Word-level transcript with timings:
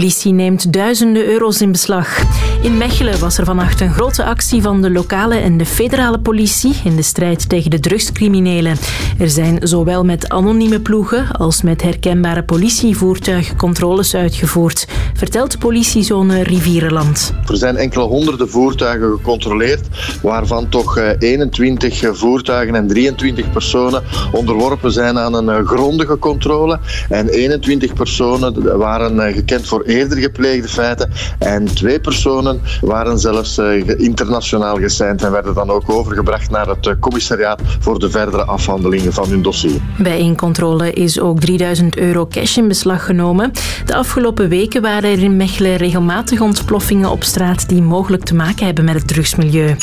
politie 0.00 0.32
neemt 0.32 0.72
duizenden 0.72 1.26
euro's 1.26 1.60
in 1.60 1.72
beslag. 1.72 2.22
In 2.62 2.78
Mechelen 2.78 3.18
was 3.18 3.38
er 3.38 3.44
vannacht 3.44 3.80
een 3.80 3.92
grote 3.92 4.24
actie 4.24 4.62
van 4.62 4.82
de 4.82 4.90
lokale 4.90 5.34
en 5.34 5.56
de 5.56 5.66
federale 5.66 6.18
politie 6.18 6.74
in 6.84 6.96
de 6.96 7.02
strijd 7.02 7.48
tegen 7.48 7.70
de 7.70 7.80
drugscriminelen. 7.80 8.76
Er 9.18 9.30
zijn 9.30 9.58
zowel 9.60 10.04
met 10.04 10.28
anonieme 10.28 10.80
ploegen 10.80 11.32
als 11.32 11.62
met 11.62 11.82
herkenbare 11.82 12.42
politievoertuigen 12.42 13.56
controles 13.56 14.14
uitgevoerd, 14.14 14.86
vertelt 15.14 15.58
politiezone 15.58 16.42
Rivierenland. 16.42 17.32
Er 17.48 17.56
zijn 17.56 17.76
enkele 17.76 18.04
honderden 18.04 18.48
voertuigen 18.48 19.10
gecontroleerd, 19.10 19.86
waarvan 20.22 20.68
toch 20.68 20.98
21 21.18 22.02
eh, 22.02 22.12
voertuigen 22.12 22.74
en 22.74 22.86
23 22.86 23.52
personen 23.52 24.02
onderworpen 24.32 24.92
zijn 24.92 25.18
aan 25.18 25.34
een 25.34 25.48
eh, 25.48 25.66
grondige 25.66 26.18
controle. 26.18 26.78
En 27.08 27.28
21 27.28 27.92
personen 27.92 28.78
waren 28.78 29.20
eh, 29.20 29.34
gekend 29.34 29.66
voor 29.66 29.82
eerder 29.86 30.18
gepleegde 30.18 30.68
feiten. 30.68 31.10
En 31.38 31.64
twee 31.64 32.00
personen 32.00 32.60
waren 32.80 33.18
zelfs 33.18 33.58
uh, 33.58 33.98
internationaal 33.98 34.76
geseind 34.76 35.22
en 35.22 35.32
werden 35.32 35.54
dan 35.54 35.70
ook 35.70 35.90
overgebracht 35.90 36.50
naar 36.50 36.66
het 36.68 36.86
uh, 36.86 36.94
commissariaat 37.00 37.60
voor 37.80 37.98
de 37.98 38.10
verdere 38.10 38.44
afhandelingen 38.44 39.12
van 39.12 39.28
hun 39.28 39.42
dossier. 39.42 39.80
Bij 39.98 40.20
een 40.20 40.36
controle 40.36 40.92
is 40.92 41.20
ook 41.20 41.40
3000 41.40 41.96
euro 41.96 42.26
cash 42.26 42.56
in 42.56 42.68
beslag 42.68 43.04
genomen. 43.04 43.52
De 43.84 43.94
afgelopen 43.94 44.48
weken 44.48 44.82
waren 44.82 45.10
er 45.10 45.22
in 45.22 45.36
Mechelen 45.36 45.76
regelmatig 45.76 46.40
ontploffingen 46.40 47.10
op 47.10 47.24
straat 47.24 47.68
die 47.68 47.82
mogelijk 47.82 48.24
te 48.24 48.34
maken 48.34 48.66
hebben 48.66 48.84
met 48.84 48.94
het 48.94 49.08
drugsmilieu. 49.08 49.76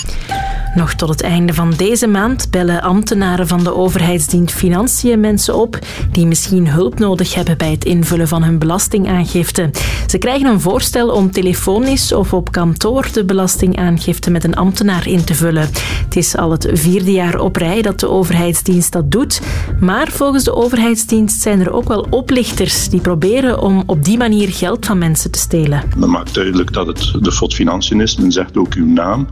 Nog 0.76 0.94
tot 0.94 1.10
het 1.10 1.22
einde 1.22 1.54
van 1.54 1.74
deze 1.78 2.08
maand 2.08 2.48
bellen 2.50 2.82
ambtenaren 2.82 3.48
van 3.48 3.64
de 3.64 3.76
overheidsdienst 3.76 4.56
Financiën 4.56 5.20
mensen 5.20 5.56
op 5.56 5.80
die 6.12 6.26
misschien 6.26 6.68
hulp 6.68 7.00
nodig 7.00 7.34
hebben 7.34 7.58
bij 7.58 7.72
het 7.72 7.86
invullen 7.86 8.28
van 8.28 8.44
hun 8.44 8.60
belastingaangifte. 8.60 9.70
Ze 10.08 10.18
krijgen 10.18 10.50
een 10.50 10.62
voorstel 10.62 11.10
om 11.10 11.32
telefonisch 11.32 12.14
of 12.14 12.34
op 12.34 12.52
kantoor 12.52 13.08
de 13.14 13.26
belastingaangifte 13.26 14.32
met 14.32 14.44
een 14.44 14.56
ambtenaar 14.56 15.08
in 15.08 15.24
te 15.24 15.36
vullen. 15.36 15.70
Het 16.04 16.16
is 16.16 16.38
al 16.38 16.52
het 16.52 16.70
vierde 16.74 17.12
jaar 17.12 17.40
op 17.40 17.56
rij 17.56 17.82
dat 17.82 18.00
de 18.00 18.10
overheidsdienst 18.10 18.92
dat 18.92 19.12
doet. 19.12 19.42
Maar 19.80 20.08
volgens 20.12 20.44
de 20.44 20.56
overheidsdienst 20.56 21.42
zijn 21.42 21.60
er 21.60 21.72
ook 21.72 21.88
wel 21.88 22.08
oplichters 22.10 22.90
die 22.90 23.02
proberen 23.02 23.62
om 23.62 23.84
op 23.86 24.06
die 24.06 24.18
manier 24.18 24.50
geld 24.50 24.86
van 24.86 24.98
mensen 24.98 25.32
te 25.32 25.40
stelen. 25.40 25.84
Men 25.98 26.10
maakt 26.10 26.34
duidelijk 26.34 26.74
dat 26.74 26.88
het 26.88 27.14
de 27.20 27.32
FOD 27.32 27.54
Financiën 27.54 28.02
is. 28.02 28.16
Men 28.16 28.32
zegt 28.32 28.58
ook 28.58 28.74
uw 28.74 28.88
naam. 28.88 29.28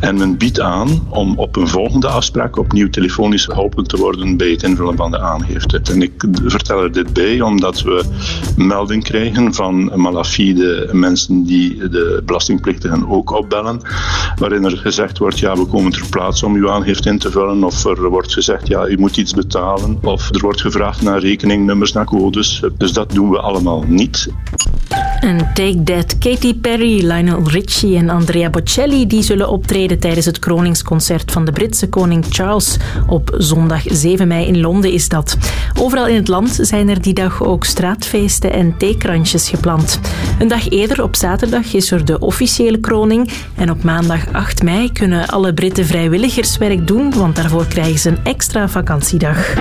En 0.00 0.16
men 0.16 0.36
biedt 0.36 0.60
aan 0.60 0.73
om 1.08 1.38
op 1.38 1.56
een 1.56 1.68
volgende 1.68 2.08
afspraak 2.08 2.56
opnieuw 2.56 2.90
telefonisch 2.90 3.44
geholpen 3.44 3.84
te 3.84 3.96
worden 3.96 4.36
bij 4.36 4.50
het 4.50 4.62
invullen 4.62 4.96
van 4.96 5.10
de 5.10 5.20
aangifte. 5.20 5.80
En 5.92 6.02
ik 6.02 6.24
vertel 6.44 6.82
er 6.82 6.92
dit 6.92 7.12
bij 7.12 7.40
omdat 7.40 7.82
we 7.82 8.04
melding 8.56 9.04
krijgen 9.04 9.54
van 9.54 10.00
malafide 10.00 10.88
mensen 10.92 11.44
die 11.44 11.88
de 11.88 12.22
belastingplichtigen 12.26 13.08
ook 13.08 13.30
opbellen, 13.30 13.80
waarin 14.38 14.64
er 14.64 14.76
gezegd 14.76 15.18
wordt, 15.18 15.38
ja, 15.38 15.56
we 15.56 15.66
komen 15.66 15.92
ter 15.92 16.06
plaatse 16.10 16.46
om 16.46 16.54
uw 16.54 16.70
aangifte 16.70 17.08
in 17.08 17.18
te 17.18 17.30
vullen, 17.30 17.64
of 17.64 17.84
er 17.84 18.08
wordt 18.08 18.32
gezegd, 18.32 18.66
ja, 18.66 18.86
u 18.86 18.96
moet 18.98 19.16
iets 19.16 19.32
betalen, 19.32 19.98
of 20.02 20.34
er 20.34 20.40
wordt 20.40 20.60
gevraagd 20.60 21.02
naar 21.02 21.18
rekeningnummers, 21.18 21.92
naar 21.92 22.04
codes. 22.04 22.62
Dus 22.78 22.92
dat 22.92 23.10
doen 23.10 23.30
we 23.30 23.38
allemaal 23.38 23.84
niet. 23.86 24.28
En 25.24 25.38
Take 25.54 25.82
That, 25.84 26.18
Katy 26.18 26.54
Perry, 26.54 27.10
Lionel 27.10 27.48
Richie 27.48 27.96
en 27.96 28.10
Andrea 28.10 28.50
Bocelli 28.50 29.06
die 29.06 29.22
zullen 29.22 29.48
optreden 29.48 29.98
tijdens 29.98 30.26
het 30.26 30.38
kroningsconcert 30.38 31.32
van 31.32 31.44
de 31.44 31.52
Britse 31.52 31.88
koning 31.88 32.24
Charles. 32.28 32.76
Op 33.06 33.34
zondag 33.38 33.82
7 33.84 34.28
mei 34.28 34.46
in 34.46 34.60
Londen 34.60 34.92
is 34.92 35.08
dat. 35.08 35.36
Overal 35.78 36.06
in 36.06 36.14
het 36.14 36.28
land 36.28 36.58
zijn 36.60 36.88
er 36.88 37.02
die 37.02 37.14
dag 37.14 37.42
ook 37.42 37.64
straatfeesten 37.64 38.52
en 38.52 38.76
theekrantjes 38.76 39.48
gepland. 39.48 40.00
Een 40.38 40.48
dag 40.48 40.68
eerder, 40.68 41.02
op 41.02 41.16
zaterdag, 41.16 41.74
is 41.74 41.90
er 41.90 42.04
de 42.04 42.18
officiële 42.18 42.80
kroning. 42.80 43.30
En 43.54 43.70
op 43.70 43.82
maandag 43.82 44.32
8 44.32 44.62
mei 44.62 44.92
kunnen 44.92 45.26
alle 45.26 45.54
Britten 45.54 45.86
vrijwilligerswerk 45.86 46.86
doen, 46.86 47.12
want 47.14 47.36
daarvoor 47.36 47.66
krijgen 47.66 47.98
ze 47.98 48.08
een 48.08 48.24
extra 48.24 48.68
vakantiedag. 48.68 49.54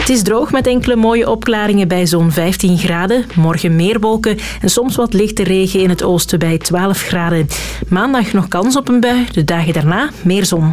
Het 0.00 0.08
is 0.08 0.22
droog 0.22 0.52
met 0.52 0.66
enkele 0.66 0.96
mooie 0.96 1.30
opklaringen 1.30 1.88
bij 1.88 2.06
zo'n 2.06 2.32
15 2.32 2.78
graden. 2.78 3.24
Morgen 3.34 3.76
meer 3.76 4.00
wolken 4.00 4.38
en 4.60 4.68
soms 4.68 4.96
wat 4.96 5.12
lichte 5.12 5.42
regen 5.42 5.80
in 5.80 5.88
het 5.88 6.02
oosten 6.02 6.38
bij 6.38 6.58
12 6.58 7.02
graden. 7.02 7.48
Maandag 7.88 8.32
nog 8.32 8.48
kans 8.48 8.76
op 8.76 8.88
een 8.88 9.00
bui, 9.00 9.26
de 9.32 9.44
dagen 9.44 9.72
daarna 9.72 10.10
meer 10.22 10.44
zon. 10.44 10.72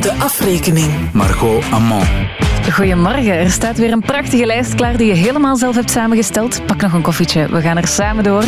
De 0.00 0.12
afrekening. 0.18 1.12
Margot 1.12 1.64
Amand. 1.70 2.06
Goedemorgen, 2.72 3.32
er 3.32 3.50
staat 3.50 3.78
weer 3.78 3.92
een 3.92 4.02
prachtige 4.02 4.46
lijst 4.46 4.74
klaar 4.74 4.96
die 4.96 5.06
je 5.06 5.14
helemaal 5.14 5.56
zelf 5.56 5.74
hebt 5.74 5.90
samengesteld. 5.90 6.66
Pak 6.66 6.80
nog 6.80 6.92
een 6.92 7.02
koffietje, 7.02 7.48
we 7.48 7.60
gaan 7.60 7.76
er 7.76 7.88
samen 7.88 8.24
door. 8.24 8.44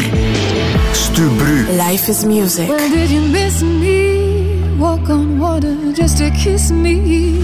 Stubru. 0.92 1.66
Life 1.88 2.10
is 2.10 2.25
music. 2.25 2.66
Where 2.66 2.91
did 2.91 3.10
you 3.10 3.28
miss 3.28 3.60
me? 3.60 4.34
Walk 4.79 5.09
on 5.09 5.39
water 5.39 5.93
just 5.93 6.19
to 6.19 6.31
kiss 6.31 6.73
me. 6.73 7.39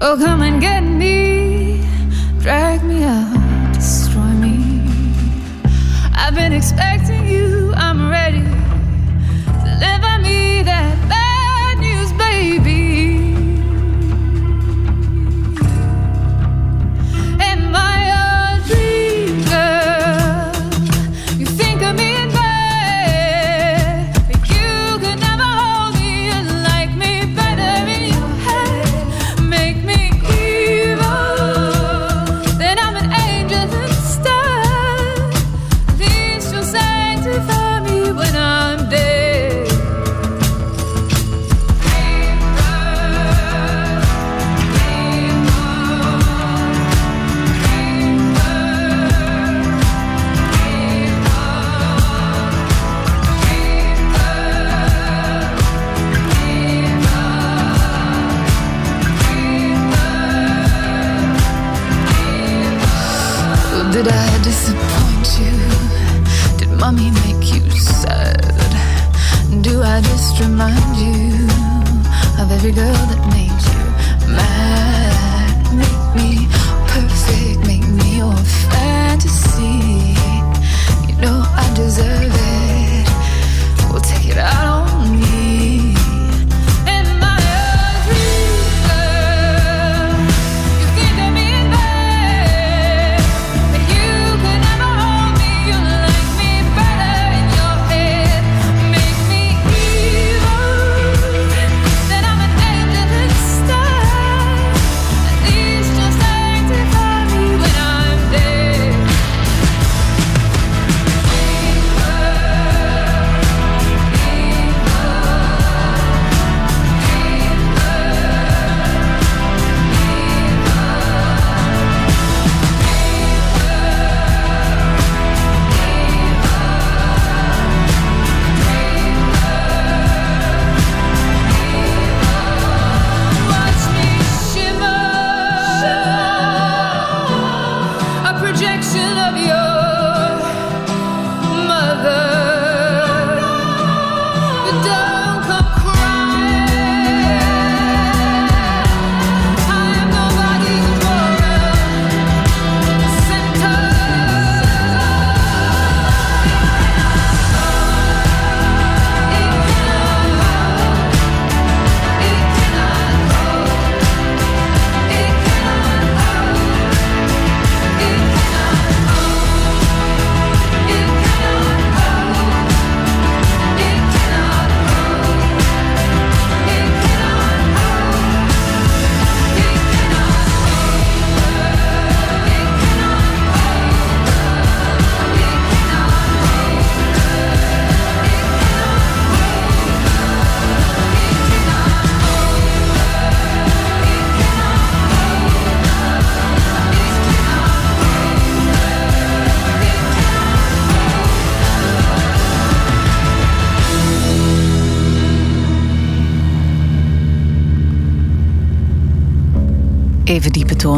Oh, 0.00 0.16
come 0.18 0.40
and 0.40 0.60
get 0.60 0.80
me. 0.80 1.86
Drag 2.40 2.82
me 2.82 3.04
out, 3.04 3.74
destroy 3.74 4.32
me. 4.44 4.80
I've 6.14 6.34
been 6.34 6.54
expecting 6.54 7.26
you, 7.28 7.72
I'm 7.76 8.08
ready. 8.08 8.42
Deliver 9.64 10.18
me 10.22 10.62
that 10.62 10.96
remind 70.64 70.96
you 70.96 71.44
of 72.40 72.52
every 72.52 72.70
girl 72.70 72.92
that 72.92 73.26
made 73.32 73.50
you 73.50 74.32
mad? 74.32 74.81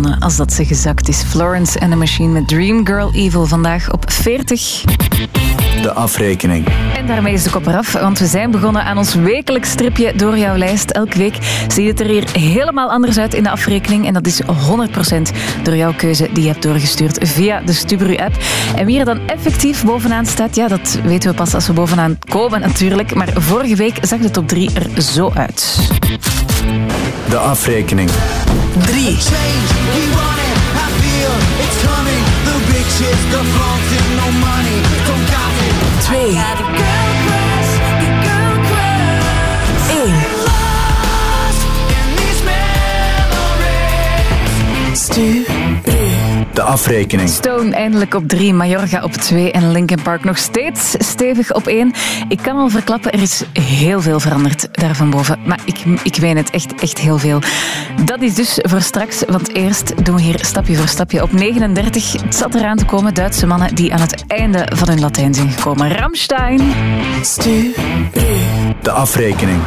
Als 0.03 0.37
dat 0.37 0.53
ze 0.53 0.65
gezakt 0.65 1.09
is. 1.09 1.23
Florence 1.23 1.81
and 1.81 1.91
the 1.91 1.97
Machine 1.97 2.33
met 2.33 2.49
Dream 2.49 2.87
Girl 2.87 3.13
Evil 3.13 3.47
vandaag 3.47 3.93
op 3.93 4.11
40. 4.11 4.85
De 5.85 5.93
afrekening. 5.93 6.67
En 6.97 7.07
daarmee 7.07 7.33
is 7.33 7.43
de 7.43 7.51
kop 7.51 7.67
eraf, 7.67 7.93
want 7.93 8.19
we 8.19 8.27
zijn 8.27 8.51
begonnen 8.51 8.85
aan 8.85 8.99
ons 8.99 9.15
wekelijks 9.15 9.71
stripje 9.71 10.13
door 10.17 10.39
jouw 10.39 10.57
lijst. 10.57 10.91
Elke 10.91 11.19
week 11.19 11.37
ziet 11.69 11.89
het 11.89 12.01
er 12.01 12.07
hier 12.07 12.25
helemaal 12.33 12.91
anders 12.91 13.19
uit 13.19 13.35
in 13.35 13.43
de 13.43 13.51
afrekening. 13.51 14.07
En 14.07 14.13
dat 14.13 14.27
is 14.27 14.41
100% 14.43 14.47
door 15.63 15.77
jouw 15.77 15.93
keuze 15.97 16.29
die 16.33 16.43
je 16.43 16.49
hebt 16.49 16.63
doorgestuurd 16.63 17.29
via 17.29 17.61
de 17.61 17.73
Stubru-app. 17.73 18.37
En 18.77 18.87
wie 18.87 18.99
er 18.99 19.05
dan 19.05 19.21
effectief 19.27 19.85
bovenaan 19.85 20.27
staat, 20.27 20.55
ja, 20.55 20.69
dat 20.69 20.99
weten 21.03 21.31
we 21.31 21.37
pas 21.37 21.55
als 21.55 21.67
we 21.67 21.73
bovenaan 21.73 22.19
komen 22.29 22.61
natuurlijk. 22.61 23.15
Maar 23.15 23.29
vorige 23.35 23.77
week 23.77 23.97
zag 24.01 24.19
de 24.19 24.31
top 24.31 24.49
3 24.49 24.71
er 24.75 25.03
zo 25.03 25.33
uit. 25.35 25.89
De 27.29 27.39
afrekening. 27.39 28.11
3. 28.79 29.17
Twee. 36.05 36.37
1. 44.93 44.95
Stu. 44.95 45.44
De 46.55 46.63
afrekening. 46.63 47.29
Stone 47.29 47.75
eindelijk 47.75 48.15
op 48.15 48.29
3, 48.29 48.53
Majorga 48.55 49.03
op 49.03 49.13
2 49.13 49.53
en 49.53 49.73
Linkin 49.73 50.03
Park 50.03 50.25
nog 50.25 50.39
steeds 50.39 50.95
stevig 50.99 51.55
op 51.55 51.67
1. 51.67 51.93
Ik 52.29 52.39
kan 52.43 52.57
al 52.57 52.69
verklappen, 52.69 53.13
er 53.13 53.23
is 53.23 53.45
heel 53.53 54.01
veel 54.01 54.21
veranderd 54.21 54.69
daar 54.73 54.95
van 54.95 55.11
boven. 55.11 55.39
Maar 55.45 55.59
ik, 55.65 55.79
ik 56.03 56.17
weet 56.17 56.37
het, 56.37 56.51
echt, 56.51 56.75
echt 56.75 56.99
heel 56.99 57.19
veel. 57.19 57.39
Dat 58.05 58.23
is 58.23 58.35
dus 58.35 58.59
voor 58.63 58.81
straks, 58.81 59.23
want 59.29 59.55
eerst 59.55 60.05
doen 60.05 60.15
we 60.15 60.23
hier 60.23 60.45
stapje 60.45 60.77
voor 60.77 60.89
stapje 60.89 61.23
op 61.23 61.33
39. 61.33 62.13
Het 62.13 62.35
zat 62.35 62.55
eraan 62.55 62.77
te 62.77 62.85
komen, 62.85 63.15
Duitse 63.15 63.47
mannen 63.47 63.75
die 63.75 63.93
aan 63.93 64.01
het 64.01 64.25
einde 64.27 64.67
van 64.75 64.89
hun 64.89 65.01
Latijn 65.01 65.35
zijn 65.35 65.51
gekomen. 65.51 65.97
Ramstein. 65.97 66.61
Stu. 67.23 67.75
De 68.83 68.91
afrekening. 68.91 69.61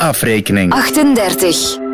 Afrekening. 0.00 0.70
38. 0.72 1.87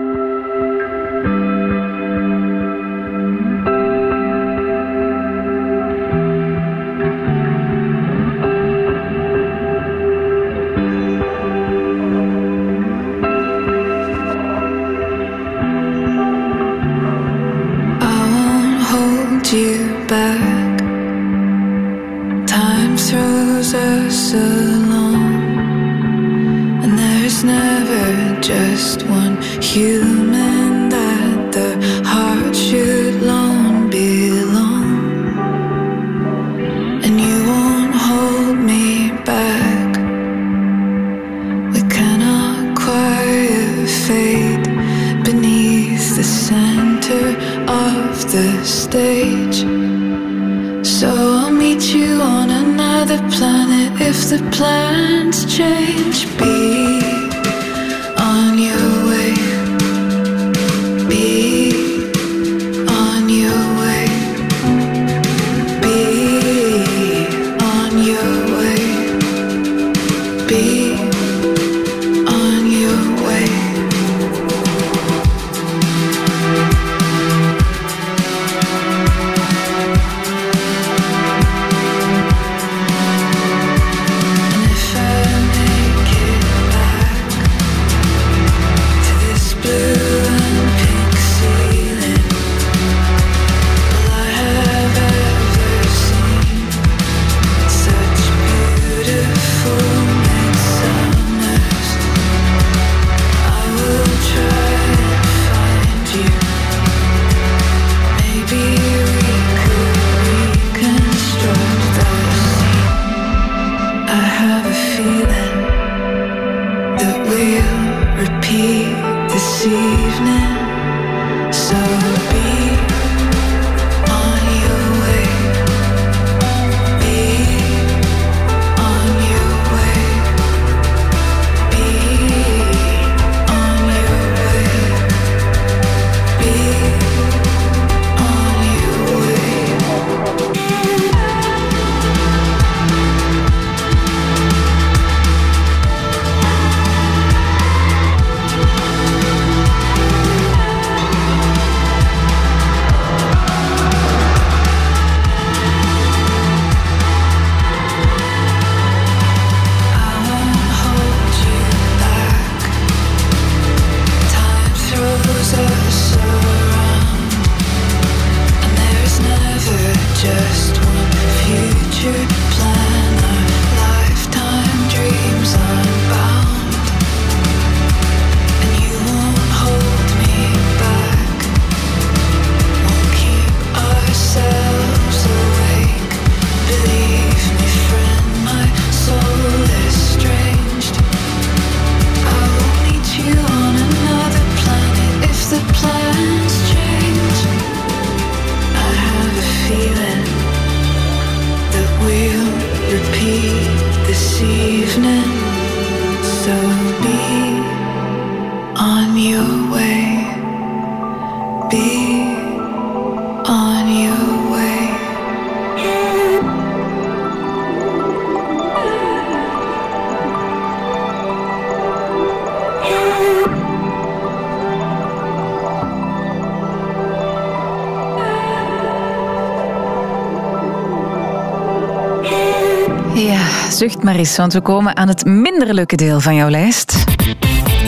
Maar 234.05 234.17
eens, 234.17 234.37
want 234.37 234.53
we 234.53 234.61
komen 234.61 234.97
aan 234.97 235.09
het 235.09 235.25
minder 235.25 235.75
leuke 235.75 235.97
deel 235.97 236.21
van 236.21 236.35
jouw 236.35 236.49
lijst. 236.49 237.05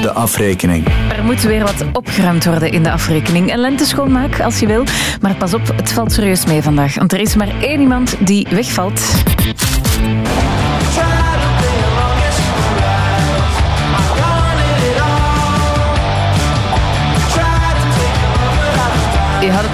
De 0.03 0.13
afrekening. 0.13 0.87
Er 1.17 1.25
moet 1.25 1.43
weer 1.43 1.63
wat 1.63 1.85
opgeruimd 1.93 2.45
worden 2.45 2.71
in 2.71 2.83
de 2.83 2.91
afrekening. 2.91 3.53
Een 3.53 3.59
lenteschoonmaak 3.59 4.41
als 4.41 4.61
je 4.61 4.67
wil. 4.67 4.85
Maar 5.21 5.35
pas 5.35 5.55
op, 5.55 5.73
het 5.77 5.93
valt 5.93 6.13
serieus 6.13 6.47
mee 6.47 6.63
vandaag. 6.63 6.95
Want 6.95 7.13
er 7.13 7.21
is 7.21 7.35
maar 7.35 7.49
één 7.61 7.81
iemand 7.81 8.17
die 8.27 8.47
wegvalt. 8.51 9.01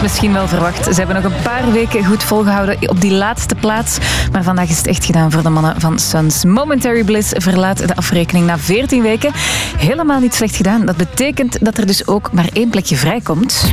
Misschien 0.03 0.33
wel 0.33 0.49
verwacht. 0.49 0.85
Ze 0.85 0.93
hebben 0.95 1.23
nog 1.23 1.25
een 1.25 1.43
paar 1.43 1.73
weken 1.73 2.05
goed 2.05 2.23
volgehouden 2.23 2.89
op 2.89 3.01
die 3.01 3.13
laatste 3.13 3.55
plaats. 3.55 3.99
Maar 4.33 4.43
vandaag 4.43 4.69
is 4.69 4.77
het 4.77 4.87
echt 4.87 5.05
gedaan 5.05 5.31
voor 5.31 5.43
de 5.43 5.49
mannen 5.49 5.81
van 5.81 5.99
Suns. 5.99 6.45
Momentary 6.45 7.05
Bliss 7.05 7.33
verlaat 7.35 7.89
de 7.89 7.97
afrekening 7.97 8.47
na 8.47 8.59
14 8.59 9.03
weken. 9.03 9.33
Helemaal 9.77 10.21
niet 10.21 10.35
slecht 10.35 10.57
gedaan. 10.57 10.87
Dat 10.87 10.97
betekent 10.97 11.65
dat 11.65 11.79
er 11.79 11.87
dus 11.87 12.07
ook 12.07 12.33
maar 12.33 12.49
één 12.53 12.71
plekje 12.71 12.97
vrijkomt. 12.97 13.73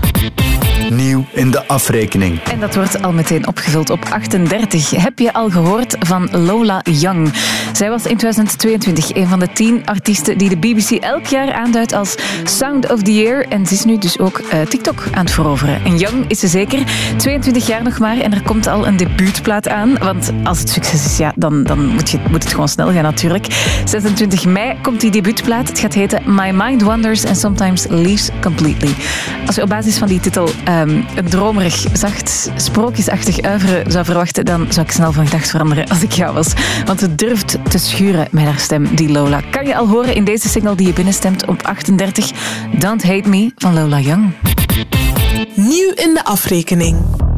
Nieuw 0.90 1.26
in 1.34 1.52
de 1.52 1.68
afrekening. 1.68 2.44
En 2.44 2.60
dat 2.60 2.76
wordt 2.76 3.02
al 3.02 3.12
meteen 3.12 3.48
opgevuld 3.48 3.90
op 3.90 4.06
38. 4.10 4.90
Heb 4.90 5.20
je 5.20 5.34
al 5.34 5.50
gehoord 5.50 5.96
van 6.00 6.30
Lola 6.32 6.82
Young? 6.84 7.34
Zij 7.74 7.90
was 7.90 8.06
in 8.06 8.18
2022 8.18 9.16
een 9.16 9.28
van 9.28 9.40
de 9.40 9.52
tien 9.54 9.86
artiesten 9.86 10.38
die 10.38 10.50
de 10.50 10.58
BBC 10.58 10.90
elk 10.90 11.26
jaar 11.26 11.54
aanduidt 11.54 11.94
als 11.94 12.16
Sound 12.44 12.92
of 12.92 13.02
the 13.02 13.14
Year. 13.14 13.46
En 13.48 13.66
ze 13.66 13.74
is 13.74 13.84
nu 13.84 13.98
dus 13.98 14.20
ook 14.20 14.38
eh, 14.38 14.62
TikTok 14.62 15.04
aan 15.12 15.26
het 15.26 15.34
veroveren. 15.34 15.84
En 15.86 15.98
jong 15.98 16.26
is 16.28 16.40
ze 16.40 16.48
zeker. 16.48 16.84
22 17.18 17.68
jaar 17.68 17.84
nog 17.84 18.00
maar 18.00 18.18
en 18.18 18.34
er 18.34 18.42
komt 18.42 18.68
al 18.68 18.88
een 18.88 18.98
debuutplaat 18.98 19.70
aan. 19.70 19.98
Want 19.98 20.32
als 20.44 20.60
het 20.60 20.70
succes 20.70 21.06
is, 21.06 21.18
ja, 21.18 21.34
dan, 21.36 21.64
dan 21.64 21.86
moet, 21.86 22.10
je, 22.10 22.20
moet 22.30 22.44
het 22.44 22.52
gewoon 22.52 22.70
snel 22.70 22.92
gaan 22.92 23.04
natuurlijk. 23.04 23.48
26 23.86 24.46
mei 24.46 24.78
komt 24.82 25.02
die 25.02 25.12
debuutplaat. 25.12 25.68
Het 25.68 25.80
gaat 25.80 25.94
heten 25.94 26.22
My 26.26 26.52
Mind 26.54 26.82
Wanders 26.82 27.26
and 27.26 27.38
Sometimes 27.38 27.86
Leaves 27.90 28.30
Completely. 28.42 28.94
Als 29.50 29.58
je 29.58 29.64
op 29.64 29.70
basis 29.70 29.98
van 29.98 30.08
die 30.08 30.20
titel 30.20 30.48
um, 30.48 31.06
een 31.16 31.30
dromerig, 31.30 31.86
zacht, 31.94 32.52
sprookjesachtig 32.56 33.42
uiveren 33.42 33.92
zou 33.92 34.06
verwachten, 34.06 34.46
dan 34.46 34.66
zou 34.70 34.86
ik 34.86 34.92
snel 34.92 35.12
van 35.12 35.26
gedacht 35.26 35.50
veranderen 35.50 35.88
als 35.88 36.02
ik 36.02 36.12
jou 36.12 36.34
was. 36.34 36.54
Want 36.86 37.02
het 37.02 37.18
durft 37.18 37.58
te 37.70 37.78
schuren 37.78 38.28
met 38.32 38.44
haar 38.44 38.60
stem, 38.60 38.96
die 38.96 39.12
Lola. 39.12 39.42
Kan 39.52 39.66
je 39.66 39.76
al 39.76 39.88
horen 39.88 40.16
in 40.16 40.24
deze 40.24 40.50
single 40.50 40.76
die 40.76 40.88
je 40.88 40.94
binnenstemt 40.94 41.46
op 41.46 41.62
38, 41.62 42.32
Don't 42.80 43.04
Hate 43.04 43.30
Me 43.30 43.52
van 43.56 43.74
Lola 43.74 44.00
Young. 44.00 44.32
Nieuw 45.56 45.92
in 45.96 46.14
de 46.14 46.22
afrekening. 46.24 47.29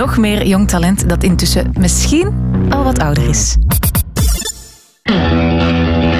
Nog 0.00 0.16
meer 0.16 0.46
jong 0.46 0.68
talent 0.68 1.08
dat 1.08 1.22
intussen 1.22 1.72
misschien 1.78 2.32
al 2.70 2.84
wat 2.84 2.98
ouder 2.98 3.28
is. 3.28 3.56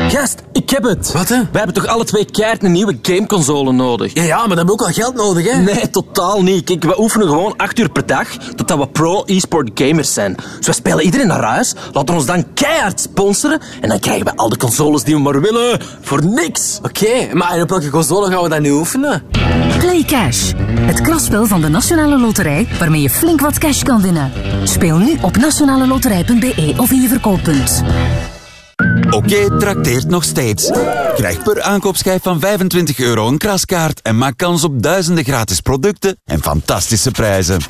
Gast, 0.09 0.43
ik 0.53 0.71
heb 0.71 0.83
het. 0.83 1.12
Wat 1.12 1.29
hè? 1.29 1.37
Wij 1.37 1.49
hebben 1.53 1.75
toch 1.75 1.87
alle 1.87 2.05
twee 2.05 2.25
keihard 2.25 2.62
een 2.62 2.73
nieuwe 2.73 2.99
gameconsole 3.03 3.73
nodig? 3.73 4.14
Ja, 4.14 4.23
ja, 4.23 4.37
maar 4.37 4.49
dan 4.49 4.57
hebben 4.57 4.77
we 4.77 4.83
ook 4.83 4.88
al 4.88 4.93
geld 4.93 5.14
nodig, 5.14 5.51
hè? 5.53 5.61
Nee, 5.61 5.90
totaal 5.90 6.43
niet. 6.43 6.64
Kijk, 6.64 6.85
we 6.85 7.01
oefenen 7.01 7.29
gewoon 7.29 7.57
acht 7.57 7.79
uur 7.79 7.90
per 7.90 8.07
dag 8.07 8.29
totdat 8.57 8.79
we 8.79 8.88
pro 8.88 9.23
e-sport 9.27 9.71
gamers 9.75 10.14
zijn. 10.14 10.37
Dus 10.57 10.66
we 10.66 10.73
spelen 10.73 11.05
iedereen 11.05 11.27
naar 11.27 11.45
huis, 11.45 11.75
laten 11.93 12.14
ons 12.14 12.27
dan 12.27 12.45
keihard 12.55 13.01
sponsoren 13.01 13.61
en 13.81 13.88
dan 13.88 13.99
krijgen 13.99 14.25
we 14.25 14.37
al 14.37 14.49
de 14.49 14.57
consoles 14.57 15.05
die 15.05 15.14
we 15.14 15.21
maar 15.21 15.40
willen 15.40 15.81
voor 16.01 16.25
niks. 16.25 16.79
Oké, 16.83 17.29
maar 17.33 17.62
op 17.62 17.69
welke 17.69 17.90
console 17.90 18.31
gaan 18.31 18.43
we 18.43 18.49
dan 18.49 18.62
nu 18.62 18.71
oefenen? 18.71 19.23
Play 19.90 20.05
Cash, 20.05 20.53
het 20.81 21.00
klasspel 21.00 21.46
van 21.46 21.61
de 21.61 21.68
Nationale 21.68 22.18
Loterij 22.18 22.68
waarmee 22.79 23.00
je 23.00 23.11
flink 23.11 23.40
wat 23.40 23.59
cash 23.59 23.83
kan 23.83 24.03
winnen. 24.03 24.33
Speel 24.64 24.98
nu 24.98 25.16
op 25.22 25.37
nationaleloterij.be 25.37 26.74
of 26.76 26.90
in 26.90 27.00
je 27.00 27.09
verkooppunt. 27.09 27.83
Oké 29.11 29.59
trakteert 29.59 30.09
nog 30.09 30.24
steeds. 30.24 30.70
Krijg 31.14 31.42
per 31.42 31.62
aankoopschijf 31.62 32.22
van 32.22 32.40
25 32.40 32.98
euro 32.98 33.29
een 33.29 33.38
kraskaart 33.38 34.03
en 34.03 34.18
maak 34.18 34.37
kans 34.37 34.64
op 34.64 34.83
duizenden 34.83 35.24
gratis 35.24 35.61
producten 35.61 36.16
en 36.24 36.42
fantastische 36.42 37.11
prijzen. 37.11 37.61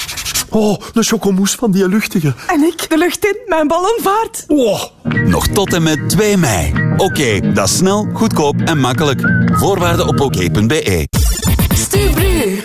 Oh, 0.48 0.80
de 0.92 1.02
chocomousse 1.02 1.58
van 1.58 1.70
die 1.70 1.88
luchtige. 1.88 2.34
En 2.46 2.62
ik 2.62 2.90
de 2.90 2.98
lucht 2.98 3.24
in, 3.24 3.36
mijn 3.46 3.68
ballonvaart. 3.68 4.44
Oh. 4.46 4.82
Nog 5.26 5.48
tot 5.48 5.72
en 5.72 5.82
met 5.82 6.08
2 6.08 6.36
mei. 6.36 6.72
Oké, 6.96 7.52
dat 7.52 7.68
is 7.68 7.76
snel, 7.76 8.08
goedkoop 8.12 8.60
en 8.60 8.78
makkelijk. 8.78 9.20
Voorwaarden 9.52 10.08
op 10.08 10.20
oké.be. 10.20 11.06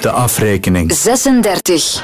De 0.05 0.11
afrekening. 0.11 0.91
36. 0.91 2.01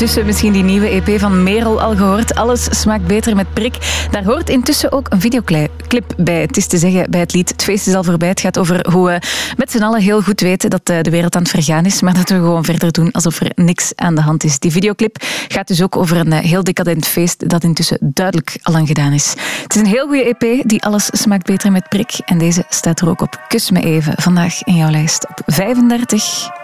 Intussen 0.00 0.26
misschien 0.26 0.52
die 0.52 0.62
nieuwe 0.62 0.88
EP 0.88 1.20
van 1.20 1.42
Merel 1.42 1.80
al 1.80 1.96
gehoord. 1.96 2.34
Alles 2.34 2.80
smaakt 2.80 3.06
beter 3.06 3.36
met 3.36 3.52
prik. 3.52 3.74
Daar 4.10 4.24
hoort 4.24 4.48
intussen 4.48 4.92
ook 4.92 5.06
een 5.10 5.20
videoclip 5.20 6.14
bij. 6.16 6.40
Het 6.40 6.56
is 6.56 6.66
te 6.66 6.78
zeggen 6.78 7.10
bij 7.10 7.20
het 7.20 7.32
lied 7.32 7.48
Het 7.48 7.62
feest 7.62 7.86
is 7.86 7.94
al 7.94 8.04
voorbij. 8.04 8.28
Het 8.28 8.40
gaat 8.40 8.58
over 8.58 8.90
hoe 8.90 9.06
we 9.06 9.18
met 9.56 9.70
z'n 9.70 9.82
allen 9.82 10.00
heel 10.00 10.22
goed 10.22 10.40
weten 10.40 10.70
dat 10.70 10.88
eh, 10.88 11.00
de 11.00 11.10
wereld 11.10 11.36
aan 11.36 11.42
het 11.42 11.50
vergaan 11.50 11.84
is, 11.84 12.00
maar 12.00 12.14
dat 12.14 12.28
we 12.28 12.34
gewoon 12.34 12.64
verder 12.64 12.92
doen 12.92 13.12
alsof 13.12 13.40
er 13.40 13.52
niks 13.54 13.92
aan 13.94 14.14
de 14.14 14.20
hand 14.20 14.44
is. 14.44 14.58
Die 14.58 14.70
videoclip 14.70 15.16
gaat 15.48 15.68
dus 15.68 15.82
ook 15.82 15.96
over 15.96 16.16
een 16.16 16.32
eh, 16.32 16.38
heel 16.38 16.64
decadent 16.64 17.06
feest 17.06 17.48
dat 17.48 17.64
intussen 17.64 17.98
duidelijk 18.00 18.58
al 18.62 18.72
lang 18.72 18.86
gedaan 18.88 19.12
is. 19.12 19.34
Het 19.62 19.74
is 19.74 19.80
een 19.80 19.86
heel 19.86 20.06
goede 20.06 20.34
EP 20.38 20.68
die 20.68 20.82
Alles 20.82 21.08
smaakt 21.12 21.46
beter 21.46 21.72
met 21.72 21.88
prik. 21.88 22.12
En 22.24 22.38
deze 22.38 22.64
staat 22.68 23.00
er 23.00 23.08
ook 23.08 23.20
op. 23.20 23.44
Kus 23.48 23.70
me 23.70 23.80
even 23.80 24.12
vandaag 24.16 24.62
in 24.62 24.76
jouw 24.76 24.90
lijst 24.90 25.28
op 25.28 25.42
35. 25.46 26.59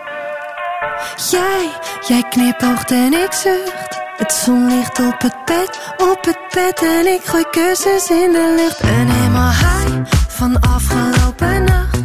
Jij, 1.31 1.71
jij 2.09 2.25
knipoogt 2.31 2.91
en 2.91 3.13
ik 3.13 3.33
zucht. 3.33 4.01
Het 4.17 4.33
zonlicht 4.33 4.99
op 4.99 5.21
het 5.23 5.37
bed, 5.45 5.79
op 5.97 6.25
het 6.25 6.39
bed 6.55 6.83
en 6.83 7.07
ik 7.07 7.21
gooi 7.25 7.45
kussens 7.51 8.11
in 8.11 8.33
de 8.33 8.55
lucht. 8.57 8.81
En 8.81 9.09
helemaal 9.09 9.51
high 9.51 10.17
van 10.29 10.61
afgelopen 10.61 11.65
nacht. 11.65 12.01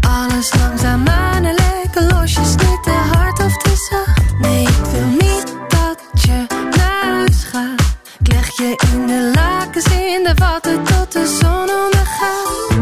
Alles 0.00 0.54
langzaam 0.54 1.08
aan 1.08 1.44
en 1.44 1.54
lekker 1.54 2.02
losjes, 2.02 2.48
niet 2.48 2.82
te 2.82 2.90
hard 3.12 3.44
of 3.44 3.56
te 3.56 3.88
zacht. 3.90 4.38
Nee, 4.40 4.62
ik 4.62 4.84
wil 4.92 5.06
niet 5.06 5.54
dat 5.68 6.22
je 6.22 6.46
naar 6.76 7.04
huis 7.04 7.44
gaat. 7.52 7.80
Ik 8.18 8.32
leg 8.32 8.56
je 8.56 8.76
in 8.92 9.06
de 9.06 9.32
lakens 9.34 9.84
in 9.84 10.24
de 10.24 10.34
watten 10.34 10.84
tot 10.84 11.12
de 11.12 11.38
zon 11.40 11.68
ondergaat. 11.84 12.76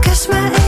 Kus 0.00 0.26
me 0.26 0.61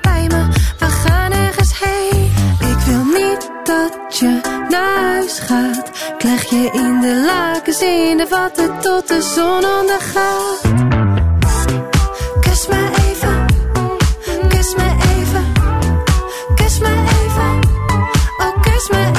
bij 0.00 0.26
me. 0.28 0.48
We 0.78 0.86
gaan 0.86 1.32
ergens 1.32 1.78
heen. 1.78 2.23
Je 4.18 4.40
naar 4.68 4.98
huis 4.98 5.38
gaat. 5.38 5.90
Leg 6.18 6.50
je 6.50 6.70
in 6.72 7.00
de 7.00 7.22
lakens 7.26 7.80
in 7.82 8.16
de 8.16 8.26
watten 8.30 8.78
tot 8.80 9.08
de 9.08 9.22
zon 9.34 9.64
ondergaat. 9.80 10.60
Kus 12.40 12.66
me 12.66 12.90
even, 13.08 13.46
kus 14.48 14.74
me 14.74 14.96
even, 15.16 15.52
kus 16.54 16.78
me 16.78 16.88
even, 16.88 17.60
oh 18.38 18.62
kus 18.62 18.88
me 18.88 18.98
even. 18.98 19.13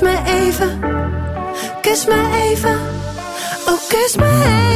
Kus 0.00 0.08
me 0.08 0.46
even, 0.46 0.80
kus 1.82 2.06
me 2.08 2.52
even, 2.52 2.78
oh 3.68 3.78
kus 3.90 4.16
me 4.16 4.26
even. 4.26 4.69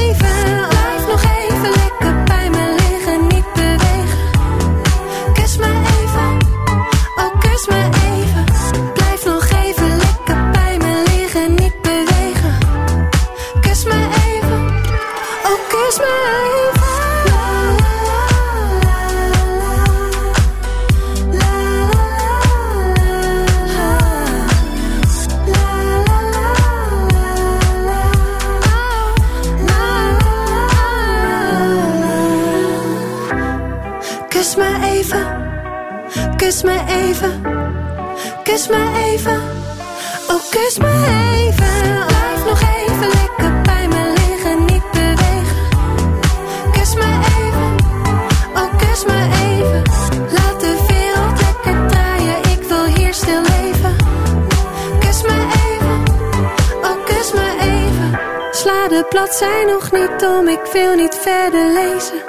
Kus 36.44 36.62
me 36.62 36.78
even, 36.88 37.42
kus 38.44 38.68
me 38.68 38.83
even, 39.09 39.40
oh 40.28 40.40
kus 40.50 40.78
me 40.78 40.92
even. 41.37 42.07
Blijf 42.07 42.44
nog 42.44 42.61
even 42.61 43.09
lekker 43.09 43.61
bij 43.62 43.88
me 43.88 44.12
liggen, 44.18 44.64
niet 44.64 44.90
bewegen. 44.92 45.57
Kus 46.72 46.94
me 46.94 47.11
even, 47.38 47.70
oh 48.54 48.76
kus 48.76 49.04
me 49.04 49.20
even. 49.46 49.83
Laat 50.37 50.61
de 50.61 50.85
wereld 50.88 51.40
lekker 51.40 51.88
draaien, 51.88 52.38
ik 52.52 52.62
wil 52.68 52.85
hier 52.85 53.14
stil 53.14 53.42
leven. 53.42 53.96
Kus 54.98 55.22
me 55.22 55.38
even, 55.68 56.02
oh 56.83 57.04
kus 57.04 57.33
me 57.33 57.57
even. 57.61 58.20
Sla 58.50 58.88
de 58.88 59.07
bladzij 59.09 59.64
nog 59.64 59.92
niet 59.92 60.26
om, 60.26 60.48
ik 60.48 60.64
wil 60.72 60.94
niet 60.94 61.14
verder 61.20 61.66
lezen. 61.72 62.22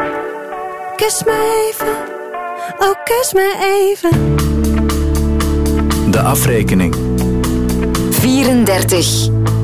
Kus 0.96 1.24
me 1.24 1.68
even, 1.70 2.15
oh 2.80 2.96
kus 3.04 3.34
me 3.34 3.56
even. 3.92 4.36
De 6.12 6.20
afrekening. 6.20 6.96
34. 8.10 9.55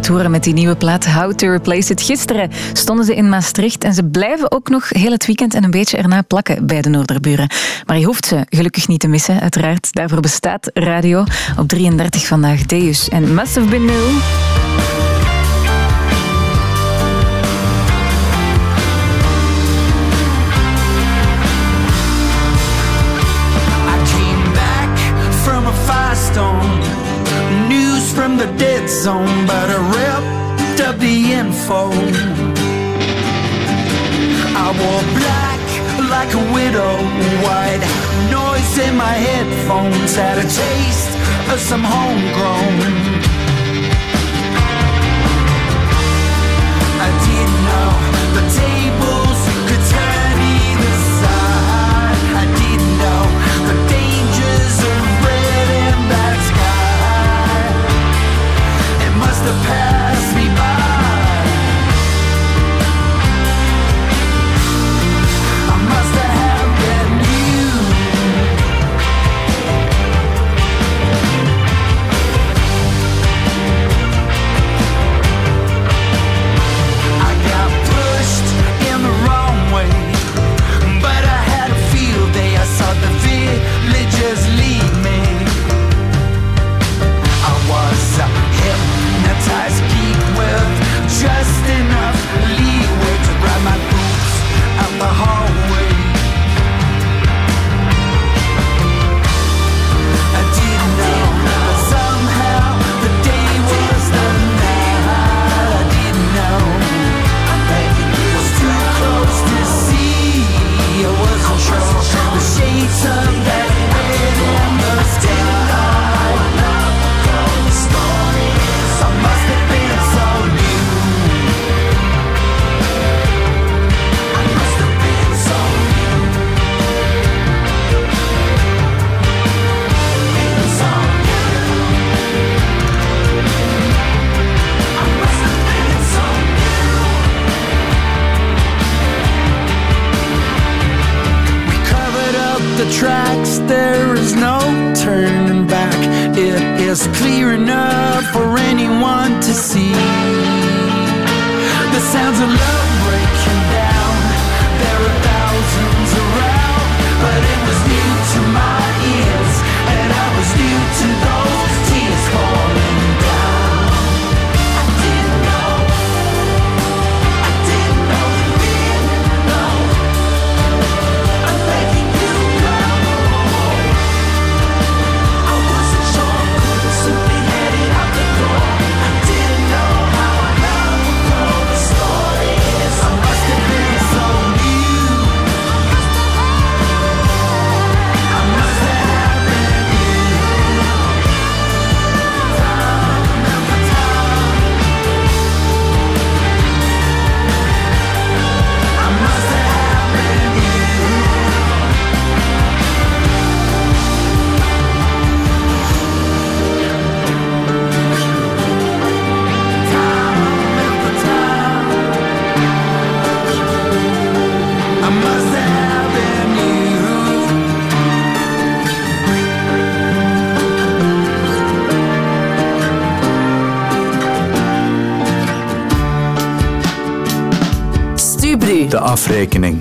toeren 0.00 0.30
met 0.30 0.44
die 0.44 0.52
nieuwe 0.52 0.76
plaat 0.76 1.06
How 1.06 1.32
to 1.32 1.48
Replace 1.48 1.92
It. 1.92 2.02
Gisteren 2.02 2.50
stonden 2.72 3.04
ze 3.04 3.14
in 3.14 3.28
Maastricht 3.28 3.84
en 3.84 3.94
ze 3.94 4.04
blijven 4.04 4.52
ook 4.52 4.68
nog 4.68 4.88
heel 4.88 5.10
het 5.10 5.26
weekend 5.26 5.54
en 5.54 5.64
een 5.64 5.70
beetje 5.70 5.96
erna 5.96 6.22
plakken 6.22 6.66
bij 6.66 6.82
de 6.82 6.88
Noorderburen. 6.88 7.50
Maar 7.86 7.98
je 7.98 8.04
hoeft 8.04 8.26
ze 8.26 8.46
gelukkig 8.48 8.88
niet 8.88 9.00
te 9.00 9.08
missen, 9.08 9.40
uiteraard. 9.40 9.92
Daarvoor 9.92 10.20
bestaat 10.20 10.70
radio 10.74 11.24
op 11.58 11.68
33 11.68 12.26
vandaag 12.26 12.66
Deus 12.66 13.08
en 13.08 13.34
Massive 13.34 13.76
Have 13.76 14.45
Somebody 28.88 29.26
zone, 29.26 29.46
but 29.46 31.00
the 31.00 31.32
info. 31.32 31.90
I 34.54 34.66
wore 34.78 35.04
black 35.18 35.60
like 36.08 36.32
a 36.32 36.44
widow, 36.54 36.94
white 37.42 37.82
noise 38.30 38.78
in 38.78 38.96
my 38.96 39.16
headphones, 39.28 40.14
had 40.14 40.38
a 40.38 40.42
taste 40.42 41.18
of 41.52 41.58
some 41.58 41.82
homegrown. 41.82 43.25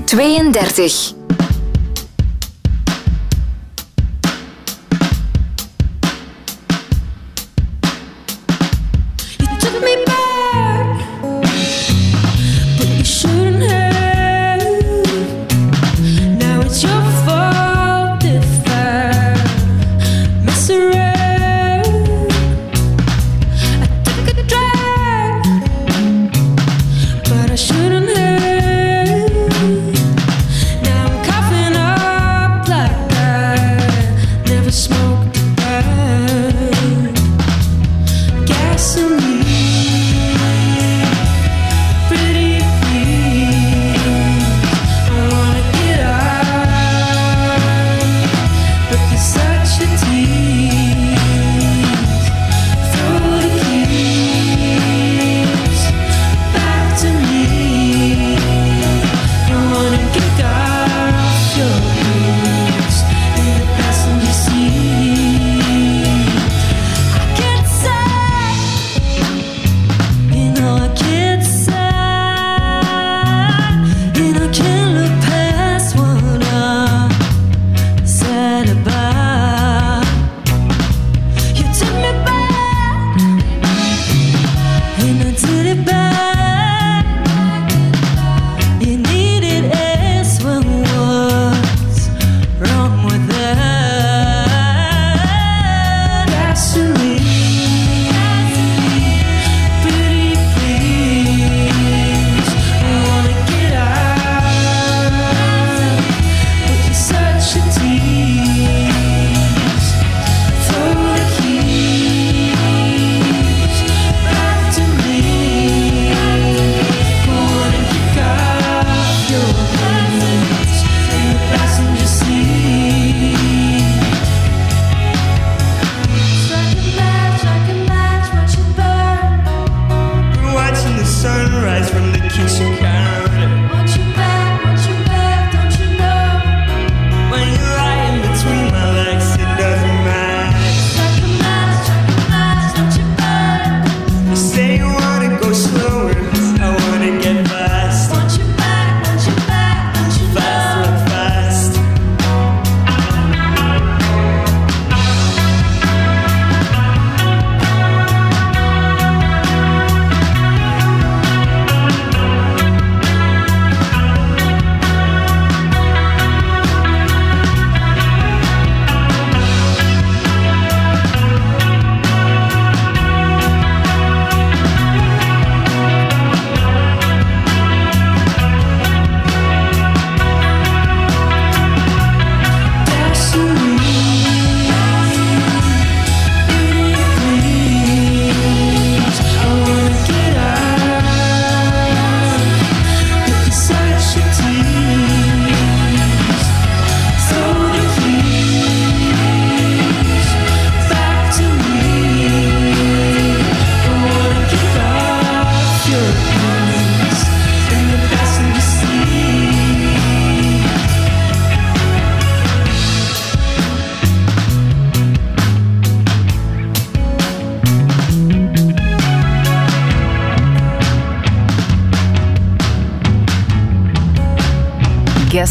32. 0.06 1.15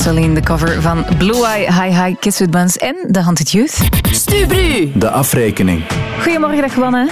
Gasoline, 0.04 0.34
de 0.34 0.40
cover 0.40 0.82
van 0.82 1.04
Blue 1.18 1.46
Eye 1.46 1.72
High 1.72 2.02
High 2.04 2.18
Kids 2.20 2.38
with 2.38 2.50
Buns 2.50 2.76
en 2.76 2.96
de 3.08 3.20
Haunted 3.20 3.50
Youth. 3.50 3.78
Stubru. 4.10 4.90
De 4.94 5.10
afrekening. 5.10 5.82
Goedemorgen, 6.22 6.60
dag 6.60 6.74
Wanne. 6.74 7.08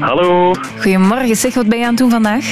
Hallo. 0.00 0.54
Goedemorgen, 0.80 1.36
zeg, 1.36 1.54
wat 1.54 1.68
ben 1.68 1.78
je 1.78 1.84
aan 1.84 1.90
het 1.90 1.98
doen 1.98 2.10
vandaag? 2.10 2.44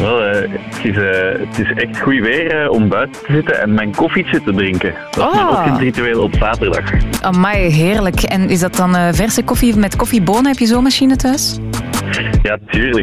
Wel, 0.00 0.22
eh, 0.24 0.50
het, 0.50 0.84
is, 0.84 0.96
eh, 0.96 1.46
het 1.48 1.58
is 1.58 1.72
echt 1.84 2.00
goed 2.00 2.20
weer 2.20 2.62
eh, 2.64 2.70
om 2.70 2.88
buiten 2.88 3.20
te 3.26 3.32
zitten 3.32 3.60
en 3.60 3.74
mijn 3.74 3.94
koffietje 3.94 4.42
te 4.42 4.52
drinken. 4.54 4.94
Dat 5.10 5.28
is 5.28 5.34
mijn 5.34 5.46
Oh. 5.46 5.52
ochtendritueel 5.52 6.22
op 6.22 6.34
zaterdag. 6.38 6.90
Amai, 7.20 7.58
heerlijk. 7.70 8.22
En 8.22 8.50
is 8.50 8.60
dat 8.60 8.76
dan 8.76 8.96
eh, 8.96 9.08
verse 9.12 9.42
koffie 9.42 9.76
met 9.76 9.96
koffiebonen? 9.96 10.46
Heb 10.46 10.58
je 10.58 10.66
zo'n 10.66 10.82
machine 10.82 11.16
thuis? 11.16 11.58
Eh, 12.96 13.02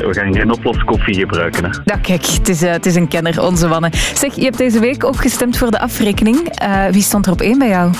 we 0.00 0.08
gaan 0.10 0.34
geen 0.34 0.52
oploskoffie 0.52 1.14
gebruiken. 1.14 1.64
Hè. 1.64 1.70
Ja, 1.84 1.96
kijk, 1.96 2.26
het 2.26 2.48
is, 2.48 2.62
eh, 2.62 2.72
het 2.72 2.86
is 2.86 2.94
een 2.94 3.08
kenner, 3.08 3.42
onze 3.42 3.68
Wanne. 3.68 3.90
Zeg, 4.14 4.34
je 4.34 4.44
hebt 4.44 4.58
deze 4.58 4.80
week 4.80 5.04
ook 5.04 5.16
gestemd 5.16 5.56
voor 5.56 5.70
de 5.70 5.80
afrekening. 5.80 6.48
Eh, 6.48 6.86
wie 6.90 7.02
stond 7.02 7.26
er 7.26 7.32
op 7.32 7.40
één 7.40 7.58
bij 7.58 7.68
jou? 7.68 7.92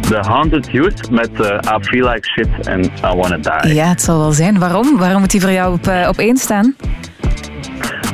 The 0.00 0.18
Haunted 0.20 0.68
Youth 0.70 1.10
met 1.10 1.30
I 1.40 1.78
Feel 1.80 2.08
Like 2.08 2.28
Shit 2.28 2.66
en 2.66 2.84
I 2.84 3.16
Wanna 3.16 3.36
Die. 3.36 3.74
Ja, 3.74 3.88
het 3.88 4.02
zal 4.02 4.18
wel 4.18 4.32
zijn. 4.32 4.58
Waarom? 4.58 4.98
Waarom 4.98 5.20
moet 5.20 5.30
die 5.30 5.40
voor 5.40 5.52
jou 5.52 5.72
op, 5.72 5.90
op 6.08 6.18
één 6.18 6.36
staan? 6.36 6.74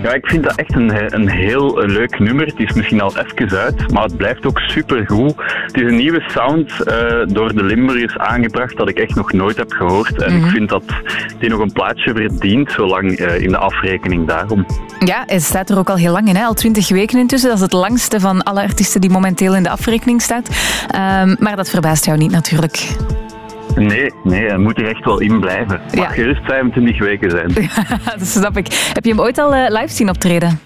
Ja, 0.05 0.13
ik 0.13 0.27
vind 0.27 0.43
dat 0.45 0.55
echt 0.55 0.75
een, 0.75 1.15
een 1.15 1.29
heel 1.29 1.83
leuk 1.87 2.19
nummer. 2.19 2.47
Het 2.47 2.59
is 2.61 2.73
misschien 2.73 3.01
al 3.01 3.13
even 3.19 3.59
uit, 3.59 3.93
maar 3.93 4.03
het 4.03 4.17
blijft 4.17 4.47
ook 4.47 4.59
supergoed. 4.61 5.35
Het 5.67 5.77
is 5.77 5.83
een 5.83 5.97
nieuwe 5.97 6.23
sound 6.29 6.83
eh, 6.83 6.97
door 7.27 7.55
de 7.55 7.63
Limburgers 7.65 8.19
aangebracht 8.19 8.77
dat 8.77 8.89
ik 8.89 8.99
echt 8.99 9.15
nog 9.15 9.33
nooit 9.33 9.57
heb 9.57 9.73
gehoord. 9.73 10.23
En 10.23 10.35
Mhm. 10.37 10.45
ik 10.45 10.51
vind 10.51 10.69
dat 10.69 10.83
die 11.39 11.49
nog 11.51 11.61
een 11.61 11.73
plaatsje 11.73 12.13
verdient, 12.15 12.71
zolang 12.71 13.11
eh, 13.19 13.41
in 13.43 13.49
de 13.49 13.59
afrekening 13.59 14.27
daarom. 14.27 14.67
Ja, 14.99 15.23
hij 15.27 15.39
staat 15.41 15.71
er 15.71 15.79
ook 15.79 15.89
al 15.91 15.97
heel 15.97 16.13
lang 16.13 16.29
in, 16.29 16.37
hè? 16.37 16.45
al 16.45 16.55
twintig 16.55 16.89
weken 16.89 17.19
intussen. 17.19 17.49
Dat 17.49 17.59
is 17.59 17.65
het 17.65 17.73
langste 17.73 18.21
van 18.21 18.43
alle 18.43 18.61
artiesten 18.63 19.01
die 19.01 19.11
momenteel 19.11 19.57
in 19.57 19.63
de 19.63 19.71
afrekening 19.71 20.23
staat. 20.23 20.49
Ehm, 20.89 21.35
maar 21.39 21.57
dat 21.57 21.71
verbaast 21.71 22.05
jou 22.05 22.19
niet 22.19 22.31
natuurlijk. 22.31 22.89
Nee, 23.75 24.13
nee, 24.23 24.47
hij 24.47 24.59
moet 24.59 24.79
er 24.79 24.89
echt 24.89 25.05
wel 25.05 25.21
in 25.21 25.41
blijven. 25.41 25.81
Het 25.85 25.95
mag 25.97 26.15
gerust 26.15 26.41
25 26.45 26.99
weken 26.99 27.31
zijn. 27.31 27.53
dat 28.19 28.27
snap 28.27 28.57
ik. 28.57 28.67
Heb 28.93 29.05
je 29.05 29.11
hem 29.11 29.21
ooit 29.21 29.39
al 29.39 29.55
eh, 29.55 29.81
live 29.81 29.95
zien 29.95 30.09
optreden? 30.09 30.61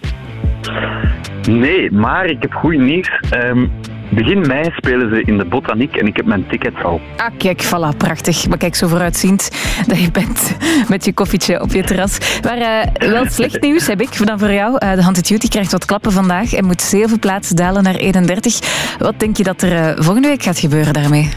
Nee, 1.48 1.92
maar 1.92 2.26
ik 2.26 2.42
heb 2.42 2.52
goed 2.52 2.78
nieuws. 2.78 3.10
Ehm, 3.30 3.66
begin 4.08 4.46
mei 4.46 4.70
spelen 4.76 5.14
ze 5.14 5.22
in 5.22 5.38
de 5.38 5.44
Botaniek 5.44 5.96
en 5.96 6.06
ik 6.06 6.16
heb 6.16 6.26
mijn 6.26 6.46
tickets 6.46 6.82
al. 6.82 7.00
Ah, 7.16 7.26
kijk, 7.38 7.64
voilà, 7.64 7.96
prachtig. 7.96 8.48
Maar 8.48 8.58
kijk, 8.58 8.74
zo 8.74 8.86
vooruitziend 8.86 9.50
dat 9.88 10.00
je 10.00 10.10
bent 10.10 10.56
met 10.88 11.04
je 11.04 11.12
koffietje 11.12 11.62
op 11.62 11.72
je 11.72 11.82
terras. 11.82 12.40
Maar 12.42 12.58
eh, 12.58 13.10
wel 13.10 13.26
slecht 13.26 13.60
nieuws 13.68 13.86
heb 13.86 14.00
ik 14.00 14.26
dan 14.26 14.38
voor 14.38 14.52
jou. 14.52 14.78
Eh, 14.78 14.94
de 14.94 15.02
Haunted 15.02 15.28
Youth 15.28 15.40
die 15.40 15.50
krijgt 15.50 15.72
wat 15.72 15.84
klappen 15.84 16.12
vandaag 16.12 16.52
en 16.52 16.64
moet 16.64 16.82
zeven 16.82 17.18
plaatsen 17.18 17.56
dalen 17.56 17.82
naar 17.82 17.94
31. 17.94 18.58
Wat 18.98 19.14
denk 19.20 19.36
je 19.36 19.42
dat 19.42 19.62
er 19.62 20.02
volgende 20.02 20.28
week 20.28 20.42
gaat 20.42 20.58
gebeuren 20.58 20.92
daarmee? 20.92 21.28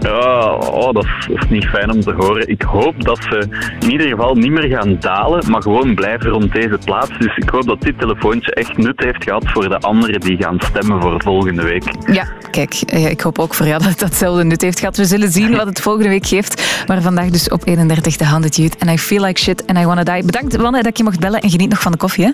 Ja, 0.00 0.54
oh, 0.54 0.92
dat, 0.92 1.04
is, 1.04 1.26
dat 1.28 1.42
is 1.42 1.48
niet 1.48 1.64
fijn 1.64 1.90
om 1.90 2.00
te 2.00 2.12
horen. 2.12 2.48
Ik 2.48 2.62
hoop 2.62 3.04
dat 3.04 3.18
ze 3.22 3.48
in 3.80 3.90
ieder 3.90 4.08
geval 4.08 4.34
niet 4.34 4.50
meer 4.50 4.68
gaan 4.68 4.96
dalen, 5.00 5.50
maar 5.50 5.62
gewoon 5.62 5.94
blijven 5.94 6.30
rond 6.30 6.52
deze 6.52 6.78
plaats. 6.84 7.10
Dus 7.18 7.36
ik 7.36 7.48
hoop 7.48 7.66
dat 7.66 7.80
dit 7.80 7.98
telefoontje 7.98 8.54
echt 8.54 8.76
nut 8.76 9.00
heeft 9.00 9.24
gehad 9.24 9.42
voor 9.46 9.68
de 9.68 9.78
anderen 9.78 10.20
die 10.20 10.36
gaan 10.36 10.60
stemmen 10.60 11.02
voor 11.02 11.22
volgende 11.22 11.62
week. 11.62 11.84
Ja, 12.12 12.26
kijk, 12.50 12.74
eh, 12.86 13.10
ik 13.10 13.20
hoop 13.20 13.38
ook 13.38 13.54
voor 13.54 13.66
jou 13.66 13.78
dat 13.82 13.90
het 13.90 13.98
datzelfde 13.98 14.44
nut 14.44 14.62
heeft 14.62 14.78
gehad. 14.78 14.96
We 14.96 15.04
zullen 15.04 15.30
zien 15.30 15.56
wat 15.56 15.66
het 15.66 15.80
volgende 15.80 16.08
week 16.08 16.26
geeft. 16.26 16.84
Maar 16.86 17.02
vandaag 17.02 17.28
dus 17.28 17.48
op 17.48 17.66
31 17.66 18.16
de 18.16 18.24
Haunted 18.24 18.56
Youth. 18.56 18.76
En 18.76 18.88
I 18.88 18.98
feel 18.98 19.24
like 19.24 19.40
shit 19.40 19.66
and 19.66 19.78
I 19.78 19.84
wanna 19.84 20.02
die. 20.02 20.24
Bedankt, 20.24 20.56
Wanne, 20.56 20.82
dat 20.82 20.98
je 20.98 21.04
mocht 21.04 21.20
bellen 21.20 21.40
en 21.40 21.50
geniet 21.50 21.70
nog 21.70 21.80
van 21.80 21.92
de 21.92 21.98
koffie, 21.98 22.24
hè? 22.24 22.30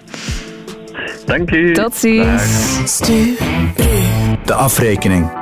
Dank 1.27 1.51
u. 1.51 1.73
Tot 1.73 1.95
ziens. 1.95 2.99
De 4.45 4.55
afrekening. 4.55 5.42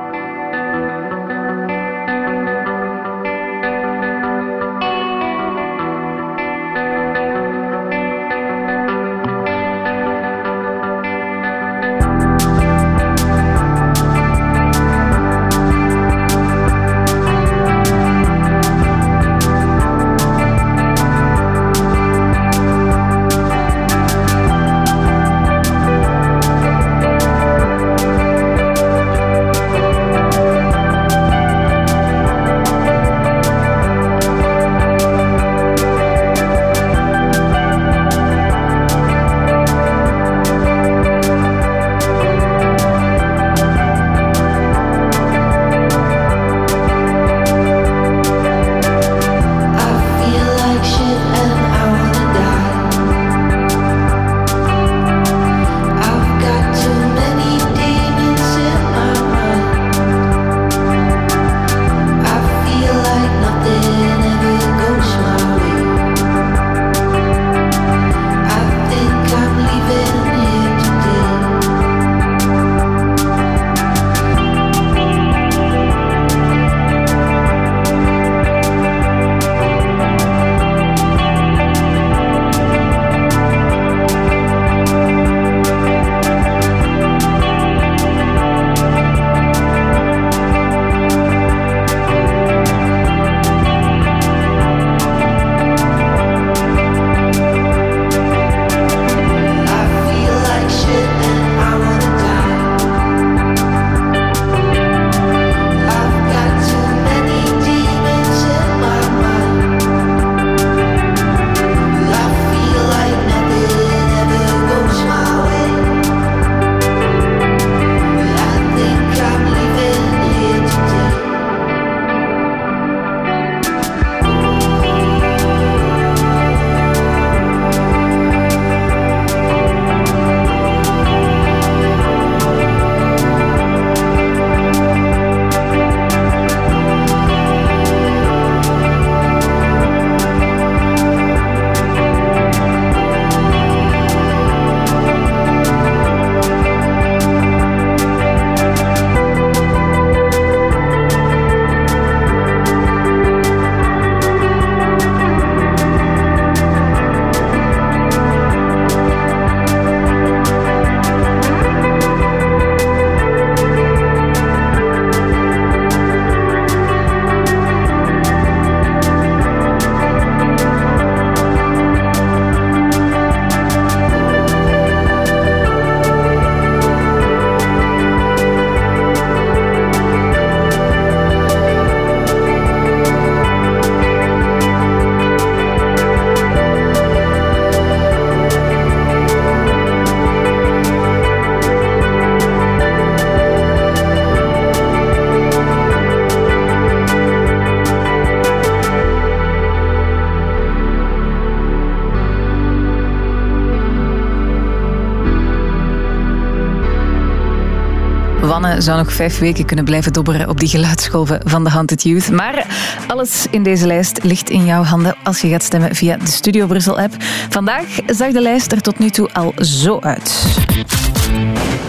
Zou 208.83 208.99
nog 208.99 209.13
vijf 209.13 209.39
weken 209.39 209.65
kunnen 209.65 209.85
blijven 209.85 210.13
dobberen 210.13 210.49
op 210.49 210.61
die 210.61 210.69
geluidsgolven 210.69 211.41
van 211.45 211.65
de 211.65 211.71
Haunted 211.71 212.03
Youth. 212.03 212.31
Maar 212.31 212.67
alles 213.07 213.47
in 213.51 213.63
deze 213.63 213.87
lijst 213.87 214.23
ligt 214.23 214.51
in 214.51 214.65
jouw 214.65 214.83
handen 214.83 215.17
als 215.23 215.41
je 215.41 215.49
gaat 215.49 215.63
stemmen 215.63 215.95
via 215.95 216.17
de 216.17 216.31
Studio 216.31 216.67
Brussel-app. 216.67 217.15
Vandaag 217.49 217.85
zag 218.07 218.33
de 218.33 218.41
lijst 218.41 218.73
er 218.73 218.81
tot 218.81 218.99
nu 218.99 219.11
toe 219.11 219.33
al 219.33 219.53
zo 219.57 219.99
uit. 220.01 220.57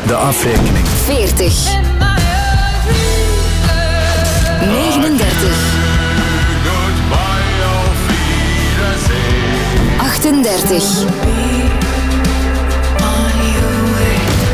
De 0.05 0.15
afrekening. 0.15 0.87
40. 0.87 1.79
39. 4.61 5.79
38. 9.97 11.05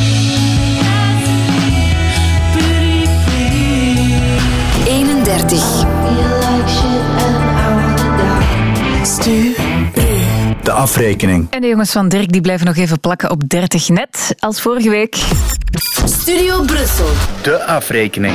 De 10.69 10.75
afrekening. 10.75 11.47
En 11.49 11.61
de 11.61 11.67
jongens 11.67 11.91
van 11.91 12.09
Dirk 12.09 12.31
die 12.31 12.41
blijven 12.41 12.65
nog 12.65 12.75
even 12.75 12.99
plakken 12.99 13.29
op 13.31 13.49
30 13.49 13.89
net 13.89 14.35
als 14.39 14.61
vorige 14.61 14.89
week. 14.89 15.17
Studio 16.05 16.61
Brussel. 16.61 17.05
De 17.41 17.63
afrekening. 17.63 18.33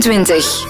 29. 0.00 0.69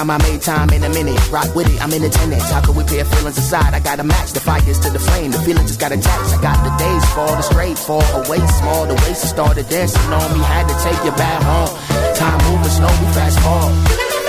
Time 0.00 0.10
I 0.10 0.18
made 0.30 0.40
time 0.40 0.70
in 0.70 0.82
a 0.82 0.88
minute. 0.88 1.20
Rock 1.30 1.54
with 1.54 1.68
it, 1.68 1.82
I'm 1.82 1.92
in 1.92 2.02
attendance. 2.02 2.50
How 2.50 2.62
could 2.64 2.74
we 2.74 2.84
pair 2.84 3.04
feelings 3.04 3.36
aside? 3.36 3.74
I 3.74 3.80
gotta 3.80 4.02
match 4.02 4.32
the 4.32 4.40
fires 4.40 4.78
to 4.78 4.90
the 4.90 4.98
flame. 4.98 5.30
The 5.30 5.38
feeling 5.40 5.66
just 5.66 5.78
got 5.78 5.92
attached. 5.92 6.32
I 6.32 6.40
got 6.40 6.58
the 6.64 6.72
days 6.82 7.04
fall, 7.12 7.36
the 7.36 7.42
straight 7.42 7.78
fall 7.78 8.08
away 8.24 8.40
small. 8.60 8.86
The 8.86 8.94
waist 8.94 9.28
started 9.28 9.68
dancing 9.68 10.12
on 10.12 10.32
me. 10.32 10.40
Had 10.44 10.68
to 10.68 10.76
take 10.82 11.04
you 11.04 11.12
back 11.12 11.42
home. 11.42 11.76
Time 12.16 12.40
moving 12.48 12.70
slow, 12.70 12.88
we 12.88 13.12
fast 13.12 13.38
forward. 13.40 14.19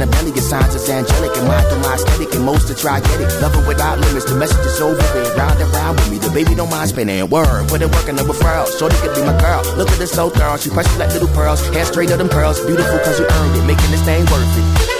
In 0.00 0.08
the 0.08 0.16
belly, 0.16 0.30
get 0.30 0.42
signs 0.42 0.74
it's 0.74 0.88
angelic 0.88 1.36
and 1.36 1.48
mind 1.48 1.66
through 1.66 1.82
my 1.82 1.94
aesthetic 1.94 2.32
and 2.34 2.44
most 2.44 2.68
to 2.68 2.74
try 2.74 3.00
get 3.00 3.20
it. 3.20 3.30
Love 3.42 3.54
it 3.58 3.66
without 3.66 3.98
limits, 3.98 4.26
the 4.30 4.36
message 4.36 4.64
is 4.64 4.78
so 4.78 4.94
vivid. 4.94 5.36
Round 5.36 5.58
and 5.60 5.70
round 5.72 5.98
with 5.98 6.10
me, 6.10 6.18
the 6.18 6.30
baby 6.30 6.54
don't 6.54 6.70
mind 6.70 6.90
spinning. 6.90 7.28
Word, 7.28 7.68
put 7.68 7.82
it 7.82 7.90
work 7.90 8.08
in 8.08 8.14
the 8.14 8.22
referral. 8.22 8.66
Shorty 8.78 8.96
could 9.02 9.14
be 9.14 9.22
my 9.22 9.36
girl. 9.40 9.62
Look 9.76 9.90
at 9.90 9.98
this 9.98 10.12
so 10.12 10.30
thorough, 10.30 10.56
she 10.56 10.70
precious 10.70 10.96
like 10.98 11.12
little 11.12 11.28
pearls. 11.34 11.66
Hair 11.74 11.86
straight 11.86 12.10
of 12.10 12.18
them 12.18 12.28
pearls, 12.28 12.64
beautiful 12.64 12.98
cause 13.00 13.18
you 13.18 13.26
earned 13.26 13.56
it, 13.56 13.66
making 13.66 13.90
this 13.90 14.04
thing 14.04 14.24
worth 14.26 14.58
it. 14.58 14.97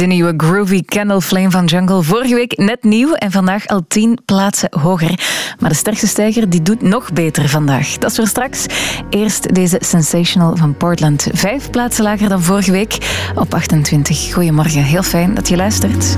De 0.00 0.06
nieuwe 0.06 0.34
Groovy 0.36 0.82
Candle 0.84 1.20
Flame 1.22 1.50
van 1.50 1.64
Jungle. 1.64 2.02
Vorige 2.02 2.34
week 2.34 2.56
net 2.56 2.82
nieuw 2.82 3.14
en 3.14 3.30
vandaag 3.30 3.66
al 3.66 3.84
10 3.88 4.18
plaatsen 4.24 4.68
hoger. 4.80 5.18
Maar 5.58 5.68
de 5.68 5.76
sterkste 5.76 6.06
stijger 6.06 6.50
die 6.50 6.62
doet 6.62 6.82
nog 6.82 7.12
beter 7.12 7.48
vandaag. 7.48 7.98
Dat 7.98 8.10
is 8.10 8.16
voor 8.16 8.26
straks. 8.26 8.66
Eerst 9.10 9.54
deze 9.54 9.78
Sensational 9.80 10.56
van 10.56 10.76
Portland. 10.76 11.28
Vijf 11.32 11.70
plaatsen 11.70 12.04
lager 12.04 12.28
dan 12.28 12.42
vorige 12.42 12.70
week 12.70 12.98
op 13.34 13.54
28. 13.54 14.32
Goedemorgen, 14.32 14.82
heel 14.82 15.02
fijn 15.02 15.34
dat 15.34 15.48
je 15.48 15.56
luistert. 15.56 16.16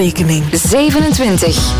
De 0.00 0.06
afrekening. 0.06 0.44
27. 0.50 1.79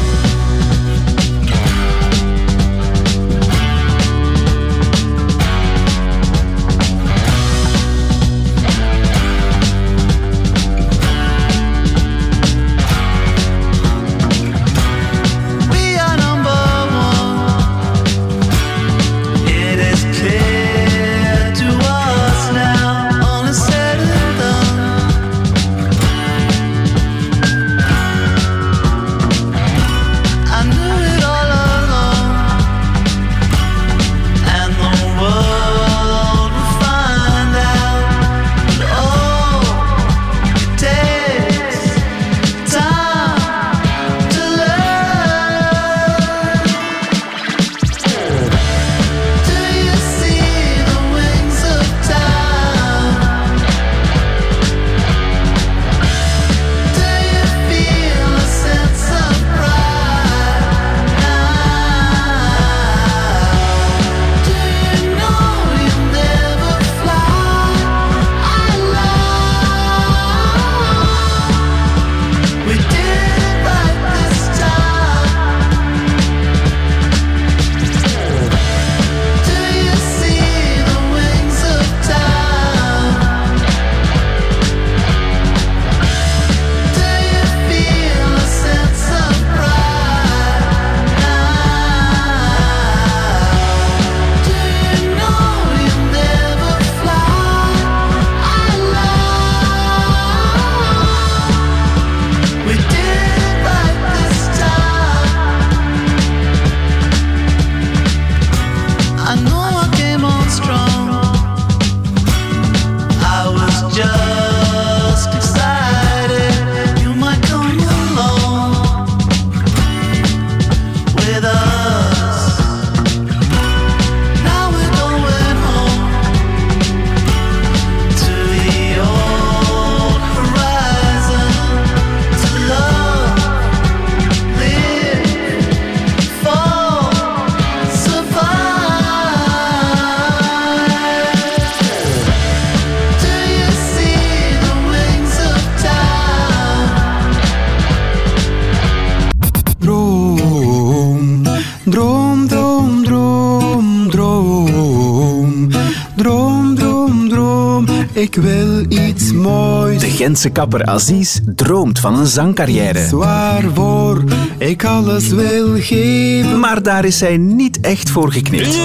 Gentse 160.30 160.50
kapper 160.50 160.84
Aziz 160.86 161.38
droomt 161.44 161.98
van 161.98 162.18
een 162.18 162.26
zangcarrière. 162.26 163.02
Iets 163.02 163.10
waarvoor 163.10 164.24
ik 164.58 164.84
alles 164.84 165.28
wil 165.28 165.74
geven. 165.76 166.60
Maar 166.60 166.82
daar 166.82 167.04
is 167.04 167.20
hij 167.20 167.36
niet 167.36 167.80
echt 167.80 168.10
voor 168.10 168.32
geknipt. 168.32 168.78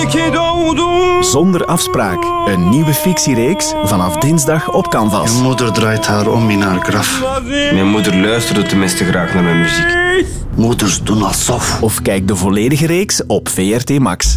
Zonder 1.20 1.66
afspraak. 1.66 2.24
Een 2.46 2.70
nieuwe 2.70 2.94
fictiereeks 2.94 3.74
vanaf 3.84 4.18
dinsdag 4.18 4.72
op 4.72 4.90
Canvas. 4.90 5.32
Mijn 5.32 5.44
moeder 5.44 5.72
draait 5.72 6.06
haar 6.06 6.28
om 6.28 6.50
in 6.50 6.62
haar 6.62 6.80
graf. 6.80 7.24
Mijn 7.74 7.88
moeder 7.88 8.16
luisterde 8.16 8.64
tenminste 8.64 9.06
graag 9.06 9.34
naar 9.34 9.44
mijn 9.44 9.60
muziek. 9.60 9.98
Moeders 10.56 11.04
doen 11.04 11.24
alsof. 11.24 11.82
Of 11.82 12.02
kijk 12.02 12.28
de 12.28 12.36
volledige 12.36 12.86
reeks 12.86 13.22
op 13.28 13.50
VRT 13.50 14.00
Max. 14.00 14.36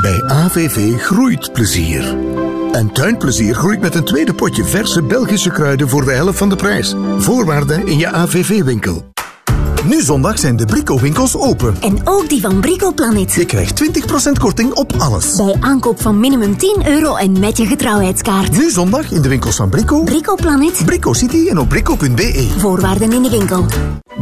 Bij 0.00 0.22
AVV 0.22 0.96
groeit 0.98 1.52
plezier. 1.52 2.33
En 2.74 2.92
tuinplezier 2.92 3.54
groeit 3.54 3.80
met 3.80 3.94
een 3.94 4.04
tweede 4.04 4.34
potje 4.34 4.64
verse 4.64 5.02
Belgische 5.02 5.50
kruiden 5.50 5.88
voor 5.88 6.04
de 6.04 6.12
helft 6.12 6.38
van 6.38 6.48
de 6.48 6.56
prijs. 6.56 6.94
Voorwaarden 7.18 7.86
in 7.86 7.98
je 7.98 8.12
AVV-winkel. 8.12 9.12
Nu 9.84 10.02
zondag 10.02 10.38
zijn 10.38 10.56
de 10.56 10.64
Brico-winkels 10.64 11.36
open. 11.36 11.76
En 11.80 11.98
ook 12.04 12.28
die 12.28 12.40
van 12.40 12.60
Brico 12.60 12.92
Planet. 12.92 13.32
Je 13.32 13.44
krijgt 13.44 13.82
20% 14.28 14.32
korting 14.38 14.72
op 14.72 14.92
alles. 14.98 15.36
Bij 15.36 15.56
aankoop 15.60 16.00
van 16.00 16.20
minimum 16.20 16.58
10 16.58 16.82
euro 16.86 17.16
en 17.16 17.40
met 17.40 17.56
je 17.56 17.66
getrouwheidskaart. 17.66 18.56
Nu 18.58 18.70
zondag 18.70 19.10
in 19.10 19.22
de 19.22 19.28
winkels 19.28 19.56
van 19.56 19.68
Brico, 19.68 20.02
Brico 20.02 20.34
Planet. 20.34 20.82
Brico 20.84 21.12
City 21.12 21.48
en 21.48 21.58
op 21.58 21.68
brico.be. 21.68 22.48
Voorwaarden 22.56 23.12
in 23.12 23.22
de 23.22 23.30
winkel. 23.30 23.64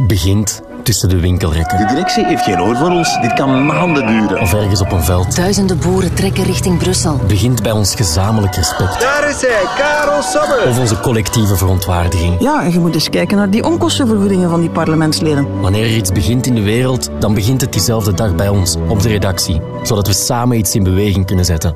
Begint 0.07 0.61
tussen 0.83 1.09
de 1.09 1.19
winkelrekken. 1.19 1.77
De 1.77 1.85
directie 1.85 2.25
heeft 2.25 2.43
geen 2.43 2.61
oor 2.61 2.75
voor 2.75 2.89
ons. 2.89 3.21
Dit 3.21 3.33
kan 3.33 3.65
maanden 3.65 4.07
duren. 4.07 4.41
Of 4.41 4.53
ergens 4.53 4.81
op 4.81 4.91
een 4.91 5.03
veld. 5.03 5.35
Duizenden 5.35 5.79
boeren 5.79 6.13
trekken 6.13 6.43
richting 6.43 6.77
Brussel. 6.77 7.19
Begint 7.27 7.61
bij 7.63 7.71
ons 7.71 7.95
gezamenlijk 7.95 8.55
respect. 8.55 8.99
Daar 8.99 9.29
is 9.29 9.41
hij, 9.41 9.63
Karel 9.77 10.21
Sabbe. 10.21 10.69
Of 10.69 10.79
onze 10.79 10.99
collectieve 10.99 11.55
verontwaardiging. 11.55 12.35
Ja, 12.39 12.63
en 12.63 12.71
je 12.71 12.79
moet 12.79 12.93
eens 12.93 13.09
kijken 13.09 13.37
naar 13.37 13.49
die 13.49 13.63
onkostenvergoedingen 13.63 14.49
van 14.49 14.59
die 14.59 14.69
parlementsleden. 14.69 15.61
Wanneer 15.61 15.83
er 15.83 15.95
iets 15.95 16.11
begint 16.11 16.45
in 16.45 16.55
de 16.55 16.63
wereld, 16.63 17.09
dan 17.19 17.33
begint 17.33 17.61
het 17.61 17.73
diezelfde 17.73 18.13
dag 18.13 18.35
bij 18.35 18.49
ons, 18.49 18.75
op 18.87 19.01
de 19.01 19.09
redactie. 19.09 19.61
Zodat 19.83 20.07
we 20.07 20.13
samen 20.13 20.57
iets 20.57 20.75
in 20.75 20.83
beweging 20.83 21.25
kunnen 21.25 21.45
zetten. 21.45 21.75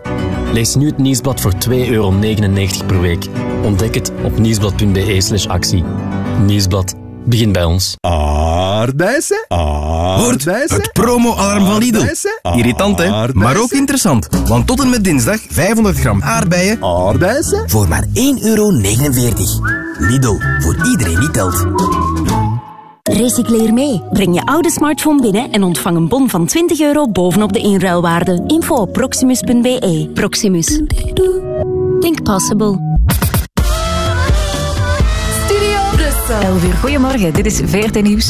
Lees 0.51 0.75
nu 0.75 0.85
het 0.85 0.97
nieuwsblad 0.97 1.41
voor 1.41 1.53
2,99 1.69 1.71
euro 1.89 2.13
per 2.87 3.01
week. 3.01 3.25
Ontdek 3.63 3.95
het 3.95 4.11
op 4.23 4.37
nieuwsblad.be 4.37 5.21
slash 5.21 5.47
actie. 5.47 5.83
Nieuwsblad. 6.45 6.95
Begin 7.25 7.51
bij 7.51 7.63
ons. 7.63 7.95
Aardbeien? 8.87 9.45
Hoort, 9.47 10.45
het 10.45 10.89
promo-alarm 10.93 11.65
van 11.65 11.77
Lidl. 11.77 12.05
Irritant, 12.55 12.97
hè? 12.97 13.27
Maar 13.33 13.57
ook 13.57 13.71
interessant. 13.71 14.27
Want 14.47 14.67
tot 14.67 14.81
en 14.81 14.89
met 14.89 15.03
dinsdag 15.03 15.39
500 15.49 15.99
gram 15.99 16.23
aardbeien. 16.23 16.77
Voor 17.65 17.87
maar 17.87 18.03
1,49 18.03 18.13
euro. 18.41 18.71
Lidl, 19.97 20.35
voor 20.59 20.87
iedereen 20.91 21.19
die 21.19 21.31
telt. 21.31 21.65
Recycleer 23.03 23.73
mee. 23.73 24.01
Breng 24.11 24.35
je 24.35 24.45
oude 24.45 24.71
smartphone 24.71 25.21
binnen 25.21 25.51
en 25.51 25.63
ontvang 25.63 25.97
een 25.97 26.07
bon 26.07 26.29
van 26.29 26.45
20 26.45 26.79
euro 26.79 27.09
bovenop 27.09 27.53
de 27.53 27.59
inruilwaarde. 27.59 28.43
Info 28.47 28.75
op 28.75 28.93
proximus.be. 28.93 30.09
Proximus. 30.13 30.81
Think 31.99 32.23
possible. 32.23 32.97
Studio 35.45 35.79
Brussel. 35.91 36.41
11 36.41 36.63
uur. 36.63 36.73
Goedemorgen, 36.73 37.33
dit 37.33 37.45
is 37.45 37.61
VRT 37.65 38.01
Nieuws. 38.01 38.29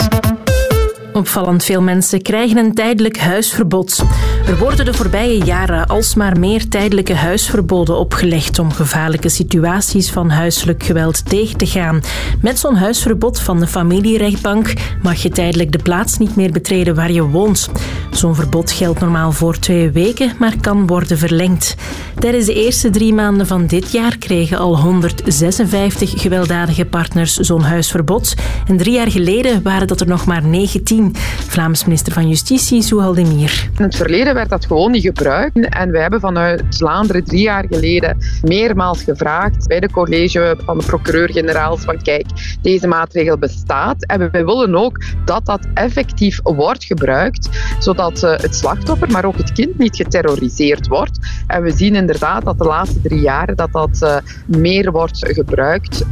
Opvallend 1.18 1.64
veel 1.64 1.82
mensen 1.82 2.22
krijgen 2.22 2.58
een 2.58 2.74
tijdelijk 2.74 3.18
huisverbod. 3.18 4.04
Er 4.48 4.58
worden 4.58 4.86
de 4.86 4.94
voorbije 4.94 5.44
jaren 5.44 5.88
alsmaar 5.88 6.40
meer 6.40 6.68
tijdelijke 6.68 7.14
huisverboden 7.14 7.98
opgelegd 7.98 8.60
om 8.60 8.72
gevaarlijke 8.72 9.30
situaties 9.30 10.12
van 10.12 10.30
huiselijk 10.30 10.84
geweld 10.84 11.30
tegen 11.30 11.58
te 11.58 11.66
gaan. 11.66 12.02
Met 12.42 12.60
zo'n 12.60 12.76
huisverbod 12.76 13.40
van 13.40 13.60
de 13.60 13.68
familierechtbank 13.68 14.74
mag 15.02 15.22
je 15.22 15.30
tijdelijk 15.30 15.72
de 15.72 15.78
plaats 15.78 16.18
niet 16.18 16.36
meer 16.36 16.52
betreden 16.52 16.96
waar 16.96 17.12
je 17.12 17.24
woont. 17.24 17.70
Zo'n 18.12 18.36
verbod 18.36 18.72
geldt 18.72 19.00
normaal 19.00 19.32
voor 19.32 19.60
twee 19.60 19.92
weken, 19.92 20.32
maar 20.40 20.54
kan 20.62 20.88
worden 20.88 21.18
verlengd. 21.18 21.76
Tijdens 22.20 22.46
de 22.46 22.54
eerste 22.54 22.90
drie 22.90 23.14
maanden 23.14 23.48
van 23.48 23.66
dit 23.66 23.92
jaar 23.92 24.18
kregen 24.18 24.58
al 24.58 24.80
156 24.80 26.22
gewelddadige 26.22 26.86
partners 26.86 27.36
zo'n 27.36 27.62
huisverbod. 27.62 28.34
En 28.68 28.78
drie 28.78 28.94
jaar 28.94 29.12
geleden 29.12 29.62
waren 29.64 29.88
dat 29.88 30.02
er 30.02 30.08
nog 30.08 30.26
maar 30.26 30.44
19. 30.44 31.16
Vlaams 31.48 31.84
minister 31.84 32.14
van 32.14 32.28
Justitie, 32.28 32.82
Souhal 32.82 33.14
Demir. 33.14 33.70
In 33.78 33.84
het 33.84 33.96
verleden 33.96 34.34
werd 34.38 34.50
dat 34.50 34.66
gewoon 34.66 34.92
niet 34.92 35.04
gebruikt. 35.04 35.70
En 35.70 35.92
wij 35.92 36.02
hebben 36.02 36.20
vanuit 36.20 36.64
Vlaanderen 36.70 37.24
drie 37.24 37.42
jaar 37.42 37.66
geleden 37.70 38.18
meermaals 38.42 39.04
gevraagd 39.04 39.68
bij 39.68 39.80
de 39.80 39.92
college 39.92 40.58
van 40.66 40.78
de 40.78 40.86
procureur-generaal 40.86 41.78
van 41.78 42.02
kijk, 42.02 42.26
deze 42.62 42.88
maatregel 42.88 43.38
bestaat. 43.38 44.06
En 44.06 44.32
wij 44.32 44.46
willen 44.46 44.76
ook 44.76 45.04
dat 45.26 45.46
dat 45.46 45.68
effectief 45.74 46.40
wordt 46.44 46.84
gebruikt, 46.84 47.50
zodat 47.80 48.24
eh, 48.24 48.38
het 48.38 48.56
slachtoffer, 48.56 49.12
maar 49.12 49.26
ook 49.26 49.38
het 49.38 49.52
kind 49.52 49.78
niet 49.78 49.96
geterroriseerd 49.96 50.88
wordt. 50.88 51.20
En 51.48 51.64
we 51.64 51.72
zien 51.72 51.96
inderdaad 51.96 52.46
dat 52.46 52.58
de 52.58 52.64
laatste 52.64 53.02
drie 53.02 53.22
jaar 53.22 53.56
dat 53.56 53.72
dat 53.72 54.02
eh, 54.02 54.18
meer 54.46 54.92
wordt 54.92 55.28
gebruikt. 55.34 56.06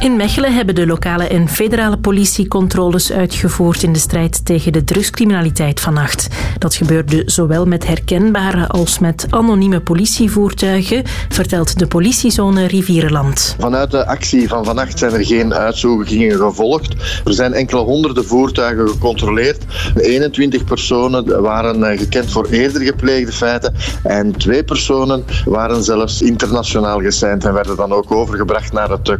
In 0.00 0.16
Mechelen 0.16 0.54
hebben 0.54 0.74
de 0.74 0.86
lokale 0.86 1.28
en 1.28 1.48
federale 1.48 1.98
politie 1.98 2.48
controles 2.48 3.12
uitgevoerd 3.12 3.82
in 3.82 3.92
de 3.92 3.98
strijd 3.98 4.44
tegen 4.44 4.72
de 4.72 4.84
drugscriminaliteit 4.84 5.80
vannacht. 5.80 6.28
Dat 6.58 6.74
gebeurde 6.74 7.22
zowel 7.26 7.66
met 7.66 7.86
herkenbare 7.86 8.66
als 8.66 8.98
met 8.98 9.26
anonieme 9.30 9.80
politievoertuigen, 9.80 11.02
vertelt 11.28 11.78
de 11.78 11.86
politiezone 11.86 12.66
Rivierenland. 12.66 13.56
Vanuit 13.58 13.90
de 13.90 14.06
actie 14.06 14.48
van 14.48 14.64
vannacht 14.64 14.98
zijn 14.98 15.12
er 15.12 15.26
geen 15.26 15.54
uitzoekingen 15.54 16.36
gevolgd. 16.36 16.94
Er 17.24 17.32
zijn 17.32 17.52
enkele 17.52 17.80
honderden 17.80 18.24
voertuigen 18.24 18.88
gecontroleerd. 18.88 19.64
21 19.96 20.64
personen 20.64 21.42
waren 21.42 21.84
eh, 21.84 21.98
gekend 21.98 22.30
voor 22.30 22.46
eerder 22.46 22.82
gepleegde 22.82 23.32
feiten 23.32 23.74
en 24.02 24.32
twee 24.32 24.64
personen 24.64 25.24
waren 25.44 25.84
zelfs 25.84 26.22
internationaal 26.22 27.00
geseind 27.00 27.44
en 27.44 27.52
werden 27.52 27.76
dan 27.76 27.92
ook 27.92 28.12
overgebracht 28.12 28.72
naar 28.72 28.90
het 28.90 29.08
eh, 29.08 29.16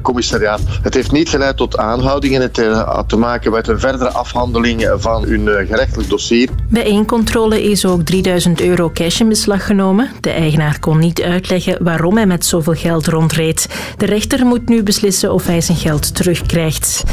Het 0.82 0.94
heeft 0.94 1.12
niet 1.12 1.28
geleid 1.28 1.56
tot 1.56 1.76
aanhoudingen. 1.76 2.40
Het 2.40 2.58
eh, 2.58 2.94
had 2.94 3.08
te 3.08 3.16
maken 3.16 3.52
met 3.52 3.68
een 3.68 3.80
verdere 3.80 4.10
afhandeling 4.10 4.94
van 4.96 5.24
hun 5.24 5.48
eh, 5.48 5.66
gerechtelijk 5.66 6.08
dossier. 6.08 6.48
Bij 6.68 6.84
één 6.84 7.06
controle 7.06 7.62
is 7.62 7.86
ook 7.86 8.02
3000 8.02 8.60
euro 8.60 8.90
cash 8.94 9.20
in 9.20 9.28
beslag 9.28 9.66
genomen. 9.66 10.10
De 10.20 10.30
eigenaar 10.30 10.78
kon 10.78 10.98
niet 10.98 11.22
uitleggen 11.22 11.84
waarom 11.84 12.16
hij 12.16 12.26
met 12.26 12.44
zoveel 12.44 12.74
geld 12.74 13.06
rondreed. 13.06 13.68
De 13.96 14.06
rechter 14.06 14.46
moet 14.46 14.68
nu 14.68 14.82
beslissen 14.82 15.32
of 15.32 15.46
hij 15.46 15.60
zijn 15.60 15.78
geld 15.78 16.14
terugkrijgt. 16.14 17.04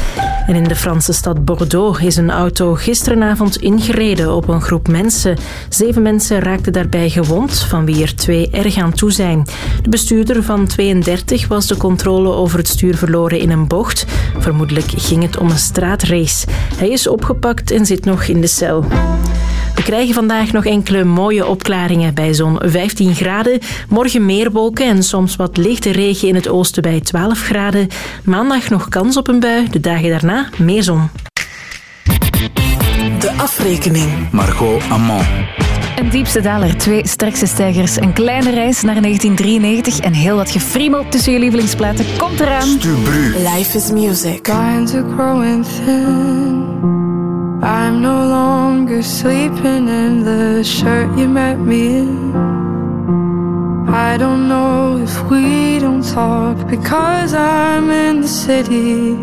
En 0.46 0.54
in 0.54 0.64
de 0.64 0.76
Franse 0.76 1.12
stad 1.12 1.44
Bordeaux 1.44 2.00
is 2.00 2.16
een 2.16 2.30
auto 2.30 2.74
gisteravond 2.74 3.56
ingereden 3.56 4.34
op 4.34 4.48
een 4.48 4.62
groep 4.62 4.88
mensen. 4.88 5.36
Zeven 5.68 6.02
mensen 6.02 6.40
raakten 6.40 6.72
daarbij 6.72 7.10
gewond, 7.10 7.58
van 7.58 7.84
wie 7.84 8.02
er 8.02 8.16
twee 8.16 8.50
erg 8.50 8.76
aan 8.76 8.92
toe 8.92 9.12
zijn. 9.12 9.46
De 9.82 9.88
bestuurder 9.88 10.42
van 10.42 10.66
32 10.66 11.48
was 11.48 11.66
de 11.66 11.76
controle 11.76 12.32
over 12.32 12.58
het 12.58 12.68
stuur 12.68 12.96
verloren 12.96 13.23
in 13.32 13.50
een 13.50 13.66
bocht. 13.66 14.06
Vermoedelijk 14.38 14.90
ging 14.96 15.22
het 15.22 15.36
om 15.36 15.50
een 15.50 15.58
straatrace. 15.58 16.46
Hij 16.76 16.88
is 16.88 17.06
opgepakt 17.06 17.70
en 17.70 17.86
zit 17.86 18.04
nog 18.04 18.24
in 18.24 18.40
de 18.40 18.46
cel. 18.46 18.84
We 19.74 19.82
krijgen 19.82 20.14
vandaag 20.14 20.52
nog 20.52 20.64
enkele 20.64 21.04
mooie 21.04 21.46
opklaringen 21.46 22.14
bij 22.14 22.34
zo'n 22.34 22.58
15 22.62 23.14
graden. 23.14 23.58
Morgen 23.88 24.26
meer 24.26 24.50
wolken 24.50 24.86
en 24.86 25.02
soms 25.02 25.36
wat 25.36 25.56
lichte 25.56 25.90
regen 25.90 26.28
in 26.28 26.34
het 26.34 26.48
oosten 26.48 26.82
bij 26.82 27.00
12 27.00 27.40
graden. 27.40 27.88
Maandag 28.24 28.68
nog 28.68 28.88
kans 28.88 29.16
op 29.16 29.28
een 29.28 29.40
bui, 29.40 29.70
de 29.70 29.80
dagen 29.80 30.08
daarna 30.08 30.48
meer 30.58 30.82
zon. 30.82 31.10
De 33.18 33.32
afrekening. 33.36 34.30
Margot 34.30 34.82
Amand. 34.90 35.26
Een 35.94 36.10
diepste 36.10 36.40
daler, 36.40 36.76
twee 36.76 37.08
sterkste 37.08 37.46
stijgers, 37.46 37.96
een 37.96 38.12
kleine 38.12 38.50
reis 38.50 38.82
naar 38.82 39.00
1993 39.00 39.98
en 39.98 40.12
heel 40.12 40.36
wat 40.36 40.50
gefriemel 40.50 41.08
tussen 41.08 41.32
je 41.32 41.38
lievelingsplaten 41.38 42.04
komt 42.16 42.40
eraan. 42.40 42.68
Life 43.54 43.76
is 43.76 43.90
music. 43.90 44.46
Lines 44.46 44.94
are 44.94 45.04
growing 45.16 45.64
thin. 45.64 46.72
I'm 47.62 48.00
no 48.00 48.28
longer 48.28 49.02
sleeping 49.02 49.88
in 49.88 50.22
the 50.22 50.60
shirt 50.64 51.16
you 51.16 51.28
met 51.28 51.58
me 51.58 51.76
in. 51.76 52.32
I 53.88 54.16
don't 54.18 54.46
know 54.46 55.02
if 55.02 55.28
we 55.28 55.78
don't 55.80 56.12
talk 56.12 56.68
because 56.68 57.34
I'm 57.34 57.90
in 57.90 58.20
the 58.20 58.28
city, 58.28 59.16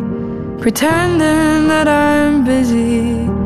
pretending 0.59 1.67
that 1.67 1.87
I'm 1.87 2.43
busy 2.43 3.40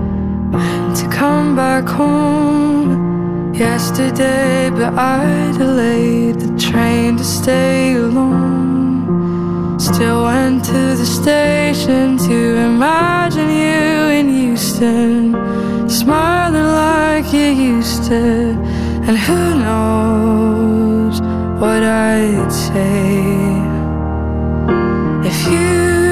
to 1.00 1.08
come 1.10 1.56
back 1.56 1.88
home. 1.88 3.54
Yesterday, 3.54 4.70
but 4.70 4.94
I 4.96 5.54
delayed 5.58 6.40
the 6.40 6.52
train 6.60 7.16
to 7.18 7.24
stay 7.24 7.94
alone. 7.94 9.80
Still 9.80 10.24
went 10.24 10.66
to 10.66 10.82
the 11.02 11.06
station 11.06 12.18
to 12.18 12.38
imagine 12.70 13.50
you 13.50 13.86
in 14.20 14.30
Houston, 14.30 15.34
smiling 15.90 16.70
like 16.86 17.32
you 17.32 17.50
used 17.74 18.04
to. 18.10 18.24
And 19.08 19.18
who 19.18 19.42
knows 19.64 21.22
what 21.62 21.82
I'd 21.84 22.52
say 22.52 23.66
if 25.28 25.48
you 25.52 26.05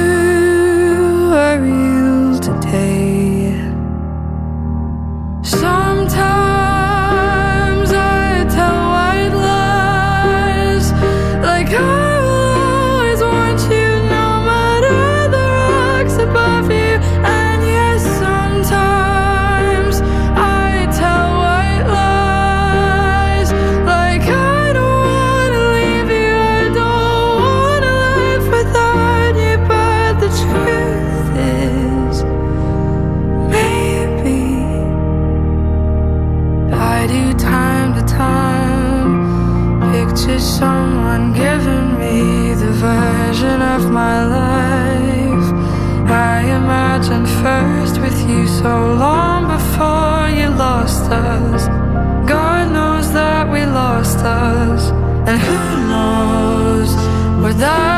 да. 57.64 57.93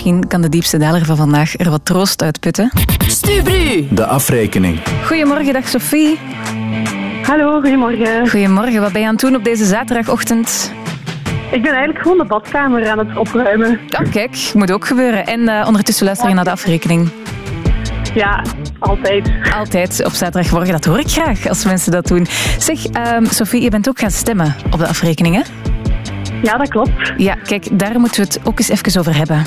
Misschien 0.00 0.28
kan 0.28 0.40
de 0.40 0.48
diepste 0.48 0.78
daler 0.78 1.04
van 1.04 1.16
vandaag 1.16 1.58
er 1.58 1.70
wat 1.70 1.84
troost 1.84 2.22
uitputten. 2.22 2.70
Stubru. 3.06 3.86
De 3.90 4.06
afrekening. 4.06 4.80
Goedemorgen, 5.04 5.52
dag 5.52 5.68
Sophie. 5.68 6.18
Hallo, 7.22 7.60
goedemorgen. 7.60 8.28
Goedemorgen, 8.28 8.80
wat 8.80 8.92
ben 8.92 9.00
je 9.00 9.06
aan 9.06 9.12
het 9.12 9.22
doen 9.22 9.34
op 9.34 9.44
deze 9.44 9.64
zaterdagochtend? 9.64 10.72
Ik 11.50 11.62
ben 11.62 11.72
eigenlijk 11.72 12.02
gewoon 12.02 12.18
de 12.18 12.24
badkamer 12.24 12.88
aan 12.88 12.98
het 12.98 13.16
opruimen. 13.16 13.80
Oh, 14.00 14.10
kijk, 14.10 14.50
moet 14.54 14.72
ook 14.72 14.86
gebeuren. 14.86 15.26
En 15.26 15.48
eh, 15.48 15.66
ondertussen 15.66 16.04
luister 16.04 16.28
je 16.28 16.34
naar 16.34 16.44
de 16.44 16.50
afrekening. 16.50 17.08
Ja, 18.14 18.44
altijd. 18.78 19.30
Altijd 19.54 20.04
op 20.04 20.12
zaterdagmorgen, 20.12 20.72
dat 20.72 20.84
hoor 20.84 20.98
ik 20.98 21.08
graag 21.08 21.48
als 21.48 21.64
mensen 21.64 21.92
dat 21.92 22.06
doen. 22.06 22.26
Zeg, 22.58 22.86
ehm, 22.86 23.24
Sophie, 23.24 23.62
je 23.62 23.70
bent 23.70 23.88
ook 23.88 23.98
gaan 23.98 24.10
stemmen 24.10 24.56
op 24.70 24.78
de 24.78 24.86
afrekening, 24.86 25.34
hè? 25.34 25.42
Ja, 26.42 26.56
dat 26.56 26.68
klopt. 26.68 27.12
Ja, 27.16 27.34
kijk, 27.34 27.78
daar 27.78 28.00
moeten 28.00 28.20
we 28.22 28.26
het 28.26 28.40
ook 28.46 28.58
eens 28.58 28.68
even 28.68 29.00
over 29.00 29.16
hebben. 29.16 29.42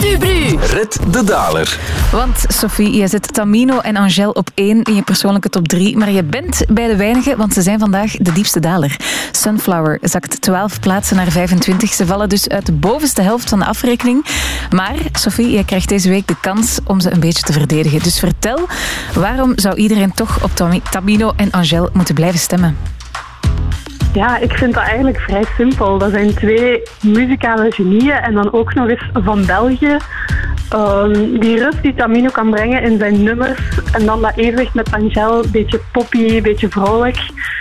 Stubru. 0.00 0.56
Red 0.72 0.98
de 1.10 1.24
daler. 1.24 1.78
Want 2.12 2.44
Sophie, 2.48 2.96
je 2.96 3.06
zet 3.08 3.32
Tamino 3.32 3.78
en 3.78 3.96
Angel 3.96 4.30
op 4.30 4.50
één 4.54 4.82
in 4.82 4.94
je 4.94 5.02
persoonlijke 5.02 5.48
top 5.48 5.68
drie, 5.68 5.96
maar 5.96 6.10
je 6.10 6.22
bent 6.22 6.62
bij 6.68 6.86
de 6.86 6.96
weinigen, 6.96 7.36
want 7.36 7.52
ze 7.52 7.62
zijn 7.62 7.78
vandaag 7.78 8.12
de 8.16 8.32
diepste 8.32 8.60
daler. 8.60 8.96
Sunflower 9.30 9.98
zakt 10.02 10.40
12 10.40 10.80
plaatsen 10.80 11.16
naar 11.16 11.30
25. 11.30 11.92
Ze 11.92 12.06
vallen 12.06 12.28
dus 12.28 12.48
uit 12.48 12.66
de 12.66 12.72
bovenste 12.72 13.22
helft 13.22 13.48
van 13.48 13.58
de 13.58 13.64
afrekening. 13.64 14.24
Maar 14.70 14.94
Sophie, 15.12 15.50
jij 15.50 15.64
krijgt 15.64 15.88
deze 15.88 16.08
week 16.08 16.26
de 16.26 16.36
kans 16.40 16.78
om 16.84 17.00
ze 17.00 17.10
een 17.12 17.20
beetje 17.20 17.42
te 17.42 17.52
verdedigen. 17.52 18.02
Dus 18.02 18.18
vertel, 18.18 18.68
waarom 19.14 19.52
zou 19.58 19.76
iedereen 19.76 20.14
toch 20.14 20.42
op 20.42 20.50
Tami- 20.54 20.82
Tamino 20.90 21.32
en 21.36 21.50
Angel 21.50 21.88
moeten 21.92 22.14
blijven 22.14 22.38
stemmen? 22.40 22.76
Ja, 24.12 24.38
ik 24.38 24.52
vind 24.52 24.74
dat 24.74 24.82
eigenlijk 24.82 25.20
vrij 25.20 25.44
simpel. 25.56 25.98
Dat 25.98 26.10
zijn 26.10 26.34
twee 26.34 26.82
muzikale 27.02 27.70
genieën 27.70 28.12
en 28.12 28.34
dan 28.34 28.52
ook 28.52 28.74
nog 28.74 28.88
eens 28.88 29.08
van 29.12 29.46
België. 29.46 29.96
Ehm, 30.68 31.38
die 31.38 31.58
rust 31.58 31.82
die 31.82 31.94
Tamino 31.94 32.28
kan 32.30 32.50
brengen 32.50 32.82
in 32.82 32.98
zijn 32.98 33.22
nummers 33.22 33.58
en 33.92 34.06
dan 34.06 34.20
dat 34.20 34.32
evenwicht 34.36 34.74
met 34.74 34.92
Angel, 34.92 35.44
een 35.44 35.50
beetje 35.50 35.80
poppy, 35.92 36.36
een 36.36 36.42
beetje 36.42 36.68
vrolijk. 36.68 37.16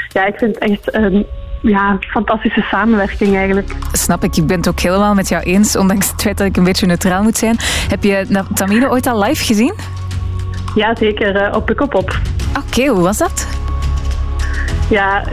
Ja, 0.08 0.26
ik 0.26 0.36
vind 0.38 0.56
het 0.56 0.70
echt 0.72 0.94
een 0.94 1.26
ja, 1.62 1.98
fantastische 2.00 2.62
samenwerking 2.62 3.36
eigenlijk. 3.36 3.72
Snap 3.92 4.24
ik, 4.24 4.36
ik 4.38 4.48
ben 4.48 4.58
het 4.58 4.68
ook 4.68 4.80
helemaal 4.80 5.14
met 5.14 5.30
jou 5.30 5.44
eens, 5.44 5.76
ondanks 5.76 6.12
het 6.12 6.22
feit 6.22 6.38
dat 6.38 6.48
ik 6.48 6.58
een 6.58 6.64
beetje 6.64 6.86
neutraal 6.86 7.24
moet 7.24 7.38
zijn. 7.38 7.56
Heb 7.90 8.04
je 8.04 8.44
Tamino 8.54 8.90
ooit 8.90 9.08
al 9.08 9.24
live 9.24 9.44
gezien? 9.46 9.74
Ja, 10.76 10.96
zeker. 10.96 11.36
eh, 11.36 11.56
op 11.56 11.66
Pukkelpop. 11.66 12.18
Oké, 12.68 12.86
hoe 12.88 13.02
was 13.02 13.18
dat? 13.18 13.48
Ja, 14.90 15.24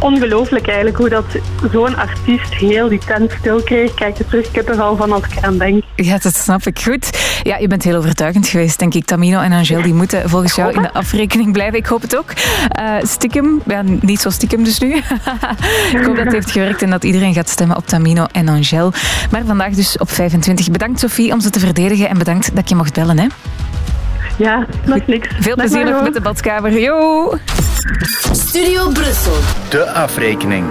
ongelooflijk 0.00 0.66
eigenlijk 0.66 0.96
hoe 0.96 1.08
dat 1.08 1.24
zo'n 1.72 1.96
artiest 1.96 2.54
heel 2.54 2.88
die 2.88 2.98
tent 3.06 3.32
stil 3.38 3.62
kreeg. 3.62 3.94
Kijk 3.94 4.18
er 4.18 4.26
terug 4.26 4.50
kippenvel 4.50 4.96
van 4.96 5.12
als 5.12 5.24
ik 5.24 5.36
eraan 5.36 5.58
denk. 5.58 5.84
Ja, 5.96 6.18
dat 6.18 6.34
snap 6.34 6.66
ik 6.66 6.80
goed. 6.80 7.10
Ja, 7.42 7.56
je 7.56 7.66
bent 7.66 7.82
heel 7.82 7.96
overtuigend 7.96 8.48
geweest, 8.48 8.78
denk 8.78 8.94
ik. 8.94 9.04
Tamino 9.04 9.40
en 9.40 9.52
Angel, 9.52 9.82
die 9.82 9.94
moeten 9.94 10.28
volgens 10.28 10.54
jou 10.54 10.72
in 10.72 10.82
de 10.82 10.92
afrekening 10.92 11.52
blijven. 11.52 11.78
Ik 11.78 11.86
hoop 11.86 12.02
het 12.02 12.16
ook. 12.16 12.32
Eh 12.68 12.94
stiekem, 13.02 13.62
ja, 13.66 13.82
niet 14.00 14.20
zo 14.20 14.30
stiekem 14.30 14.64
dus 14.64 14.78
nu. 14.78 14.94
ik 15.96 16.04
hoop 16.04 16.16
dat 16.16 16.24
het 16.24 16.32
heeft 16.32 16.50
gewerkt 16.50 16.82
en 16.82 16.90
dat 16.90 17.04
iedereen 17.04 17.34
gaat 17.34 17.48
stemmen 17.48 17.76
op 17.76 17.86
Tamino 17.86 18.26
en 18.32 18.48
Angel. 18.48 18.92
Maar 19.30 19.42
vandaag 19.46 19.72
dus 19.72 19.98
op 19.98 20.10
25. 20.10 20.70
Bedankt 20.70 21.00
Sophie 21.00 21.32
om 21.32 21.40
ze 21.40 21.50
te 21.50 21.58
verdedigen 21.58 22.08
en 22.08 22.18
bedankt 22.18 22.56
dat 22.56 22.68
je 22.68 22.74
mocht 22.74 22.94
bellen. 22.94 23.18
Hè. 23.18 23.26
Ja, 24.40 24.66
dat 24.86 24.96
is 24.96 25.06
niks. 25.06 25.28
Veel 25.40 25.56
Dag 25.56 25.66
plezier 25.66 25.90
nog 25.90 26.02
met 26.02 26.14
de 26.14 26.20
badkamer. 26.20 26.80
Yo! 26.80 27.32
Studio 28.32 28.88
Brussel. 28.88 29.32
De 29.70 29.90
afrekening. 29.90 30.64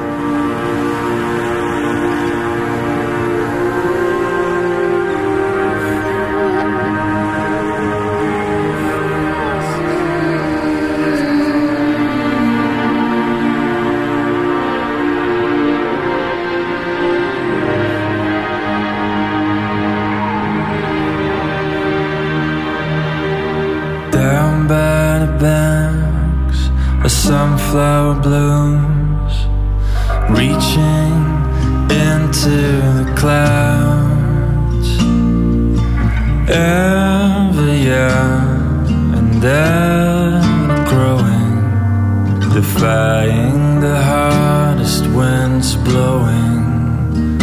Winds 45.60 45.76
blowing. 45.76 47.38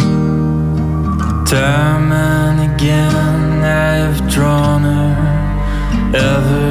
Time 1.45 2.11
and 2.11 2.73
again 2.73 3.63
I've 3.63 4.29
drawn 4.29 4.81
her 4.81 5.15
ever 6.15 6.66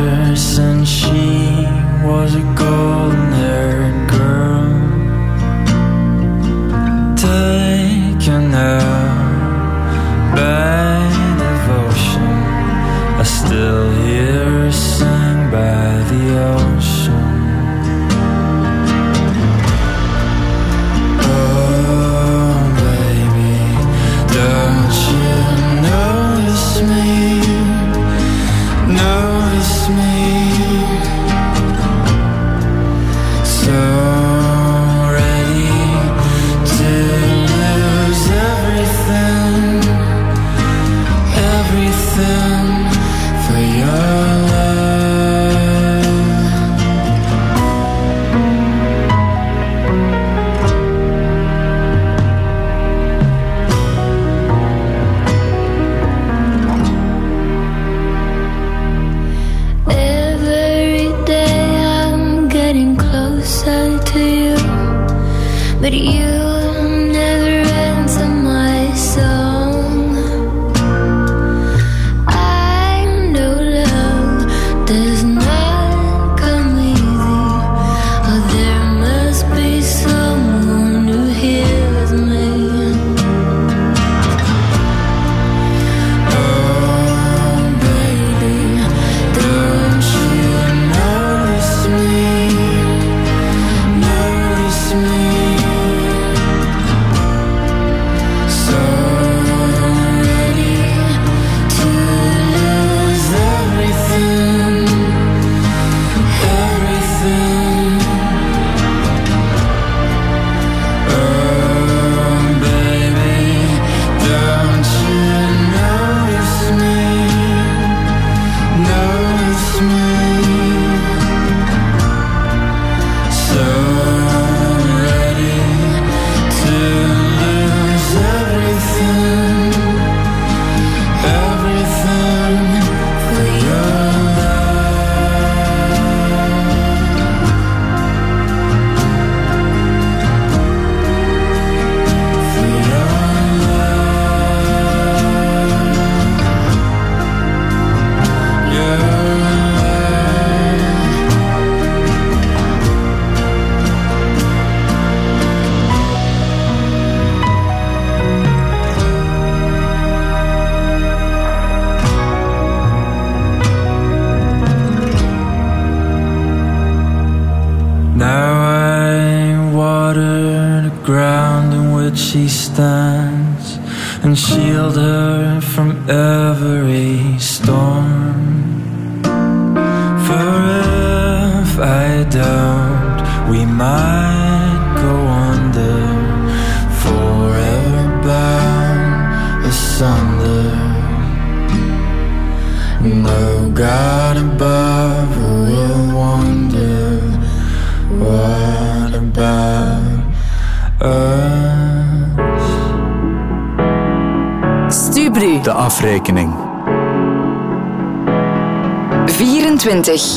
24. 210.06 210.35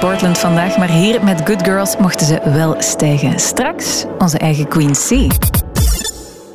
Portland 0.00 0.38
vandaag, 0.38 0.76
maar 0.76 0.90
hier 0.90 1.24
met 1.24 1.40
Good 1.44 1.62
Girls 1.62 1.96
mochten 1.96 2.26
ze 2.26 2.40
wel 2.44 2.74
stijgen. 2.78 3.40
Straks 3.40 4.04
onze 4.18 4.38
eigen 4.38 4.68
Queen 4.68 4.92
C. 4.92 5.34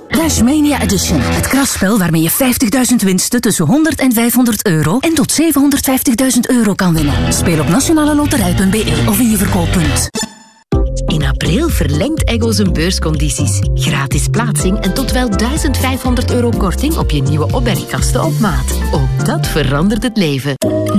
Cashmania 0.07 0.81
Edition. 0.81 1.19
Het 1.19 1.47
krasspel 1.47 1.97
waarmee 1.97 2.21
je 2.21 2.31
50.000 2.31 2.95
winsten 2.95 3.41
tussen 3.41 3.65
100 3.65 3.99
en 3.99 4.13
500 4.13 4.67
euro 4.67 4.99
en 4.99 5.13
tot 5.13 5.41
750.000 5.41 6.39
euro 6.41 6.73
kan 6.73 6.93
winnen. 6.93 7.33
Speel 7.33 7.59
op 7.59 7.67
nationaleloterij.be 7.67 9.03
of 9.07 9.19
in 9.19 9.29
je 9.29 9.37
verkooppunt. 9.37 10.09
In 11.07 11.25
april 11.25 11.69
verlengt 11.69 12.27
Ego 12.27 12.51
zijn 12.51 12.73
beurscondities. 12.73 13.59
Gratis 13.73 14.27
plaatsing 14.27 14.79
en 14.79 14.93
tot 14.93 15.11
wel 15.11 15.29
1500 15.29 16.31
euro 16.31 16.49
korting 16.49 16.97
op 16.97 17.09
je 17.09 17.21
nieuwe 17.21 17.53
opbergkasten 17.53 18.23
op 18.23 18.39
maat. 18.39 18.77
Ook 18.91 19.25
dat 19.25 19.47
verandert 19.47 20.03
het 20.03 20.17
leven. 20.17 20.53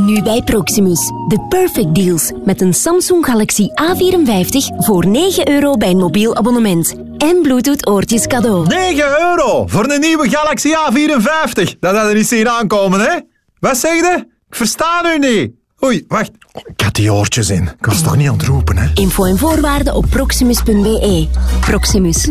Nu 0.05 0.22
bij 0.22 0.43
Proximus. 0.43 1.01
De 1.28 1.47
perfect 1.48 1.94
deals. 1.94 2.32
Met 2.44 2.60
een 2.60 2.74
Samsung 2.74 3.24
Galaxy 3.26 3.68
A54 3.68 4.76
voor 4.76 5.06
9 5.06 5.51
euro 5.51 5.76
bij 5.76 5.90
een 5.90 5.97
mobiel 5.97 6.36
abonnement. 6.36 6.94
En 7.18 7.43
Bluetooth 7.43 7.89
oortjes 7.89 8.26
cadeau. 8.26 8.66
9 8.66 9.05
euro 9.20 9.66
voor 9.66 9.90
een 9.90 10.01
nieuwe 10.01 10.28
Galaxy 10.31 10.68
A54. 10.68 11.78
Dat 11.81 11.94
hadden 11.94 12.12
we 12.12 12.14
niet 12.14 12.26
zien 12.26 12.48
aankomen, 12.48 13.01
hè? 13.01 13.18
Wat 13.60 13.76
zeg 13.76 13.94
je? 13.94 14.24
Ik 14.48 14.56
versta 14.56 15.14
u 15.14 15.18
niet. 15.18 15.52
Oei, 15.85 16.05
wacht. 16.09 16.31
Ik 16.64 16.81
had 16.85 16.94
die 16.94 17.12
oortjes 17.12 17.51
in. 17.51 17.62
Ik 17.78 17.86
was 17.86 18.02
toch 18.02 18.16
niet 18.16 18.28
aan 18.28 18.36
het 18.36 18.47
roepen, 18.47 18.76
hè? 18.76 18.89
Info 18.94 19.24
en 19.24 19.39
voorwaarden 19.39 19.94
op 19.94 20.06
proximus.be. 20.10 21.28
Proximus. 21.60 22.28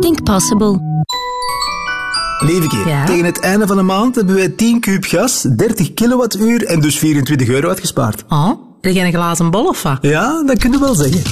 Think 0.00 0.22
possible. 0.22 0.80
Lieve 2.38 2.66
keer, 2.68 3.02
tegen 3.06 3.24
het 3.24 3.40
einde 3.40 3.66
van 3.66 3.76
de 3.76 3.82
maand 3.82 4.14
hebben 4.14 4.34
wij 4.34 4.48
10 4.48 4.80
kuub 4.80 5.04
gas, 5.04 5.42
30 5.56 5.94
kilowattuur 5.94 6.64
en 6.66 6.80
dus 6.80 6.98
24 6.98 7.48
euro 7.48 7.68
uitgespaard. 7.68 8.24
Oh, 8.28 8.50
Heb 8.80 8.92
jij 8.94 9.06
een 9.06 9.12
glazen 9.12 9.50
bol 9.50 9.64
of 9.66 9.82
wat? 9.82 9.98
Ja, 10.00 10.42
dat 10.46 10.58
kun 10.58 10.72
je 10.72 10.78
wel 10.78 10.94
zeggen. 10.94 11.22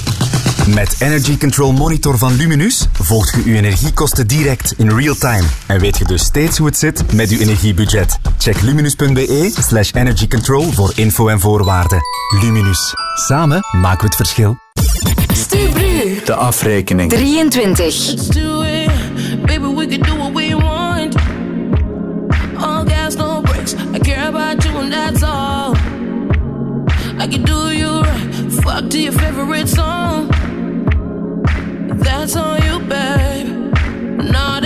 Met 0.73 0.95
Energy 0.99 1.37
Control 1.37 1.71
Monitor 1.71 2.17
van 2.17 2.35
Luminus 2.35 2.87
volgt 3.01 3.35
je 3.35 3.49
je 3.51 3.57
energiekosten 3.57 4.27
direct 4.27 4.73
in 4.77 4.89
real 4.97 5.15
time. 5.15 5.43
En 5.65 5.79
weet 5.79 5.97
je 5.97 6.05
dus 6.05 6.23
steeds 6.23 6.57
hoe 6.57 6.67
het 6.67 6.77
zit 6.77 7.13
met 7.13 7.29
je 7.29 7.39
energiebudget. 7.39 8.17
Check 8.37 8.61
luminus.be 8.61 9.51
slash 9.59 9.91
energycontrol 9.93 10.71
voor 10.71 10.91
info 10.95 11.27
en 11.27 11.39
voorwaarden. 11.39 11.99
Luminus. 12.41 12.93
Samen 13.27 13.59
maken 13.71 13.99
we 13.99 14.05
het 14.05 14.15
verschil. 14.15 14.57
Stubru. 15.33 16.21
De 16.25 16.33
afrekening. 16.35 17.09
23. 17.09 17.93
I 27.23 27.27
can 27.27 27.43
do 27.43 27.71
you 27.71 28.01
right. 28.01 28.51
Fuck 28.63 28.89
to 28.89 28.99
your 28.99 29.13
favorite 29.13 29.69
song. 29.69 30.27
That's 32.03 32.35
on 32.35 32.61
you, 32.63 32.79
babe. 32.79 33.47
No, 34.33 34.59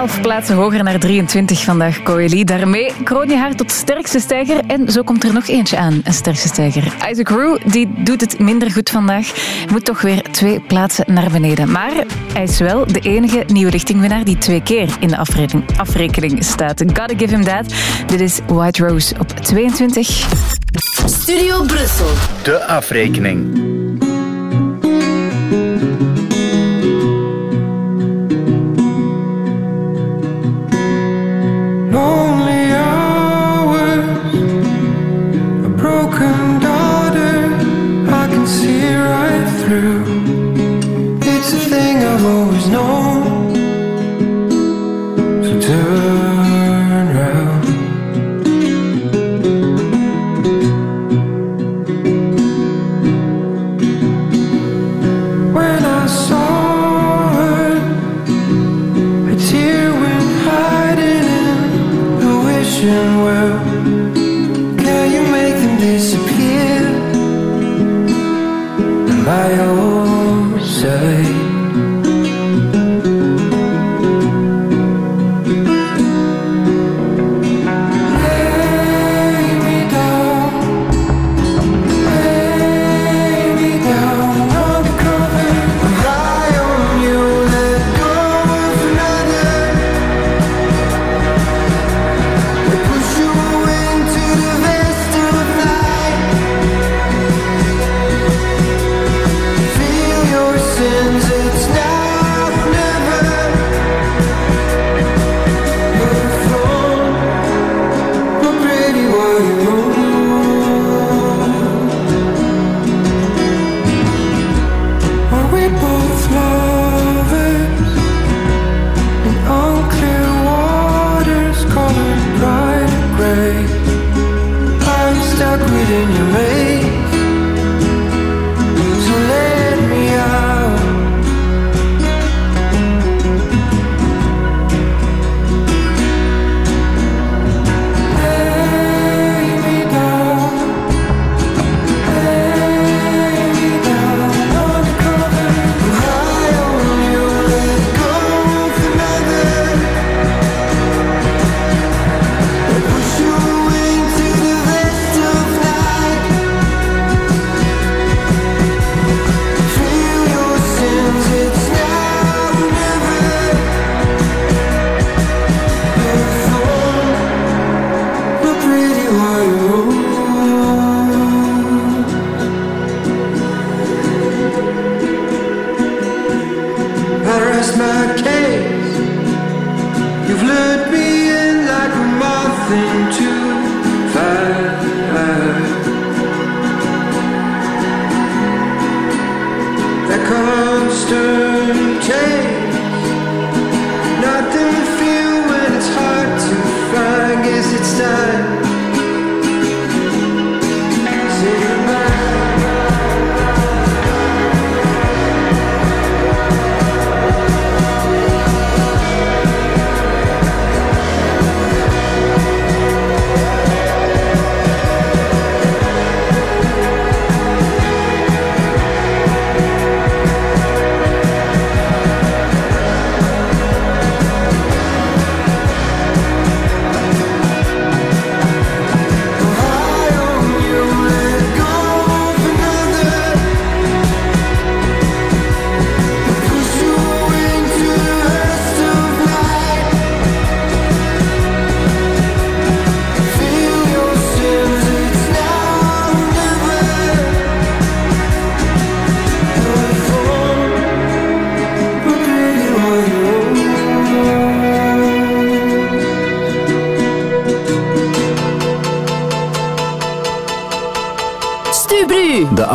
12 0.00 0.20
plaatsen 0.20 0.56
hoger 0.56 0.84
naar 0.84 0.98
23 0.98 1.64
vandaag, 1.64 2.02
Coeli. 2.02 2.44
Daarmee 2.44 2.92
kroon 3.04 3.28
je 3.28 3.36
haar 3.36 3.54
tot 3.54 3.70
sterkste 3.70 4.20
stijger. 4.20 4.60
En 4.66 4.92
zo 4.92 5.02
komt 5.02 5.24
er 5.24 5.32
nog 5.32 5.48
eentje 5.48 5.76
aan, 5.76 6.00
een 6.04 6.12
sterkste 6.12 6.48
stijger. 6.48 6.84
Isaac 7.10 7.28
Rue, 7.28 7.58
die 7.64 7.92
doet 8.02 8.20
het 8.20 8.38
minder 8.38 8.70
goed 8.70 8.90
vandaag. 8.90 9.32
Moet 9.70 9.84
toch 9.84 10.00
weer 10.00 10.22
twee 10.30 10.60
plaatsen 10.60 11.04
naar 11.12 11.30
beneden. 11.30 11.70
Maar 11.70 11.92
hij 12.32 12.42
is 12.42 12.58
wel 12.58 12.86
de 12.86 13.00
enige 13.00 13.44
nieuwe 13.46 13.70
richtingwinnaar 13.70 14.24
die 14.24 14.38
twee 14.38 14.62
keer 14.62 14.88
in 15.00 15.08
de 15.08 15.16
afrekening, 15.16 15.78
afrekening 15.78 16.44
staat. 16.44 16.82
Gotta 16.86 17.14
give 17.16 17.34
him 17.34 17.44
that. 17.44 17.74
Dit 18.06 18.20
is 18.20 18.40
White 18.46 18.86
Rose 18.86 19.14
op 19.18 19.28
22. 19.28 20.26
Studio 21.04 21.62
Brussel. 21.62 22.08
De 22.42 22.64
afrekening. 22.64 23.69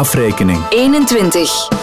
afrekening. 0.06 0.62
21. 0.72 1.75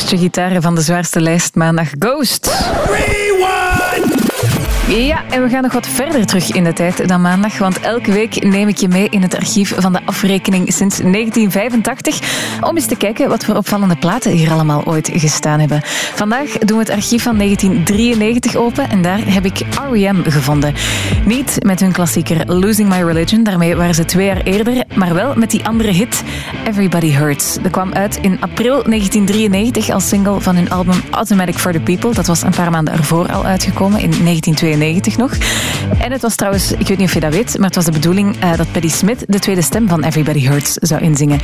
beste 0.00 0.18
gitaar 0.18 0.60
van 0.60 0.74
de 0.74 0.80
zwaarste 0.80 1.20
lijst 1.20 1.54
maandag 1.54 1.90
Ghost. 1.98 2.69
Ja, 4.96 5.24
en 5.28 5.42
we 5.42 5.48
gaan 5.48 5.62
nog 5.62 5.72
wat 5.72 5.86
verder 5.86 6.26
terug 6.26 6.50
in 6.50 6.64
de 6.64 6.72
tijd 6.72 7.08
dan 7.08 7.20
maandag, 7.20 7.58
want 7.58 7.80
elke 7.80 8.12
week 8.12 8.44
neem 8.44 8.68
ik 8.68 8.76
je 8.76 8.88
mee 8.88 9.08
in 9.08 9.22
het 9.22 9.36
archief 9.36 9.74
van 9.76 9.92
de 9.92 10.00
afrekening 10.04 10.72
sinds 10.72 10.96
1985 10.96 12.60
om 12.60 12.76
eens 12.76 12.86
te 12.86 12.96
kijken 12.96 13.28
wat 13.28 13.44
voor 13.44 13.56
opvallende 13.56 13.96
platen 13.96 14.32
hier 14.32 14.50
allemaal 14.50 14.84
ooit 14.84 15.10
gestaan 15.12 15.60
hebben. 15.60 15.80
Vandaag 16.14 16.48
doen 16.58 16.78
we 16.78 16.82
het 16.82 16.92
archief 16.92 17.22
van 17.22 17.36
1993 17.36 18.56
open 18.56 18.90
en 18.90 19.02
daar 19.02 19.32
heb 19.32 19.44
ik 19.44 19.58
R.E.M. 19.90 20.22
gevonden. 20.22 20.74
Niet 21.24 21.56
met 21.64 21.80
hun 21.80 21.92
klassieker 21.92 22.54
Losing 22.54 22.88
My 22.88 23.02
Religion, 23.02 23.42
daarmee 23.42 23.76
waren 23.76 23.94
ze 23.94 24.04
twee 24.04 24.26
jaar 24.26 24.42
eerder, 24.42 24.84
maar 24.94 25.14
wel 25.14 25.34
met 25.34 25.50
die 25.50 25.66
andere 25.66 25.92
hit 25.92 26.22
Everybody 26.68 27.12
Hurts. 27.12 27.56
Dat 27.62 27.70
kwam 27.70 27.92
uit 27.92 28.18
in 28.22 28.40
april 28.40 28.82
1993 28.82 29.90
als 29.90 30.08
single 30.08 30.40
van 30.40 30.56
hun 30.56 30.70
album 30.70 31.00
Automatic 31.10 31.58
for 31.58 31.72
the 31.72 31.80
People. 31.80 32.14
Dat 32.14 32.26
was 32.26 32.42
een 32.42 32.54
paar 32.54 32.70
maanden 32.70 32.94
ervoor 32.94 33.32
al 33.32 33.44
uitgekomen, 33.44 34.00
in 34.00 34.10
1992 34.10 34.78
nog. 35.16 35.36
En 35.98 36.12
het 36.12 36.22
was 36.22 36.34
trouwens, 36.34 36.72
ik 36.72 36.88
weet 36.88 36.98
niet 36.98 37.06
of 37.06 37.14
je 37.14 37.20
dat 37.20 37.32
weet, 37.32 37.58
maar 37.58 37.66
het 37.66 37.74
was 37.74 37.84
de 37.84 37.92
bedoeling 37.92 38.36
eh, 38.40 38.56
dat 38.56 38.72
Patti 38.72 38.88
Smith 38.88 39.24
de 39.28 39.38
tweede 39.38 39.62
stem 39.62 39.88
van 39.88 40.04
Everybody 40.04 40.46
Hurts 40.46 40.72
zou 40.72 41.02
inzingen. 41.02 41.40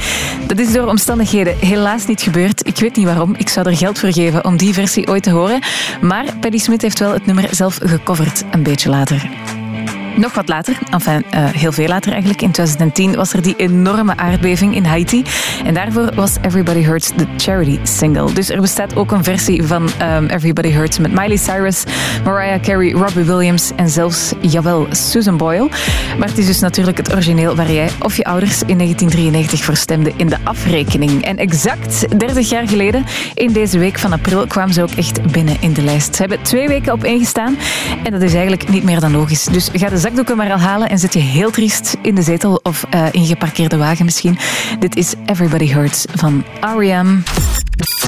Dat 0.46 0.58
is 0.58 0.72
door 0.72 0.86
omstandigheden 0.86 1.56
helaas 1.58 2.06
niet 2.06 2.22
gebeurd. 2.22 2.66
Ik 2.66 2.76
weet 2.76 2.96
niet 2.96 3.06
waarom. 3.06 3.34
Ik 3.36 3.48
zou 3.48 3.68
er 3.68 3.76
geld 3.76 3.98
voor 3.98 4.12
geven 4.12 4.44
om 4.44 4.56
die 4.56 4.74
versie 4.74 5.08
ooit 5.08 5.22
te 5.22 5.30
horen. 5.30 5.60
Maar 6.00 6.24
Patti 6.40 6.58
Smith 6.58 6.82
heeft 6.82 6.98
wel 6.98 7.12
het 7.12 7.26
nummer 7.26 7.48
zelf 7.50 7.78
gecoverd, 7.82 8.44
een 8.50 8.62
beetje 8.62 8.88
later. 8.88 9.28
Nog 10.16 10.34
wat 10.34 10.48
later, 10.48 10.78
enfin 10.90 11.24
eh, 11.30 11.44
heel 11.44 11.72
veel 11.72 11.88
later 11.88 12.10
eigenlijk, 12.10 12.42
in 12.42 12.50
2010 12.50 13.16
was 13.16 13.32
er 13.32 13.42
die 13.42 13.54
enorme 13.56 14.16
aardbeving 14.16 14.74
in 14.74 14.84
Haiti. 14.84 15.24
En 15.64 15.74
daarvoor 15.74 16.14
was 16.14 16.36
Everybody 16.42 16.82
Hurts 16.82 17.10
de 17.16 17.26
charity 17.36 17.78
single. 17.82 18.32
Dus 18.32 18.50
er 18.50 18.60
bestaat 18.60 18.96
ook 18.96 19.10
een 19.10 19.24
versie 19.24 19.62
van 19.62 19.88
ehm, 19.98 20.26
Everybody 20.26 20.70
Hurts 20.70 20.98
met 20.98 21.12
Miley 21.12 21.36
Cyrus, 21.36 21.84
Mariah 22.24 22.62
Carey, 22.62 22.92
Robbie 22.92 23.24
Williams 23.24 23.72
en 23.76 23.88
zelfs, 23.88 24.32
jawel, 24.40 24.86
Susan 24.90 25.36
Boyle. 25.36 25.68
Maar 26.18 26.28
het 26.28 26.38
is 26.38 26.46
dus 26.46 26.60
natuurlijk 26.60 26.96
het 26.96 27.12
origineel 27.12 27.56
waar 27.56 27.72
jij 27.72 27.90
of 28.00 28.16
je 28.16 28.24
ouders 28.24 28.60
in 28.60 28.78
1993 28.78 29.64
voor 29.64 29.76
stemden 29.76 30.12
in 30.16 30.28
de 30.28 30.38
afrekening. 30.42 31.24
En 31.24 31.36
exact 31.36 32.18
30 32.18 32.48
jaar 32.48 32.68
geleden, 32.68 33.04
in 33.34 33.52
deze 33.52 33.78
week 33.78 33.98
van 33.98 34.12
april, 34.12 34.46
kwamen 34.46 34.74
ze 34.74 34.82
ook 34.82 34.90
echt 34.96 35.32
binnen 35.32 35.56
in 35.60 35.72
de 35.72 35.82
lijst. 35.82 36.14
Ze 36.14 36.20
hebben 36.20 36.42
twee 36.42 36.68
weken 36.68 36.92
op 36.92 37.04
één 37.04 37.18
gestaan 37.18 37.56
en 38.02 38.12
dat 38.12 38.22
is 38.22 38.32
eigenlijk 38.32 38.68
niet 38.68 38.84
meer 38.84 39.00
dan 39.00 39.12
logisch. 39.12 39.44
Dus 39.44 39.70
ga 39.72 39.88
de 39.88 39.98
zakdoeken 40.06 40.36
maar 40.36 40.52
al 40.52 40.58
halen 40.58 40.88
en 40.88 40.98
zit 40.98 41.12
je 41.12 41.18
heel 41.18 41.50
triest 41.50 41.96
in 42.02 42.14
de 42.14 42.22
zetel 42.22 42.60
of 42.62 42.84
eh, 42.90 43.06
in 43.10 43.20
je 43.20 43.26
geparkeerde 43.26 43.76
wagen 43.76 44.04
misschien. 44.04 44.38
Dit 44.78 44.96
is 44.96 45.14
Everybody 45.26 45.72
Hurts 45.72 46.04
van 46.14 46.44
R.E.M. 46.60 47.18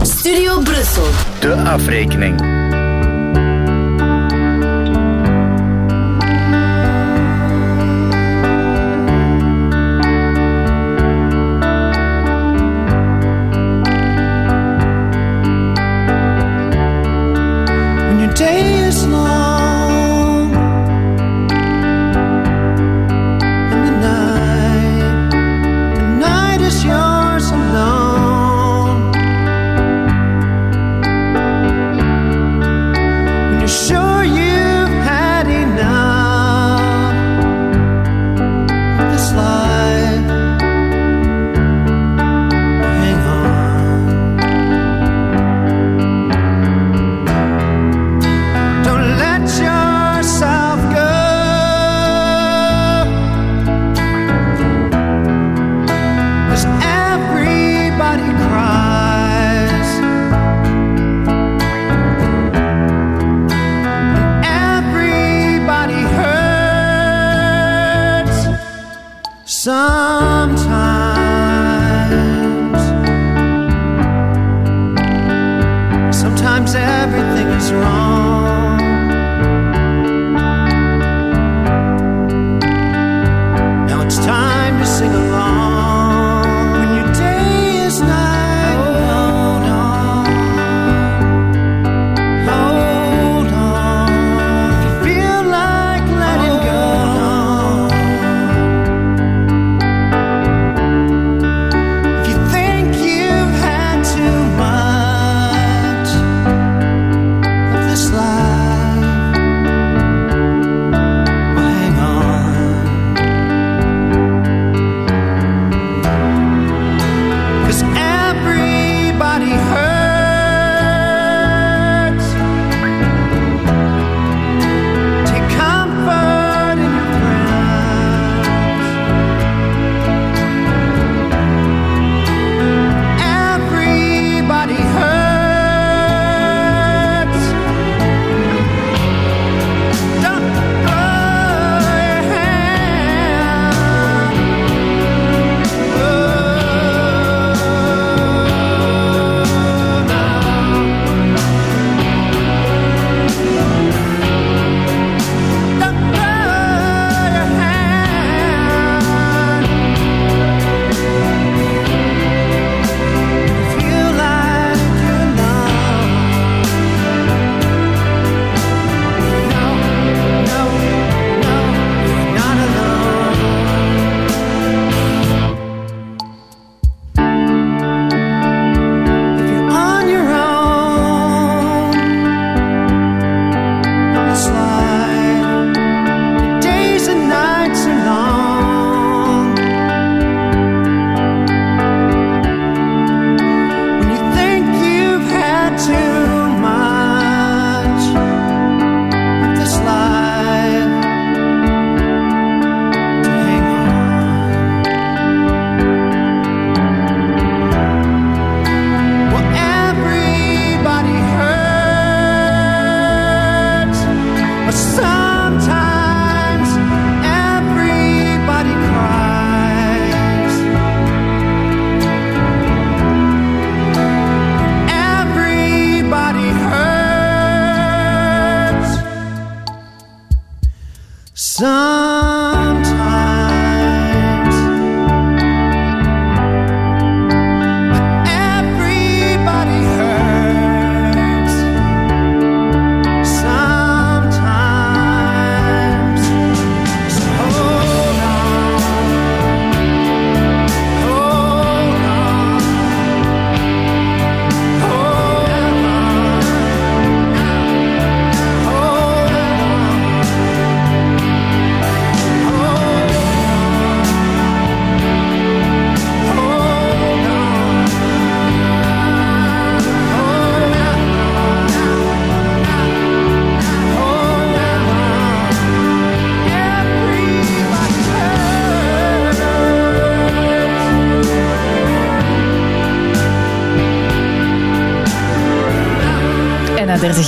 Studio 0.03 0.61
Brussel. 0.61 1.09
De 1.41 1.55
afrekening. 1.55 2.41
When 18.07 18.78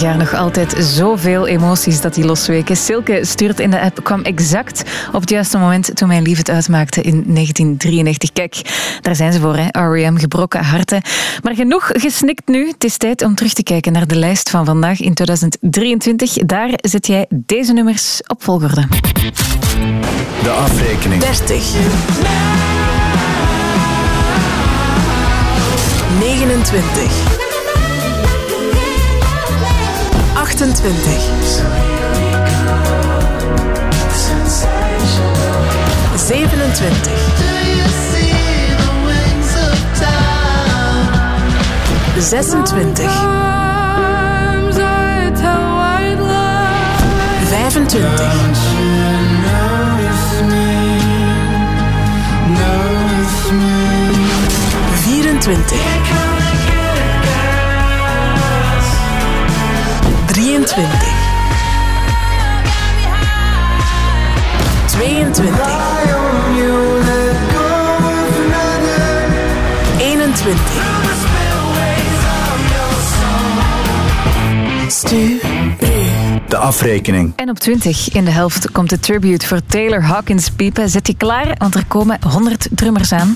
jaar 0.01 0.17
nog 0.17 0.35
altijd 0.35 0.75
zoveel 0.79 1.47
emoties 1.47 2.01
dat 2.01 2.15
die 2.15 2.25
losweken. 2.25 2.77
Silke 2.77 3.19
stuurt 3.23 3.61
in 3.61 3.71
de 3.71 3.81
app, 3.81 4.05
kwam 4.05 4.23
exact 4.23 4.83
op 5.13 5.21
het 5.21 5.31
juiste 5.31 5.59
moment 5.59 5.97
toen 5.97 6.09
mijn 6.09 6.23
lief 6.23 6.39
het 6.39 6.51
uitmaakte 6.51 7.01
in 7.01 7.13
1993. 7.13 8.33
Kijk, 8.33 8.61
daar 9.01 9.17
zijn 9.17 9.33
ze 9.33 9.41
voor, 9.41 9.57
hè? 9.57 9.81
R.E.M. 9.81 10.17
Gebroken 10.17 10.65
harten. 10.65 11.03
Maar 11.43 11.55
genoeg 11.55 11.91
gesnikt 11.93 12.49
nu. 12.49 12.69
Het 12.69 12.85
is 12.85 12.97
tijd 12.97 13.23
om 13.23 13.35
terug 13.35 13.53
te 13.53 13.63
kijken 13.63 13.93
naar 13.93 14.07
de 14.07 14.17
lijst 14.17 14.51
van 14.51 14.65
vandaag 14.65 15.01
in 15.01 15.15
2023. 15.15 16.33
Daar 16.33 16.71
zet 16.75 17.07
jij 17.07 17.27
deze 17.29 17.73
nummers 17.73 18.21
op 18.27 18.43
volgorde. 18.43 18.87
De 20.43 20.51
afrekening. 20.51 21.23
30. 21.23 21.75
29. 26.19 27.50
28. 30.57 30.81
27. 36.17 36.71
26. 42.67 43.11
25. 47.51 48.11
24. 55.41 56.00
22. 65.33 65.81
21. 69.99 70.61
Stu. 74.89 75.41
De 76.49 76.57
afrekening. 76.57 77.33
En 77.37 77.51
op 77.51 77.59
20 77.59 78.13
in 78.13 78.25
de 78.25 78.31
helft 78.31 78.71
komt 78.71 78.91
de 78.91 79.01
tribute 79.01 79.47
voor 79.47 79.61
Taylor 79.67 80.03
Hawkins 80.03 80.51
piepen. 80.51 80.89
Zet 80.89 81.07
je 81.07 81.15
klaar, 81.15 81.55
want 81.59 81.75
er 81.75 81.85
komen 81.89 82.19
100 82.23 82.69
drummers 82.71 83.13
aan. 83.13 83.35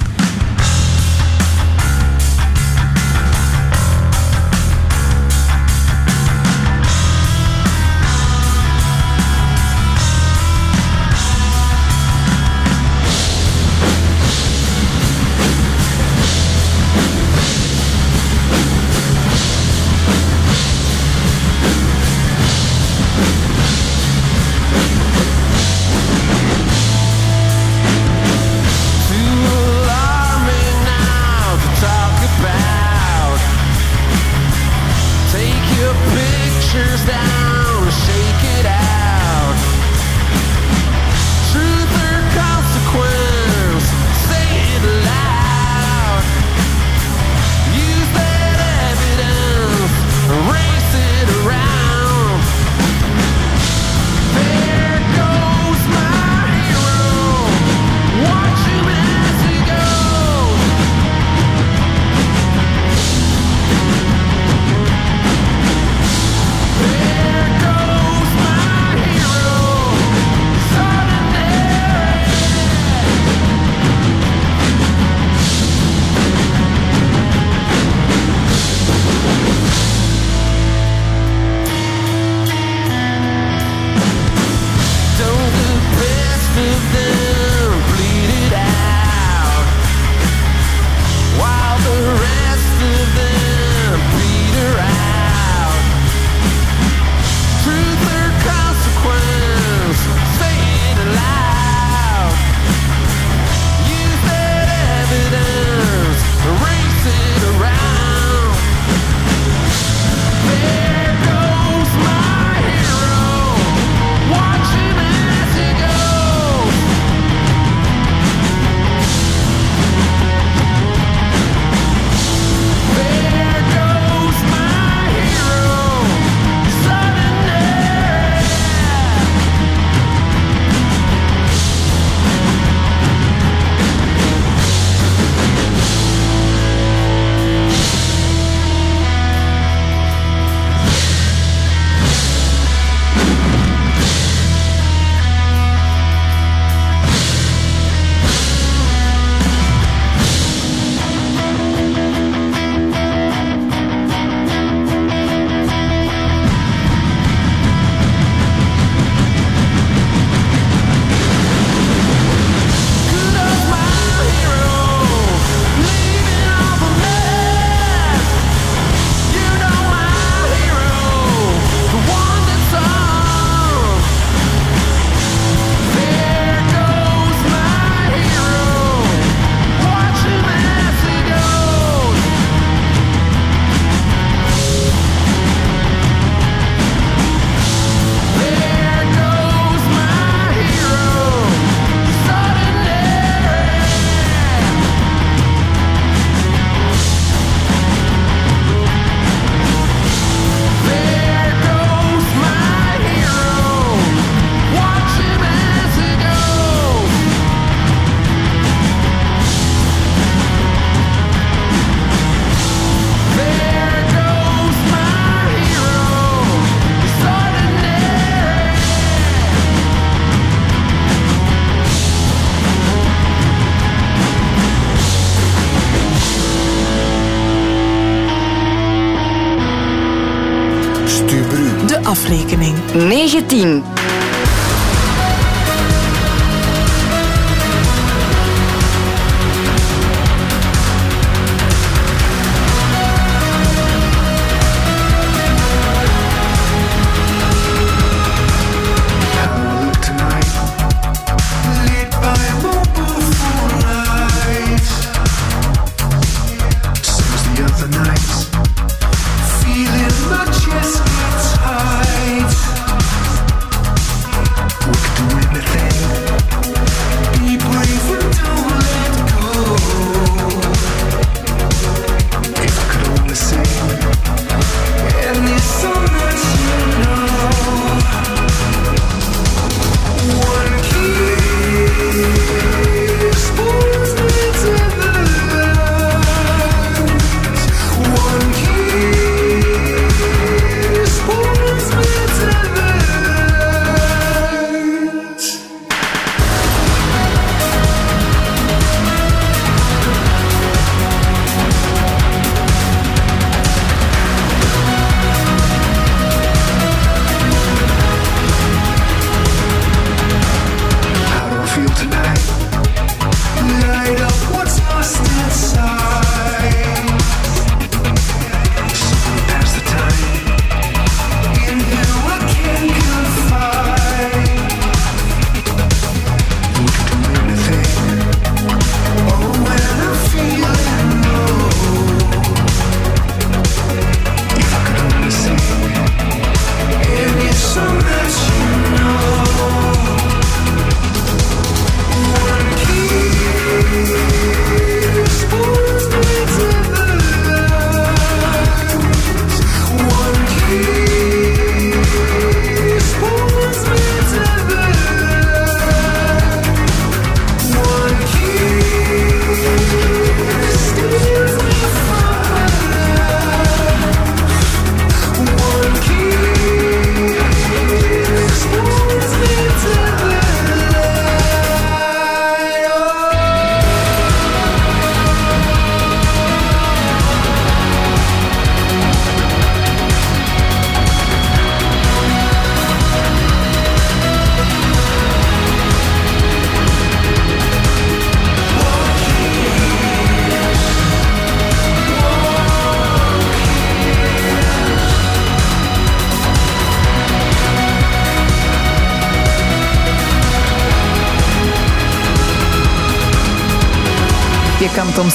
定 233.54 233.93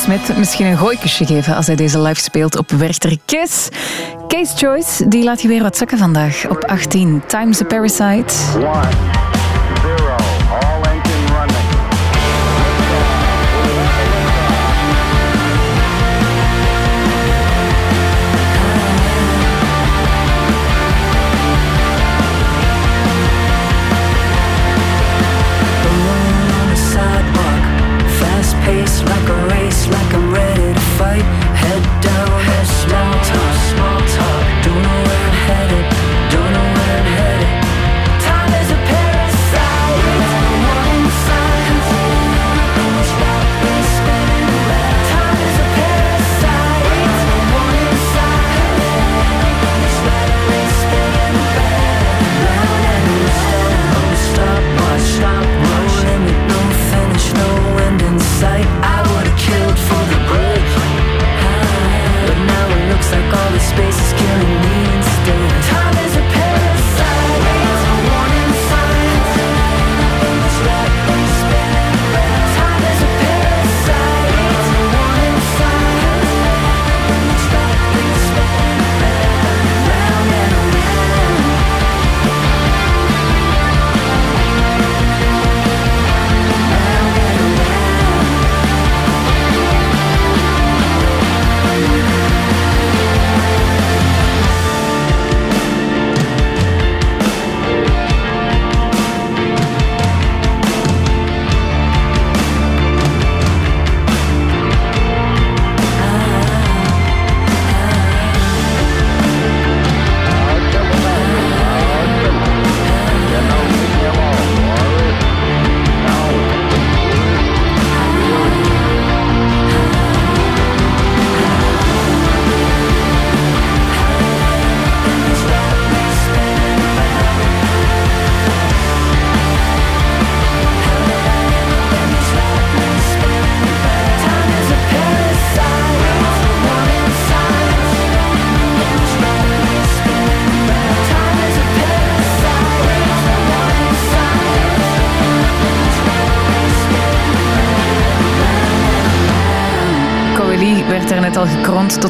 met 0.10 0.38
misschien 0.38 0.66
een 0.66 0.78
gooikusje 0.78 1.26
geven 1.26 1.56
als 1.56 1.68
hij 1.68 1.76
deze 1.76 2.02
live 2.02 2.22
speelt 2.22 2.58
op 2.58 2.70
Werchter 2.70 3.18
Kiss. 3.26 3.70
Case 4.28 4.58
Choice, 4.58 5.08
die 5.08 5.24
laat 5.24 5.42
je 5.42 5.48
weer 5.48 5.64
wat 5.64 5.78
zakken 5.78 5.98
vandaag 5.98 6.50
op 6.50 6.64
18. 6.64 7.22
Times 7.28 7.58
the 7.58 7.66
Parasite. 7.66 8.34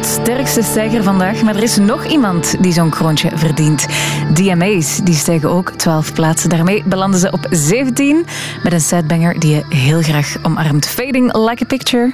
sterkste 0.05 0.63
stijger 0.63 1.03
vandaag. 1.03 1.41
Maar 1.41 1.55
er 1.55 1.63
is 1.63 1.77
nog 1.77 2.05
iemand 2.05 2.55
die 2.63 2.71
zo'n 2.71 2.89
kroontje 2.89 3.29
verdient. 3.33 3.87
DMA's, 4.33 4.99
die 5.03 5.13
stijgen 5.13 5.49
ook 5.49 5.71
12 5.71 6.13
plaatsen. 6.13 6.49
Daarmee 6.49 6.83
belanden 6.85 7.19
ze 7.19 7.31
op 7.31 7.47
17 7.49 8.25
met 8.63 8.73
een 8.73 8.81
setbanger 8.81 9.39
die 9.39 9.55
je 9.55 9.75
heel 9.75 10.01
graag 10.01 10.35
omarmt. 10.41 10.87
Fading 10.87 11.33
like 11.33 11.63
a 11.63 11.67
picture. 11.67 12.13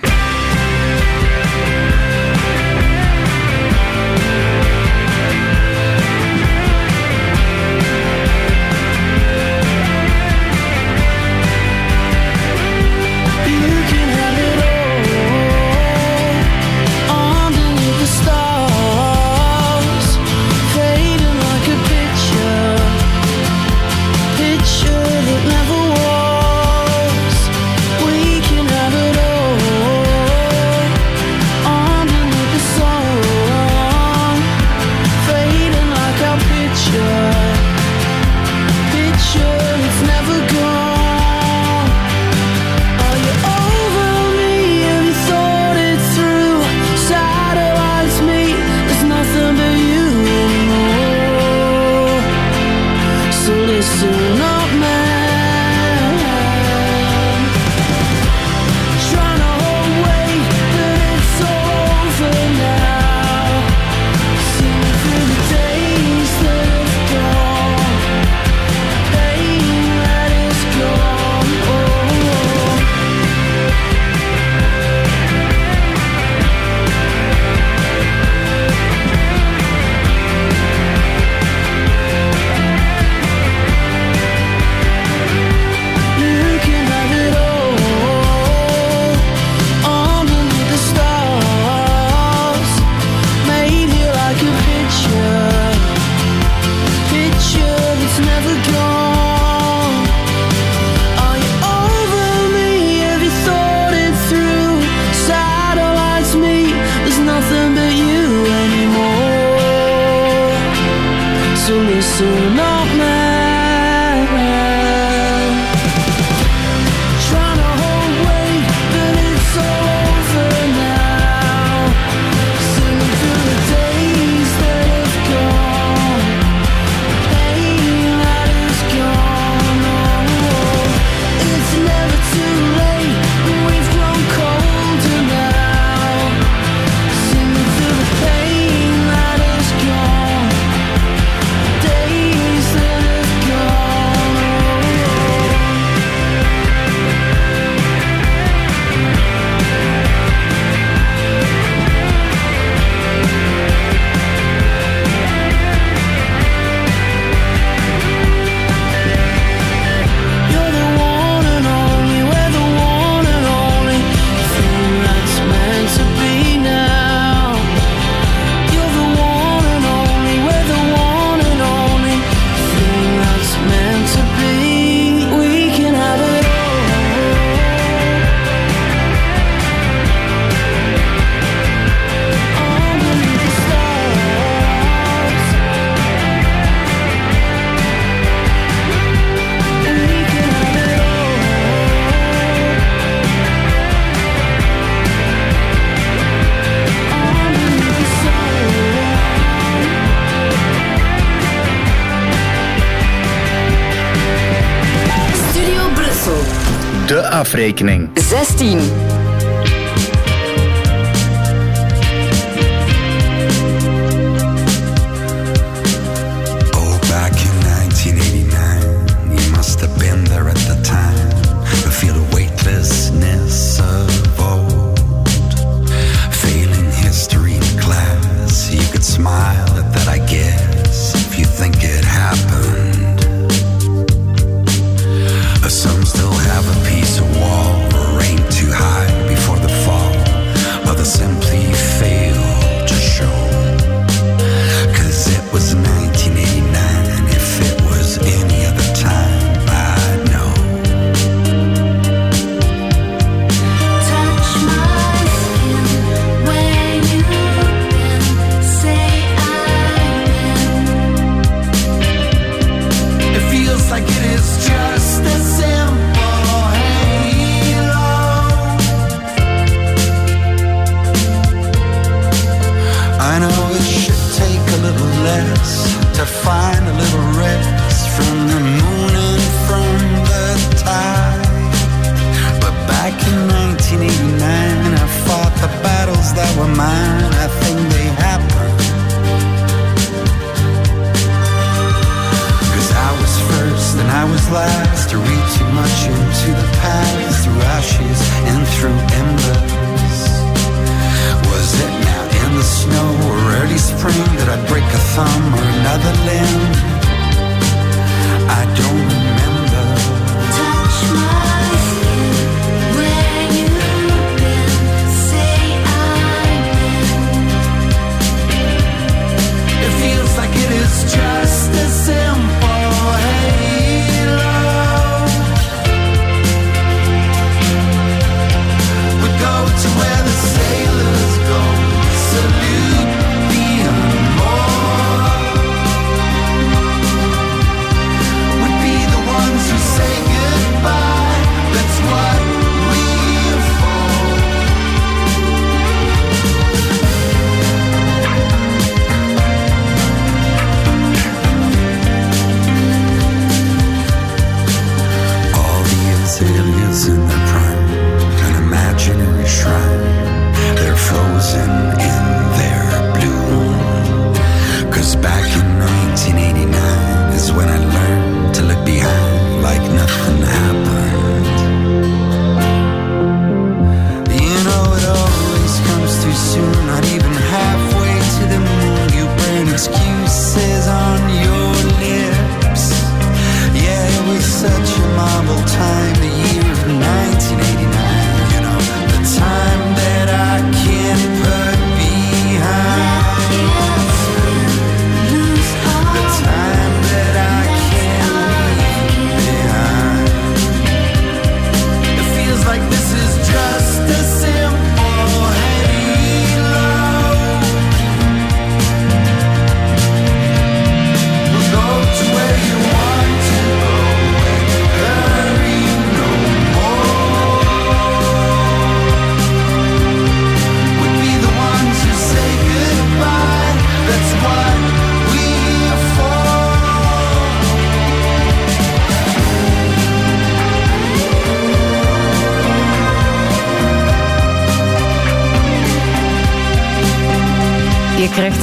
afrekening. 207.56 208.05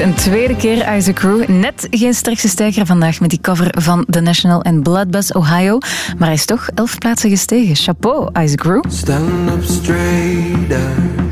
een 0.02 0.14
tweede 0.14 0.56
keer 0.56 0.96
Isaac 0.96 1.14
Crew. 1.14 1.48
Net 1.48 1.86
geen 1.90 2.14
sterkste 2.14 2.48
stijger 2.48 2.86
vandaag 2.86 3.20
met 3.20 3.30
die 3.30 3.40
cover 3.40 3.74
van 3.78 4.04
The 4.10 4.20
National 4.20 4.62
en 4.62 4.82
Bloodbus 4.82 5.34
Ohio. 5.34 5.78
Maar 6.18 6.28
hij 6.28 6.36
is 6.36 6.44
toch 6.44 6.68
elf 6.74 6.98
plaatsen 6.98 7.30
gestegen. 7.30 7.76
Chapeau, 7.76 8.40
Isaac 8.42 8.58
Crew. 8.58 8.84
Stand 8.88 9.50
up 9.50 9.64
straight 9.64 10.68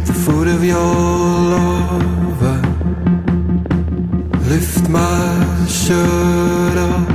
the 0.05 0.13
foot 0.13 0.47
of 0.47 0.65
your 0.65 0.97
lover. 1.49 2.61
Lift 4.49 4.89
my 4.89 5.67
shirt 5.69 6.77
up. 6.77 7.09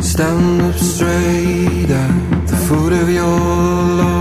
Stand 0.00 0.62
up 0.62 0.78
straight 0.78 1.88
the 2.46 2.56
foot 2.56 2.92
of 2.92 3.08
your 3.08 3.38
lover. 3.96 4.11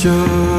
show. 0.00 0.49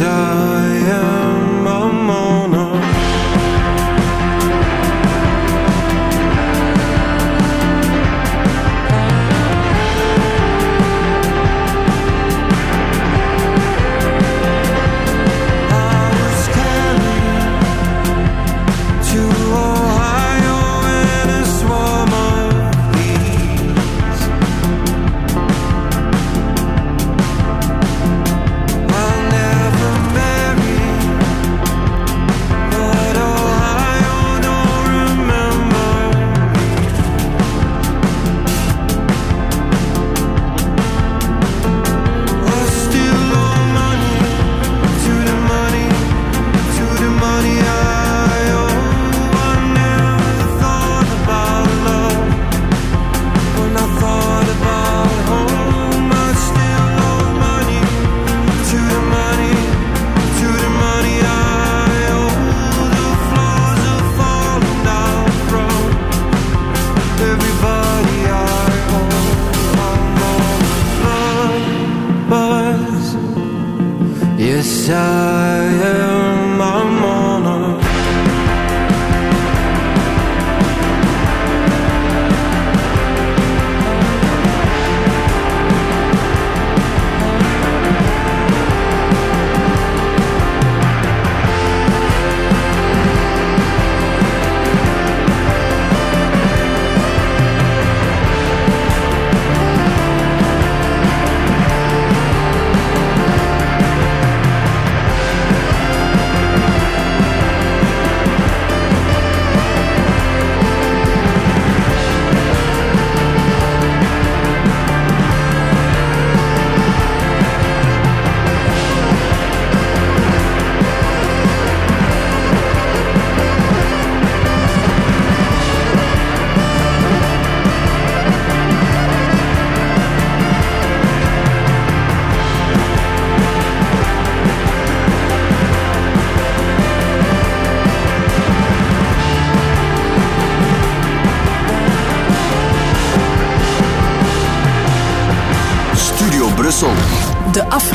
desire 0.00 0.59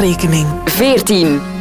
14. 0.06 1.55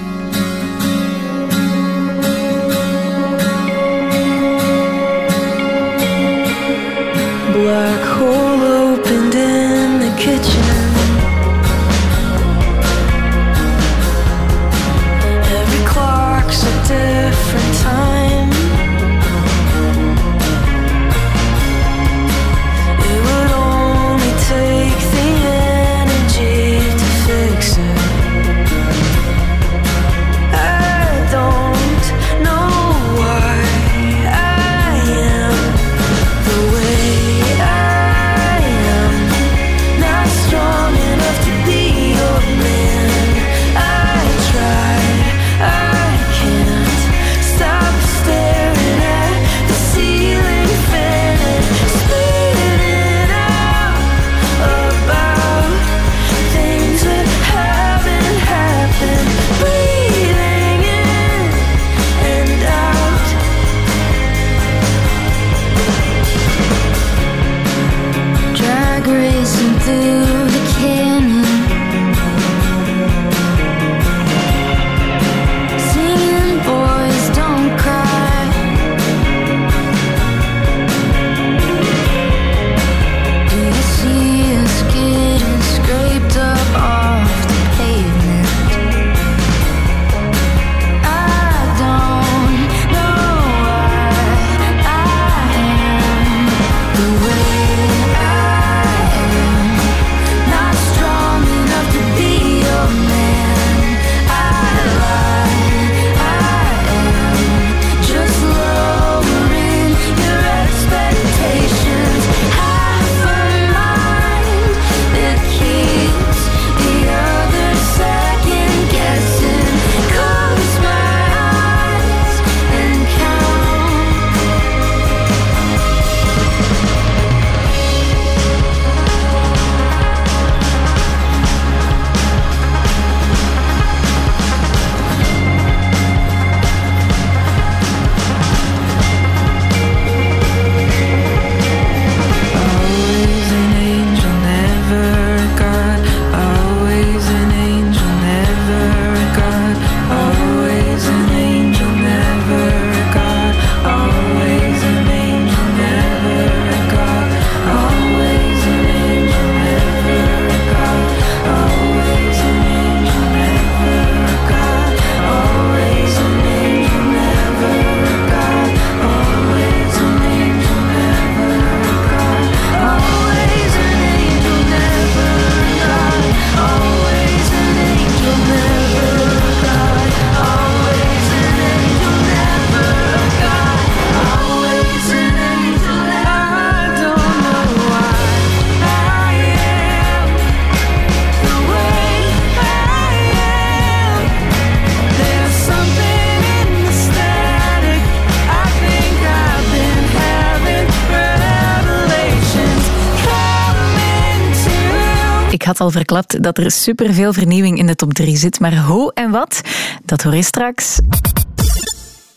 Had 205.78 205.86
al 205.86 205.92
verklapt 205.92 206.42
dat 206.42 206.58
er 206.58 206.70
superveel 206.70 207.32
vernieuwing 207.32 207.78
in 207.78 207.86
de 207.86 207.94
top 207.94 208.12
3 208.12 208.36
zit. 208.36 208.60
Maar 208.60 208.76
hoe 208.76 209.12
en 209.14 209.30
wat, 209.30 209.60
dat 210.04 210.22
hoor 210.22 210.34
je 210.34 210.42
straks. 210.42 210.98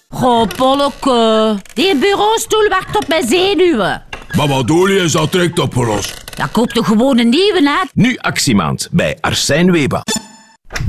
Goh, 0.09 0.47
Polleke. 0.55 1.55
Die 1.73 1.95
bureaustoel 1.95 2.69
wacht 2.69 2.95
op 2.95 3.07
mijn 3.07 3.27
zenuwen. 3.27 4.03
Maar 4.35 4.47
wat 4.47 4.67
doe 4.67 4.89
je 4.89 4.99
is 4.99 5.15
al 5.15 5.29
direct 5.29 5.59
opgelost. 5.59 6.23
Dan 6.35 6.51
koop 6.51 6.69
toch 6.69 6.85
gewoon 6.85 7.19
een 7.19 7.29
nieuwe 7.29 7.77
uit. 7.79 7.89
Nu 7.93 8.17
actiemaand 8.17 8.87
bij 8.91 9.17
Arsène 9.21 9.71
Weber. 9.71 10.01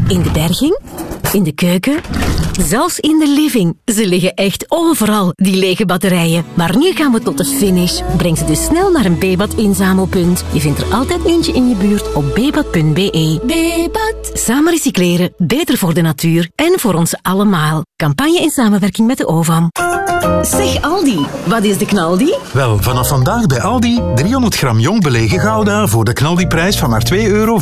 In 0.09 0.23
de 0.23 0.31
berging, 0.31 0.79
in 1.33 1.43
de 1.43 1.53
keuken, 1.53 2.01
zelfs 2.61 2.99
in 2.99 3.19
de 3.19 3.29
living. 3.29 3.77
Ze 3.85 4.07
liggen 4.07 4.35
echt 4.35 4.65
overal, 4.69 5.31
die 5.35 5.57
lege 5.57 5.87
batterijen. 5.87 6.45
Maar 6.55 6.77
nu 6.77 6.93
gaan 6.93 7.13
we 7.13 7.23
tot 7.23 7.39
de 7.39 7.45
finish. 7.45 8.01
Breng 8.17 8.39
ze 8.39 8.45
dus 8.45 8.65
snel 8.65 8.91
naar 8.91 9.05
een 9.05 9.19
Bebat 9.19 9.55
inzamelpunt. 9.55 10.45
Je 10.53 10.61
vindt 10.61 10.81
er 10.81 10.95
altijd 10.95 11.25
eentje 11.25 11.53
in 11.53 11.69
je 11.69 11.77
buurt 11.77 12.13
op 12.13 12.35
bebat.be. 12.35 13.41
Bebat. 13.43 14.31
Samen 14.33 14.73
recycleren, 14.73 15.33
beter 15.37 15.79
voor 15.79 15.95
de 15.95 16.01
natuur 16.01 16.51
en 16.55 16.81
voor 16.81 16.95
ons 16.95 17.15
allemaal. 17.23 17.83
Campagne 17.97 18.41
in 18.41 18.51
samenwerking 18.51 19.07
met 19.07 19.19
de 19.19 19.27
OVAM. 19.27 19.69
Zeg 20.43 20.83
Aldi, 20.83 21.27
wat 21.45 21.65
is 21.65 21.79
de 21.79 21.85
knaldi? 21.85 22.35
Wel, 22.53 22.79
vanaf 22.83 23.09
vandaag 23.09 23.47
bij 23.47 23.61
Aldi 23.61 24.03
300 24.15 24.55
gram 24.55 24.79
jong 24.79 25.03
belegen 25.03 25.41
Gouda 25.41 25.87
voor 25.87 26.05
de 26.05 26.13
knaldiprijs 26.13 26.79
van 26.79 26.91
maar 26.91 27.03
2,75 27.15 27.19
euro. 27.19 27.61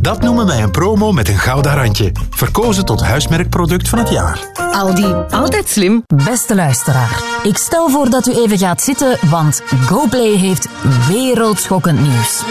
Dat 0.00 0.22
noemen 0.22 0.46
wij 0.46 0.62
een 0.62 0.70
promo 0.70 1.12
met 1.14 1.28
een 1.28 1.38
Gouda 1.38 1.74
randje. 1.74 2.12
Verkozen 2.30 2.84
tot 2.84 3.02
huismerkproduct 3.02 3.88
van 3.88 3.98
het 3.98 4.10
jaar. 4.10 4.38
Aldi, 4.72 5.14
altijd 5.30 5.68
slim. 5.68 6.02
Beste 6.24 6.54
luisteraar, 6.54 7.22
ik 7.42 7.56
stel 7.56 7.90
voor 7.90 8.10
dat 8.10 8.26
u 8.26 8.34
even 8.34 8.58
gaat 8.58 8.82
zitten, 8.82 9.18
want 9.30 9.62
GoPlay 9.86 10.36
heeft 10.36 10.68
wereldschokkend 11.08 12.00
nieuws. 12.00 12.42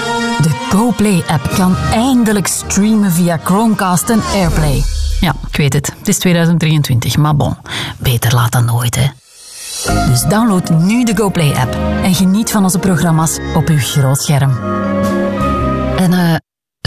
De 0.41 0.49
GoPlay-app 0.69 1.49
kan 1.55 1.75
eindelijk 1.91 2.47
streamen 2.47 3.11
via 3.11 3.39
Chromecast 3.43 4.09
en 4.09 4.21
Airplay. 4.33 4.83
Ja, 5.19 5.33
ik 5.47 5.57
weet 5.57 5.73
het. 5.73 5.93
Het 5.97 6.07
is 6.07 6.17
2023, 6.17 7.17
maar 7.17 7.35
bon. 7.35 7.55
Beter 7.99 8.33
laat 8.33 8.51
dan 8.51 8.65
nooit, 8.65 8.95
hè. 8.95 9.07
Dus 10.07 10.21
download 10.21 10.69
nu 10.69 11.03
de 11.03 11.15
GoPlay-app 11.15 11.77
en 12.03 12.15
geniet 12.15 12.51
van 12.51 12.63
onze 12.63 12.79
programma's 12.79 13.39
op 13.55 13.67
uw 13.67 13.79
groot 13.79 14.21
scherm. 14.21 14.51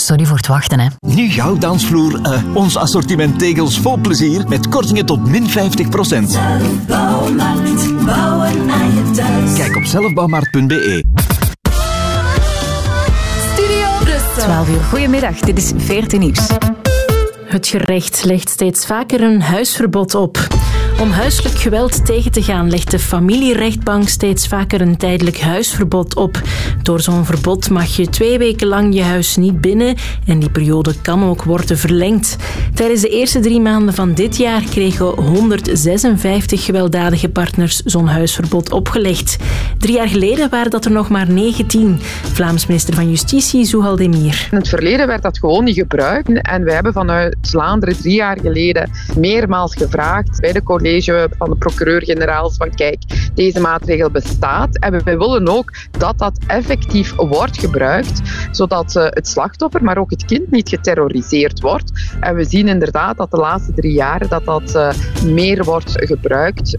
Sorry 0.03 0.25
voor 0.25 0.37
het 0.37 0.47
wachten, 0.47 0.81
hè. 0.81 0.89
Nu 1.01 1.27
jouw 1.27 1.59
dansvloer, 1.59 2.21
eh, 2.23 2.43
ons 2.55 2.77
assortiment 2.77 3.39
tegels 3.39 3.79
vol 3.79 3.97
plezier 3.97 4.49
met 4.49 4.69
kortingen 4.69 5.07
tot 5.07 5.27
min 5.27 5.49
50% 5.51 6.39
Bouwmarkt, 6.87 8.05
bouwen 8.05 8.71
aan 8.71 8.95
je 8.95 9.11
thuis. 9.15 9.55
Kijk 9.55 9.77
op 9.77 9.85
zelfbouwmarkt.be. 9.85 11.05
Studio 13.53 13.89
Brussel. 14.01 14.43
12 14.43 14.69
uur. 14.69 14.83
Goedemiddag, 14.83 15.41
dit 15.41 15.59
is 15.59 15.73
14 15.77 16.21
Nieuws. 16.21 16.47
Het 17.47 17.67
gerecht 17.67 18.25
legt 18.25 18.49
steeds 18.49 18.87
vaker 18.87 19.23
een 19.23 19.43
huisverbod 19.43 20.15
op. 20.15 20.39
Om 21.01 21.11
huiselijk 21.11 21.55
geweld 21.55 22.07
tegen 22.07 22.33
te 22.33 22.43
gaan 22.43 22.71
legt 22.71 22.91
de 22.91 22.99
familierechtbank 22.99 24.09
steeds 24.09 24.49
vaker 24.49 24.81
een 24.81 24.97
tijdelijk 24.97 25.41
huisverbod 25.41 26.17
op. 26.17 26.43
Door 26.83 27.01
zo'n 27.01 27.25
verbod 27.25 27.71
mag 27.71 27.97
je 27.97 28.09
twee 28.09 28.39
weken 28.39 28.67
lang 28.67 28.95
je 28.95 29.03
huis 29.03 29.37
niet 29.37 29.61
binnen 29.61 29.97
en 30.27 30.39
die 30.39 30.51
periode 30.51 30.95
kan 31.03 31.25
ook 31.25 31.43
worden 31.43 31.79
verlengd. 31.79 32.37
Tijdens 32.75 33.01
de 33.01 33.09
eerste 33.09 33.41
drie 33.41 33.61
maanden 33.61 33.95
van 33.95 34.15
dit 34.15 34.37
jaar 34.37 34.63
kregen 34.71 35.07
156 35.07 36.65
gewelddadige 36.65 37.29
partners 37.29 37.83
zo'n 37.85 38.07
huisverbod 38.07 38.73
opgelegd. 38.73 39.37
Drie 39.79 39.95
jaar 39.95 40.09
geleden 40.09 40.51
waren 40.51 40.71
dat 40.71 40.85
er 40.85 40.91
nog 40.91 41.09
maar 41.09 41.31
19. 41.31 41.99
Vlaams 42.33 42.67
minister 42.67 42.95
van 42.95 43.11
Justitie, 43.11 43.65
Zuhal 43.65 43.97
Demir. 43.97 44.49
In 44.51 44.57
het 44.57 44.69
verleden 44.69 45.07
werd 45.07 45.23
dat 45.23 45.39
gewoon 45.39 45.65
niet 45.65 45.77
gebruikt. 45.77 46.43
En 46.43 46.65
wij 46.65 46.75
hebben 46.75 46.93
vanuit 46.93 47.37
Vlaanderen 47.43 47.97
drie 47.97 48.15
jaar 48.15 48.39
geleden 48.43 48.91
meermaals 49.17 49.75
gevraagd 49.75 50.41
bij 50.41 50.53
de 50.53 50.63
college 50.87 51.29
van 51.39 51.51
de 51.51 51.57
procureur-generaals 51.57 52.57
van 52.57 52.75
kijk, 52.75 53.03
deze 53.35 53.61
maatregel 53.61 54.11
bestaat. 54.11 54.79
En 54.79 55.05
wij 55.05 55.19
willen 55.19 55.49
ook 55.49 55.73
dat 55.99 56.19
dat 56.19 56.39
effectief 56.47 57.15
wordt 57.15 57.59
gebruikt, 57.59 58.21
zodat 58.51 58.97
eh, 58.97 59.07
het 59.09 59.29
slachtoffer, 59.29 59.85
maar 59.85 59.99
ook 59.99 60.11
het 60.11 60.25
kind 60.25 60.51
niet 60.51 60.69
geterroriseerd 60.69 61.61
wordt. 61.61 61.93
En 62.21 62.35
we 62.35 62.45
zien 62.45 62.69
inderdaad 62.69 63.17
dat 63.17 63.31
de 63.31 63.37
laatste 63.37 63.73
drie 63.73 63.93
jaar 63.93 64.29
dat 64.29 64.45
dat 64.45 64.75
eh, 64.75 64.93
meer 65.25 65.65
wordt 65.65 65.93
gebruikt. 65.95 66.77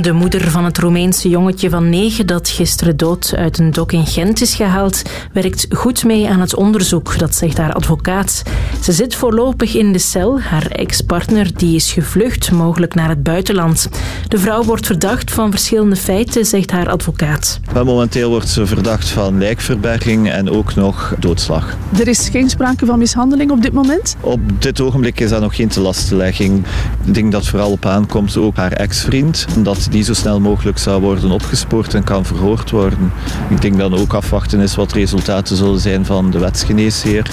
De 0.00 0.12
moeder 0.12 0.50
van 0.50 0.64
het 0.64 0.78
Roemeense 0.78 1.28
jongetje 1.28 1.70
van 1.70 1.88
negen 1.88 2.26
dat 2.26 2.48
gisteren 2.48 2.96
dood 2.96 3.32
uit 3.36 3.58
een 3.58 3.70
dok 3.70 3.92
in 3.92 4.06
Gent 4.06 4.40
is 4.40 4.54
gehaald, 4.54 5.02
werkt 5.32 5.66
goed 5.70 6.04
mee 6.04 6.28
aan 6.28 6.40
het 6.40 6.54
onderzoek, 6.54 7.18
dat 7.18 7.34
zegt 7.34 7.58
haar 7.58 7.72
advocaat. 7.72 8.42
Ze 8.82 8.92
zit 8.92 9.14
voorlopig 9.14 9.74
in 9.74 9.92
de 9.92 9.98
cel. 9.98 10.40
Haar 10.40 10.66
ex-partner 10.66 11.50
die 11.56 11.74
is 11.74 11.92
gevlucht, 11.92 12.50
mogelijk 12.50 12.94
naar 12.94 13.08
het 13.08 13.22
buitenland. 13.22 13.88
De 14.28 14.38
vrouw 14.38 14.62
wordt 14.62 14.86
verdacht 14.86 15.30
van 15.30 15.50
verschillende 15.50 15.96
feiten, 15.96 16.44
zegt 16.44 16.70
haar 16.70 16.88
advocaat. 16.88 17.60
Momenteel 17.84 18.30
wordt 18.30 18.48
ze 18.48 18.66
verdacht 18.66 19.08
van 19.08 19.38
lijkverberging 19.38 20.30
en 20.30 20.50
ook 20.50 20.74
nog 20.74 21.14
doodslag. 21.18 21.76
Er 21.98 22.08
is 22.08 22.28
geen 22.28 22.50
sprake 22.50 22.86
van 22.86 22.98
mishandeling 22.98 23.50
op 23.50 23.62
dit 23.62 23.72
moment? 23.72 24.16
Op 24.20 24.40
dit 24.58 24.80
ogenblik 24.80 25.20
is 25.20 25.30
dat 25.30 25.40
nog 25.40 25.56
geen 25.56 25.68
telastlegging. 25.68 26.64
Ik 27.04 27.14
denk 27.14 27.32
dat 27.32 27.46
vooral 27.46 27.70
op 27.70 27.86
aankomt 27.86 28.36
ook 28.36 28.56
haar 28.56 28.72
ex-vriend, 28.72 29.46
dat 29.62 29.86
die 29.90 30.02
zo 30.02 30.14
snel 30.14 30.40
mogelijk 30.40 30.78
zou 30.78 31.00
worden 31.00 31.30
opgespoord 31.30 31.94
en 31.94 32.04
kan 32.04 32.24
verhoord 32.24 32.70
worden. 32.70 33.12
Ik 33.50 33.60
denk 33.60 33.78
dan 33.78 33.94
ook 33.94 34.12
afwachten 34.12 34.60
is 34.60 34.74
wat 34.74 34.92
resultaten 34.92 35.56
zullen 35.56 35.80
zijn 35.80 36.04
van 36.04 36.30
de 36.30 36.38
wetsgeneesheer 36.38 37.30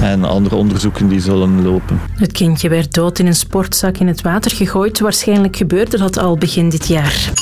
en 0.00 0.24
andere 0.24 0.54
onderzoeken 0.56 1.08
die 1.08 1.20
zullen 1.20 1.62
lopen. 1.62 2.00
Het 2.16 2.32
kindje 2.32 2.68
werd 2.68 2.94
dood 2.94 3.18
in 3.18 3.26
een 3.26 3.34
sportzak 3.34 3.96
in 3.96 4.06
het 4.06 4.22
water 4.22 4.50
gegooid. 4.50 5.00
Waarschijnlijk 5.00 5.56
gebeurde 5.56 5.98
dat 5.98 6.18
al 6.18 6.36
begin 6.36 6.68
dit 6.68 6.86
jaar. 6.86 7.32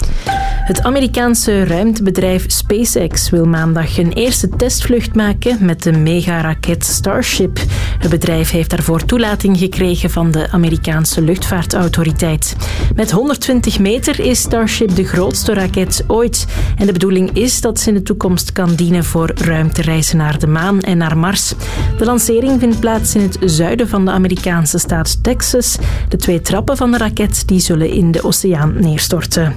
Het 0.64 0.82
Amerikaanse 0.82 1.64
ruimtebedrijf 1.64 2.44
SpaceX 2.46 3.30
wil 3.30 3.46
maandag 3.46 3.98
een 3.98 4.12
eerste 4.12 4.48
testvlucht 4.48 5.14
maken 5.14 5.64
met 5.64 5.82
de 5.82 5.92
megaraket 5.92 6.84
Starship. 6.84 7.58
Het 7.98 8.10
bedrijf 8.10 8.50
heeft 8.50 8.70
daarvoor 8.70 9.04
toelating 9.04 9.58
gekregen 9.58 10.10
van 10.10 10.30
de 10.30 10.50
Amerikaanse 10.50 11.22
luchtvaartautoriteit. 11.22 12.56
Met 12.94 13.10
120 13.10 13.78
meter 13.78 14.20
is 14.24 14.40
Starship 14.40 14.94
de 14.94 15.04
grootste 15.04 15.54
raket 15.54 16.04
ooit. 16.06 16.46
En 16.76 16.86
de 16.86 16.92
bedoeling 16.92 17.30
is 17.32 17.60
dat 17.60 17.80
ze 17.80 17.88
in 17.88 17.94
de 17.94 18.02
toekomst 18.02 18.52
kan 18.52 18.74
dienen 18.74 19.04
voor 19.04 19.32
ruimtereizen 19.34 20.16
naar 20.16 20.38
de 20.38 20.46
maan 20.46 20.80
en 20.80 20.98
naar 20.98 21.18
Mars. 21.18 21.54
De 21.98 22.04
lancering 22.04 22.60
vindt 22.60 22.80
plaats 22.80 23.14
in 23.14 23.20
het 23.20 23.38
zuiden 23.40 23.88
van 23.88 24.04
de 24.04 24.10
Amerikaanse 24.10 24.78
staat 24.78 25.22
Texas. 25.22 25.76
De 26.08 26.16
twee 26.16 26.40
trappen 26.40 26.76
van 26.76 26.90
de 26.90 26.98
raket 26.98 27.42
die 27.46 27.60
zullen 27.60 27.90
in 27.90 28.10
de 28.10 28.24
oceaan 28.24 28.74
neerstorten. 28.80 29.54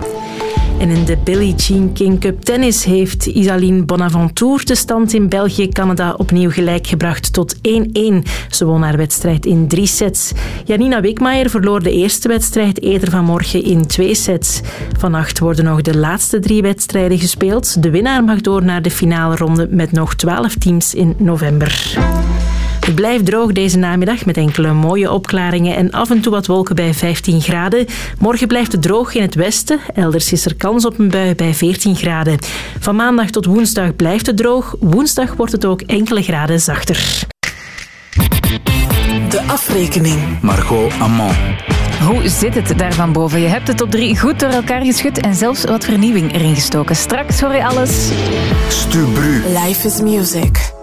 En 0.79 0.89
in 0.89 1.05
de 1.05 1.17
Billie 1.23 1.55
Jean 1.55 1.93
King 1.93 2.19
Cup 2.19 2.41
tennis 2.41 2.83
heeft 2.83 3.25
Isaline 3.25 3.83
Bonaventure 3.83 4.65
de 4.65 4.75
stand 4.75 5.13
in 5.13 5.29
België-Canada 5.29 6.13
opnieuw 6.17 6.51
gelijk 6.51 6.87
gebracht 6.87 7.33
tot 7.33 7.55
1-1. 7.55 7.59
Ze 8.49 8.65
won 8.65 8.81
haar 8.81 8.97
wedstrijd 8.97 9.45
in 9.45 9.67
drie 9.67 9.87
sets. 9.87 10.31
Janina 10.65 11.01
Wikmaier 11.01 11.49
verloor 11.49 11.83
de 11.83 11.91
eerste 11.91 12.27
wedstrijd 12.27 12.81
eerder 12.81 13.09
vanmorgen 13.09 13.63
in 13.63 13.85
twee 13.85 14.15
sets. 14.15 14.61
Vannacht 14.97 15.39
worden 15.39 15.65
nog 15.65 15.81
de 15.81 15.97
laatste 15.97 16.39
drie 16.39 16.61
wedstrijden 16.61 17.19
gespeeld. 17.19 17.83
De 17.83 17.89
winnaar 17.89 18.23
mag 18.23 18.41
door 18.41 18.63
naar 18.63 18.81
de 18.81 18.91
finale 18.91 19.35
ronde 19.35 19.67
met 19.71 19.91
nog 19.91 20.15
12 20.15 20.55
teams 20.55 20.93
in 20.93 21.15
november. 21.17 21.97
Het 22.87 22.95
blijft 22.95 23.25
droog 23.25 23.51
deze 23.51 23.77
namiddag 23.77 24.25
met 24.25 24.37
enkele 24.37 24.73
mooie 24.73 25.11
opklaringen 25.11 25.75
en 25.75 25.91
af 25.91 26.09
en 26.09 26.21
toe 26.21 26.31
wat 26.31 26.45
wolken 26.45 26.75
bij 26.75 26.93
15 26.93 27.41
graden. 27.41 27.85
Morgen 28.19 28.47
blijft 28.47 28.71
het 28.71 28.81
droog 28.81 29.13
in 29.13 29.21
het 29.21 29.35
westen. 29.35 29.79
Elders 29.93 30.31
is 30.31 30.45
er 30.45 30.55
kans 30.55 30.85
op 30.85 30.99
een 30.99 31.09
bui 31.09 31.35
bij 31.35 31.53
14 31.53 31.95
graden. 31.95 32.37
Van 32.79 32.95
maandag 32.95 33.29
tot 33.29 33.45
woensdag 33.45 33.95
blijft 33.95 34.25
het 34.25 34.37
droog. 34.37 34.75
Woensdag 34.79 35.33
wordt 35.35 35.51
het 35.51 35.65
ook 35.65 35.81
enkele 35.81 36.21
graden 36.21 36.59
zachter. 36.59 37.25
De 39.29 39.41
afrekening. 39.47 40.41
Margot 40.41 40.93
Amand. 40.99 41.35
Hoe 42.01 42.27
zit 42.29 42.55
het 42.55 42.77
daar 42.77 42.93
van 42.93 43.11
boven? 43.11 43.39
Je 43.39 43.47
hebt 43.47 43.67
het 43.67 43.81
op 43.81 43.91
drie 43.91 44.19
goed 44.19 44.39
door 44.39 44.49
elkaar 44.49 44.81
geschud 44.81 45.19
en 45.19 45.35
zelfs 45.35 45.63
wat 45.63 45.85
vernieuwing 45.85 46.33
erin 46.33 46.55
gestoken. 46.55 46.95
Straks 46.95 47.41
hoor 47.41 47.53
je 47.53 47.65
alles. 47.65 48.09
Stubru. 48.69 49.43
Life 49.65 49.87
is 49.87 50.01
music. 50.01 50.76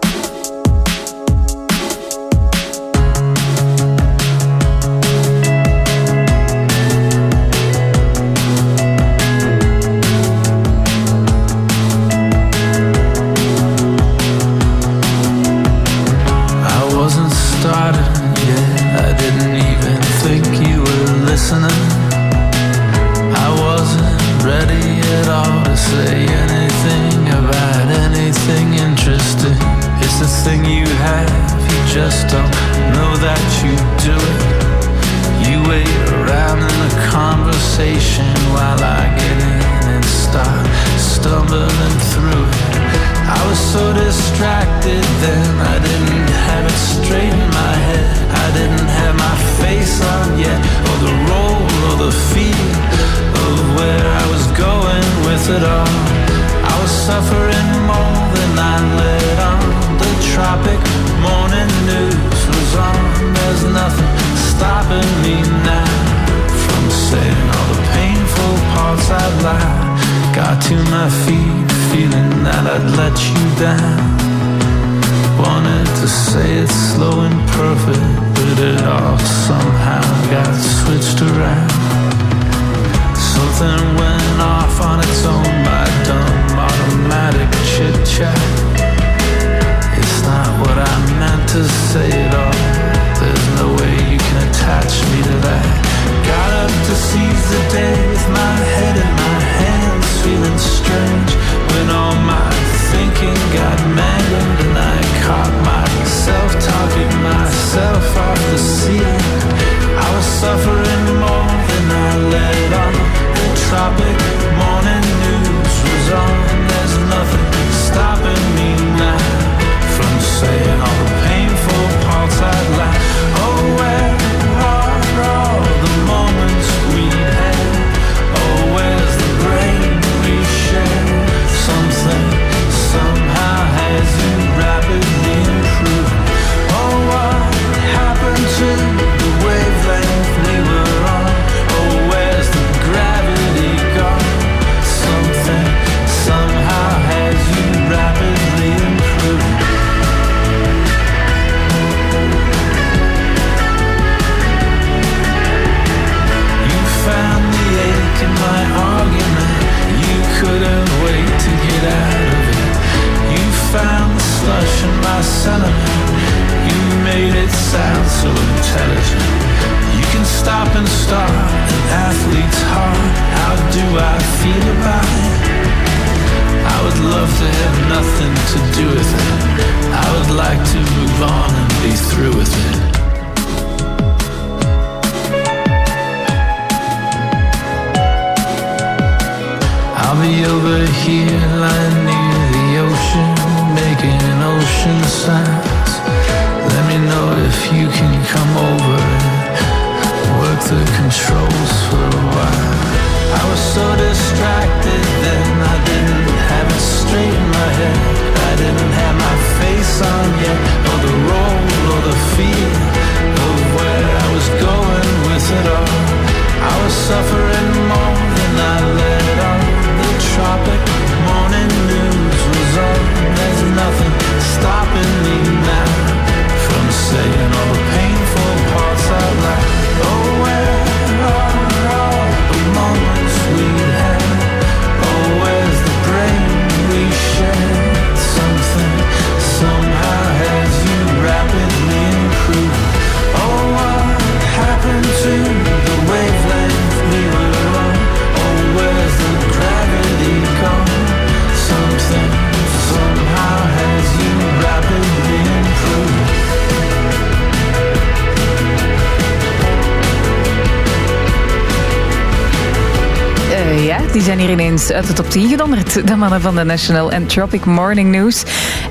de 266.03 266.15
mannen 266.15 266.41
van 266.41 266.55
de 266.55 266.63
National 266.63 267.11
Entropic 267.11 267.65
Morning 267.65 268.11
News. 268.11 268.43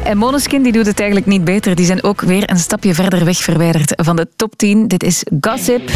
En 0.04 0.18
Moneskin 0.18 0.62
die 0.62 0.72
doet 0.72 0.86
het 0.86 0.98
eigenlijk 0.98 1.28
niet 1.28 1.44
beter. 1.44 1.74
Die 1.74 1.86
zijn 1.86 2.02
ook 2.02 2.20
weer 2.20 2.50
een 2.50 2.58
stapje 2.58 2.94
verder 2.94 3.24
weg 3.24 3.36
verwijderd 3.36 3.92
van 3.96 4.16
de 4.16 4.28
top 4.36 4.56
10. 4.56 4.88
Dit 4.88 5.02
is 5.02 5.24
Gossip. 5.40 5.90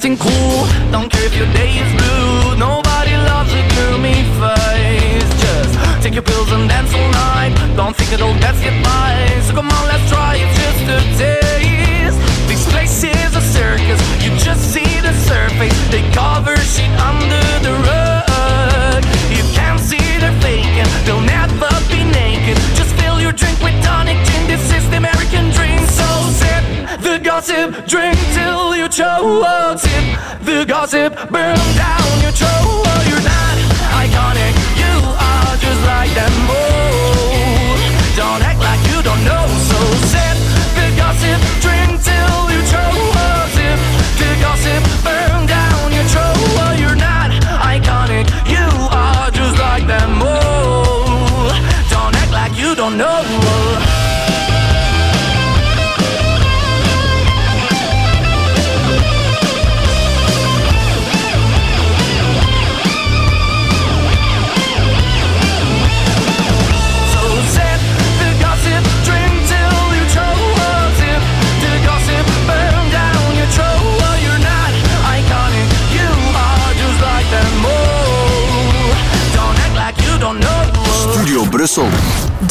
Acting 0.00 0.16
cool. 0.16 0.64
Don't 0.90 1.12
care 1.12 1.26
if 1.26 1.36
your 1.36 1.50
day 1.52 1.76
is 1.76 1.92
blue. 2.00 2.56
Nobody 2.56 3.12
loves 3.28 3.52
a 3.52 3.60
gloomy 3.74 4.24
face. 4.40 5.28
Just 5.44 6.02
take 6.02 6.14
your 6.14 6.22
pills 6.22 6.50
and 6.52 6.66
dance 6.66 6.94
all 6.94 7.10
night. 7.10 7.52
Don't 7.76 7.94
think 7.94 8.10
it'll 8.10 8.32
you 8.32 8.72
by. 8.82 9.12
So 9.44 9.52
come 9.52 9.68
on, 9.68 9.84
let's 9.92 10.08
try 10.08 10.36
it 10.40 10.48
just 10.56 10.84
a 10.96 11.00
taste. 11.20 12.16
This 12.48 12.64
place 12.72 13.04
is 13.04 13.36
a 13.36 13.42
circus. 13.42 14.00
You 14.24 14.30
just 14.40 14.72
see 14.72 14.88
the 15.04 15.12
surface. 15.28 15.76
They 15.92 16.00
cover 16.16 16.56
shit 16.56 16.92
under 16.96 17.44
the 17.60 17.74
rug. 17.84 19.04
You 19.28 19.44
can't 19.52 19.80
see 19.80 20.00
they're 20.16 20.40
faking. 20.40 20.88
They'll 21.04 21.20
never 21.20 21.68
be 21.92 22.04
naked. 22.04 22.56
Just 22.72 22.94
fill 22.96 23.20
your 23.20 23.32
drink 23.32 23.60
with 23.60 23.76
tonic 23.84 24.16
gin. 24.24 24.46
This 24.48 24.64
is 24.72 24.88
the 24.88 24.96
American 24.96 25.50
dream. 25.50 25.84
So 25.84 26.08
sip 26.40 26.64
the 27.04 27.20
gossip, 27.22 27.86
drink 27.86 28.16
till 28.32 28.76
you 28.76 28.88
choke. 28.88 29.89
The 30.42 30.64
gossip, 30.66 31.14
burn 31.30 31.56
down 31.76 32.22
your 32.22 32.32
throat. 32.32 32.69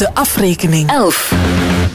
De 0.00 0.14
afrekening. 0.14 0.90
11. 0.90 1.89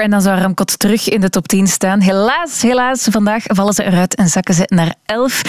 En 0.00 0.10
dan 0.10 0.22
zou 0.22 0.40
Ramkot 0.40 0.78
terug 0.78 1.08
in 1.08 1.20
de 1.20 1.30
top 1.30 1.48
10 1.48 1.66
staan. 1.66 2.00
Helaas, 2.00 2.62
helaas. 2.62 3.06
Vandaag 3.10 3.42
vallen 3.46 3.74
ze 3.74 3.84
eruit 3.84 4.14
en 4.14 4.28
zakken 4.28 4.54
ze 4.54 4.62
naar 4.66 4.94
11. 5.04 5.42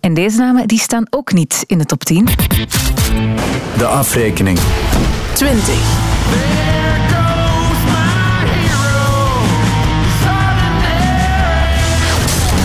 En 0.00 0.14
deze 0.14 0.38
namen 0.38 0.68
die 0.68 0.78
staan 0.78 1.06
ook 1.10 1.32
niet 1.32 1.64
in 1.66 1.78
de 1.78 1.84
top 1.84 2.04
10. 2.04 2.28
De 3.78 3.86
afrekening. 3.86 4.58
20. 5.32 5.74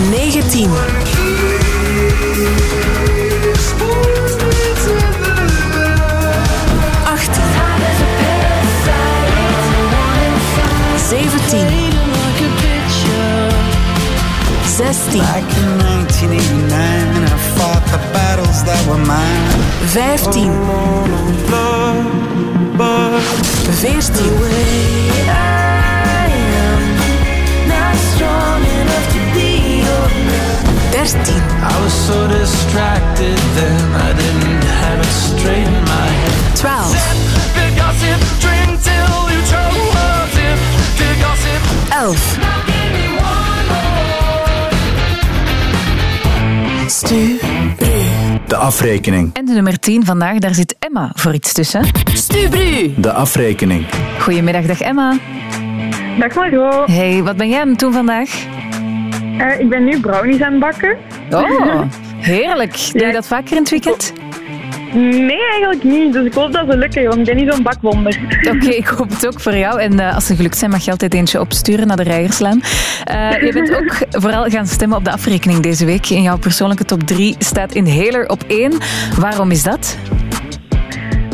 Negentien. 0.09 0.69
Zestien. 14.81 15.21
Back 15.21 15.45
in 15.61 15.67
1989, 15.77 17.23
I 17.23 17.37
fought 17.55 17.85
the 17.93 18.01
battles 18.13 18.63
that 18.63 18.81
were 18.89 18.97
mine. 18.97 19.61
Vijftien. 19.93 20.51
Veertien. 23.81 24.41
Dertien. 30.91 31.43
I 31.63 31.83
was 31.83 31.93
so 31.93 32.27
distracted 32.27 33.37
then 33.55 33.81
I 33.93 34.13
didn't 34.13 34.63
have 34.81 34.99
it 34.99 35.13
straight 35.29 35.67
in 35.67 35.83
my 35.93 36.07
head. 36.21 36.57
Twaalf. 36.57 36.91
The 42.01 42.70
De 47.11 48.55
afrekening. 48.55 49.29
En 49.33 49.45
de 49.45 49.53
nummer 49.53 49.79
10 49.79 50.05
vandaag, 50.05 50.37
daar 50.37 50.53
zit 50.53 50.75
Emma 50.79 51.11
voor 51.15 51.33
iets 51.33 51.53
tussen. 51.53 51.85
Stubru. 52.13 52.93
De 52.97 53.11
afrekening. 53.11 53.85
Goedemiddag, 54.19 54.65
dag 54.65 54.81
Emma. 54.81 55.17
Dag 56.19 56.35
Margot. 56.35 56.87
Hey, 56.87 57.23
wat 57.23 57.37
ben 57.37 57.49
jij 57.49 57.61
aan 57.61 57.69
het 57.69 57.79
doen 57.79 57.93
vandaag? 57.93 58.29
Uh, 59.37 59.59
ik 59.59 59.69
ben 59.69 59.83
nu 59.83 59.99
brownies 59.99 60.41
aan 60.41 60.51
het 60.51 60.59
bakken. 60.59 60.97
Oh, 61.31 61.81
heerlijk. 62.17 62.89
Doe 62.91 63.05
je 63.05 63.13
dat 63.13 63.27
vaker 63.27 63.51
in 63.51 63.61
het 63.61 63.69
weekend? 63.69 64.13
Nee, 64.93 65.49
eigenlijk 65.49 65.83
niet. 65.83 66.13
Dus 66.13 66.25
ik 66.25 66.33
hoop 66.33 66.51
dat 66.51 66.65
ze 66.69 66.77
lukken, 66.77 67.03
want 67.03 67.17
ik 67.17 67.25
ben 67.25 67.35
niet 67.35 67.53
zo'n 67.53 67.63
bakwonder. 67.63 68.19
Oké, 68.55 68.69
ik 68.69 68.87
hoop 68.87 69.09
het 69.09 69.27
ook 69.27 69.39
voor 69.39 69.55
jou. 69.55 69.81
En 69.81 69.93
uh, 69.93 70.15
als 70.15 70.25
ze 70.25 70.35
gelukt 70.35 70.57
zijn, 70.57 70.71
mag 70.71 70.85
je 70.85 70.91
altijd 70.91 71.13
eentje 71.13 71.39
opsturen 71.39 71.87
naar 71.87 71.97
de 71.97 72.03
Rijerslaan. 72.03 72.61
Uh, 73.11 73.41
je 73.41 73.53
bent 73.53 73.75
ook 73.75 73.97
vooral 74.23 74.49
gaan 74.49 74.67
stemmen 74.67 74.97
op 74.97 75.03
de 75.03 75.11
afrekening 75.11 75.59
deze 75.59 75.85
week. 75.85 76.09
In 76.09 76.21
jouw 76.21 76.37
persoonlijke 76.37 76.85
top 76.85 77.03
3 77.03 77.35
staat 77.39 77.73
Inhaler 77.73 78.29
op 78.29 78.43
1. 78.47 78.73
Waarom 79.19 79.51
is 79.51 79.63
dat? 79.63 79.97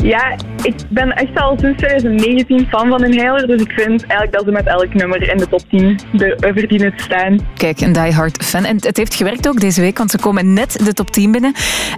Ja, 0.08 0.36
ik 0.62 0.74
ben 0.88 1.12
echt 1.12 1.40
al 1.40 1.56
sinds 1.60 1.78
2019 1.78 2.66
fan 2.68 2.88
van 2.88 3.04
Inhaler, 3.04 3.46
dus 3.46 3.62
ik 3.62 3.72
vind 3.72 4.00
eigenlijk 4.02 4.32
dat 4.32 4.44
ze 4.44 4.50
met 4.50 4.66
elk 4.66 4.94
nummer 4.94 5.30
in 5.30 5.36
de 5.36 5.48
top 5.48 5.60
10 5.68 6.00
de, 6.12 6.36
verdienen 6.54 6.96
te 6.96 7.02
staan. 7.02 7.38
Kijk, 7.54 7.80
een 7.80 7.92
diehard 7.92 8.44
fan. 8.44 8.64
En 8.64 8.76
het 8.80 8.96
heeft 8.96 9.14
gewerkt 9.14 9.48
ook 9.48 9.60
deze 9.60 9.80
week, 9.80 9.98
want 9.98 10.10
ze 10.10 10.18
komen 10.18 10.52
net 10.52 10.84
de 10.84 10.92
top 10.92 11.10
10 11.10 11.32
binnen. 11.32 11.52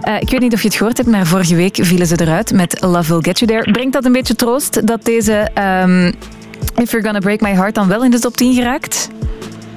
Uh, 0.07 0.15
ik 0.21 0.29
weet 0.29 0.39
niet 0.39 0.53
of 0.53 0.61
je 0.61 0.67
het 0.67 0.77
gehoord 0.77 0.97
hebt, 0.97 1.09
maar 1.09 1.25
vorige 1.25 1.55
week 1.55 1.77
vielen 1.81 2.07
ze 2.07 2.21
eruit 2.21 2.53
met 2.53 2.81
Love 2.81 3.13
Will 3.13 3.21
Get 3.21 3.39
You 3.39 3.51
There. 3.51 3.71
Brengt 3.71 3.93
dat 3.93 4.05
een 4.05 4.11
beetje 4.11 4.35
troost 4.35 4.87
dat 4.87 5.05
deze 5.05 5.49
um, 5.83 6.07
If 6.75 6.91
You're 6.91 7.03
Gonna 7.03 7.19
Break 7.19 7.41
My 7.41 7.53
Heart 7.53 7.75
dan 7.75 7.87
wel 7.87 8.03
in 8.03 8.11
de 8.11 8.19
top 8.19 8.37
10 8.37 8.53
geraakt? 8.53 9.09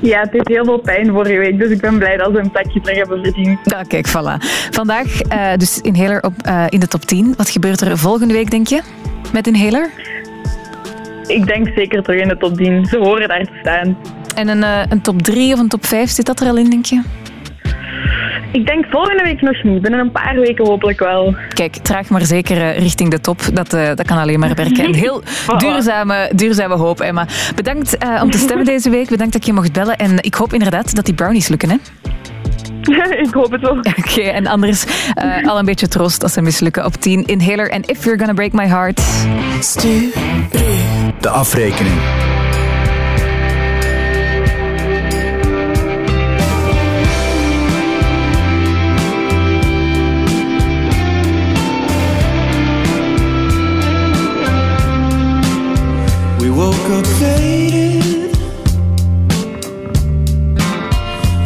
Ja, 0.04 0.20
het 0.20 0.34
is 0.34 0.54
heel 0.54 0.64
veel 0.64 0.78
pijn 0.78 1.06
vorige 1.06 1.38
week, 1.38 1.58
dus 1.58 1.70
ik 1.70 1.80
ben 1.80 1.98
blij 1.98 2.16
dat 2.16 2.30
ze 2.32 2.38
een 2.38 2.50
plekje 2.50 2.80
terug 2.80 2.96
hebben 2.96 3.22
verdiend. 3.22 3.58
Ja, 3.64 3.82
kijk, 3.82 4.08
voilà. 4.08 4.46
Vandaag 4.70 5.22
uh, 5.32 5.54
dus 5.56 5.80
Inhaler 5.80 6.22
op, 6.22 6.32
uh, 6.46 6.64
in 6.68 6.80
de 6.80 6.86
top 6.86 7.00
10. 7.00 7.34
Wat 7.36 7.50
gebeurt 7.50 7.80
er 7.80 7.98
volgende 7.98 8.34
week, 8.34 8.50
denk 8.50 8.66
je, 8.66 8.80
met 9.32 9.46
Inhaler? 9.46 9.90
Ik 11.26 11.46
denk 11.46 11.68
zeker 11.74 12.02
terug 12.02 12.20
in 12.20 12.28
de 12.28 12.36
top 12.36 12.56
10. 12.56 12.86
Ze 12.86 12.98
horen 12.98 13.28
daar 13.28 13.44
te 13.44 13.58
staan. 13.60 13.96
En 14.34 14.48
een, 14.48 14.58
uh, 14.58 14.82
een 14.88 15.00
top 15.00 15.22
3 15.22 15.52
of 15.52 15.58
een 15.58 15.68
top 15.68 15.86
5, 15.86 16.10
zit 16.10 16.26
dat 16.26 16.40
er 16.40 16.48
al 16.48 16.56
in, 16.56 16.70
denk 16.70 16.84
je? 16.84 17.02
Ik 18.54 18.66
denk 18.66 18.84
volgende 18.90 19.22
week 19.22 19.40
nog 19.40 19.62
niet. 19.62 19.82
Binnen 19.82 20.00
een 20.00 20.10
paar 20.10 20.34
weken 20.34 20.66
hopelijk 20.66 20.98
wel. 20.98 21.34
Kijk, 21.48 21.76
traag 21.76 22.08
maar 22.08 22.24
zeker 22.24 22.56
uh, 22.56 22.78
richting 22.78 23.10
de 23.10 23.20
top. 23.20 23.40
Dat, 23.52 23.74
uh, 23.74 23.86
dat 23.86 24.06
kan 24.06 24.18
alleen 24.18 24.38
maar 24.38 24.54
werken. 24.54 24.84
Een 24.84 24.94
heel 24.94 25.22
duurzame, 25.58 26.30
duurzame 26.34 26.74
hoop, 26.74 27.00
Emma. 27.00 27.26
Bedankt 27.54 28.04
uh, 28.04 28.22
om 28.22 28.30
te 28.30 28.38
stemmen 28.46 28.64
deze 28.64 28.90
week. 28.90 29.08
Bedankt 29.08 29.32
dat 29.32 29.46
je 29.46 29.52
mocht 29.52 29.72
bellen. 29.72 29.96
En 29.96 30.18
ik 30.20 30.34
hoop 30.34 30.52
inderdaad 30.52 30.94
dat 30.94 31.04
die 31.04 31.14
brownies 31.14 31.48
lukken, 31.48 31.70
hè? 31.70 31.76
ik 33.22 33.32
hoop 33.32 33.50
het 33.50 33.60
wel. 33.60 33.76
Oké, 33.78 33.94
okay, 33.98 34.28
en 34.28 34.46
anders 34.46 34.84
uh, 35.24 35.48
al 35.48 35.58
een 35.58 35.64
beetje 35.64 35.88
troost 35.88 36.22
als 36.22 36.32
ze 36.32 36.42
mislukken 36.42 36.84
op 36.84 36.94
10. 36.94 37.26
Inhaler 37.26 37.70
en 37.70 37.82
If 37.84 38.04
You're 38.04 38.18
Gonna 38.18 38.34
Break 38.34 38.52
My 38.52 38.66
Heart. 38.66 39.00
Stu. 39.60 40.12
De 41.20 41.28
afrekening. 41.28 41.96
Woke 56.64 56.90
up 56.98 57.06
faded 57.18 58.36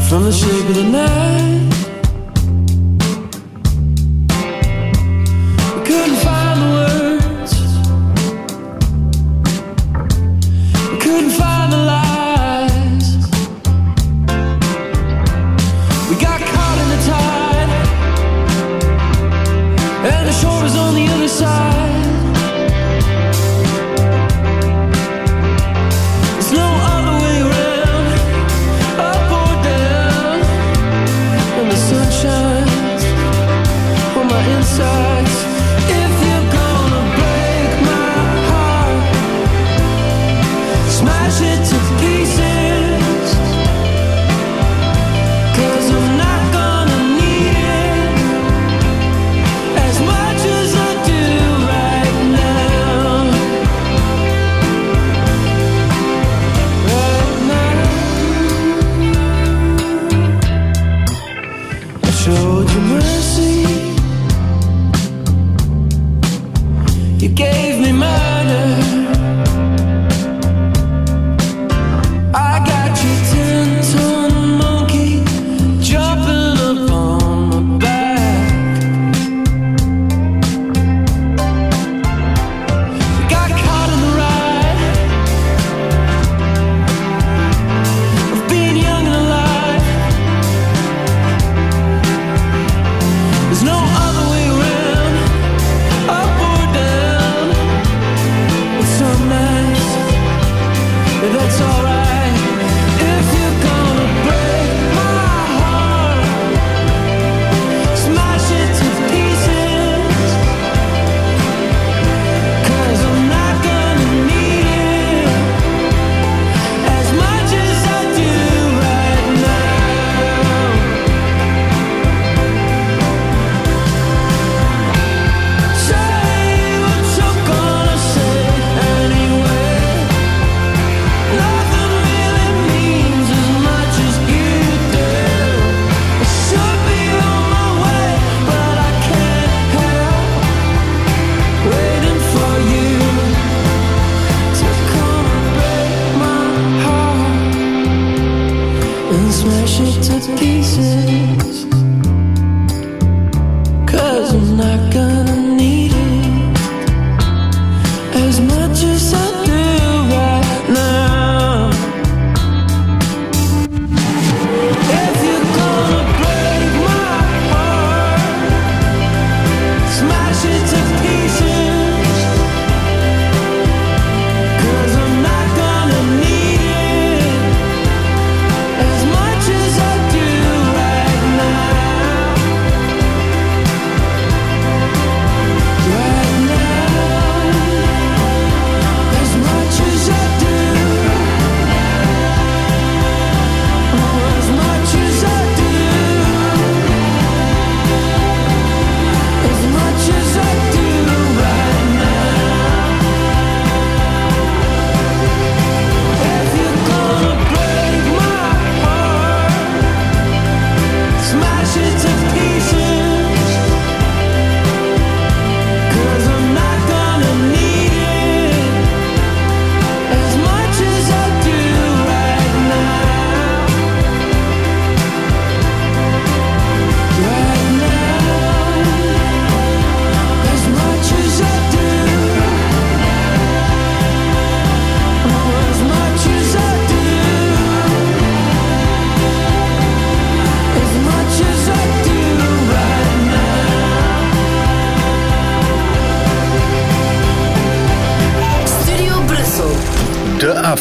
from 0.08 0.22
the 0.22 0.32
shape 0.32 0.68
of 0.68 0.76
the 0.76 0.84
night. 0.84 1.57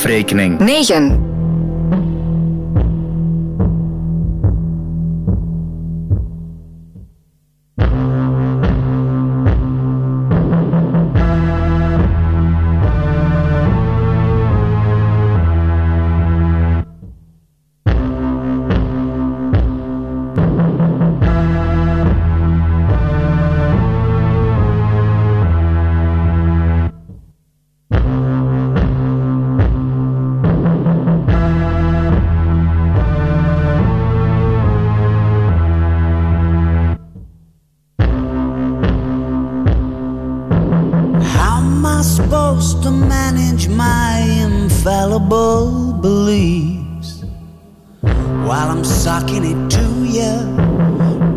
Afrekening. 0.07 0.57
9. 0.59 1.26
While 49.07 49.45
it 49.45 49.71
to 49.71 49.85
you? 50.17 50.33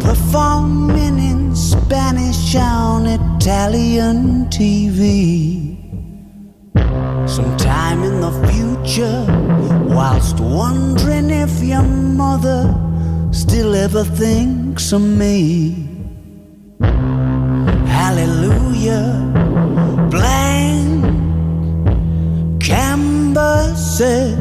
Performing 0.01 1.19
in 1.31 1.55
Spanish 1.55 2.57
on 2.57 3.07
Italian 3.07 4.47
TV. 4.47 5.77
Sometime 7.29 8.03
in 8.03 8.21
the 8.27 8.35
future, 8.51 9.19
whilst 9.95 10.41
wondering 10.41 11.31
if 11.31 11.63
your 11.63 11.85
mother 12.23 12.63
still 13.31 13.77
ever 13.77 14.03
thinks 14.03 14.93
of 14.93 15.03
me. 15.03 15.87
Hallelujah 18.01 19.07
blank 20.11 21.05
canvases 22.61 24.40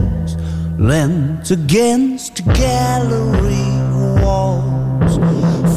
lent 0.79 1.51
against 1.51 2.45
gallery 2.53 3.67
walls. 4.23 5.17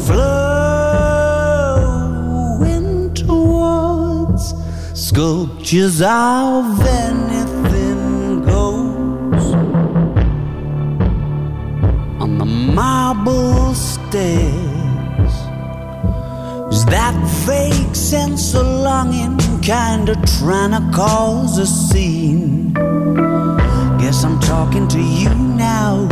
Flowing 0.07 0.33
towards 3.13 4.53
sculptures 4.93 6.01
of 6.01 6.79
anything 6.87 8.43
goes. 8.43 9.53
On 12.21 12.37
the 12.37 12.45
marble 12.45 13.73
stairs. 13.73 15.33
Is 16.73 16.85
that 16.85 17.15
fake 17.45 17.93
sense 17.93 18.55
of 18.55 18.65
longing 18.65 19.37
kinda 19.61 20.15
trying 20.39 20.71
to 20.71 20.81
cause 20.95 21.57
a 21.57 21.67
scene? 21.67 22.73
Talking 24.55 24.87
to 24.89 25.01
you 25.01 25.33
now, 25.33 26.07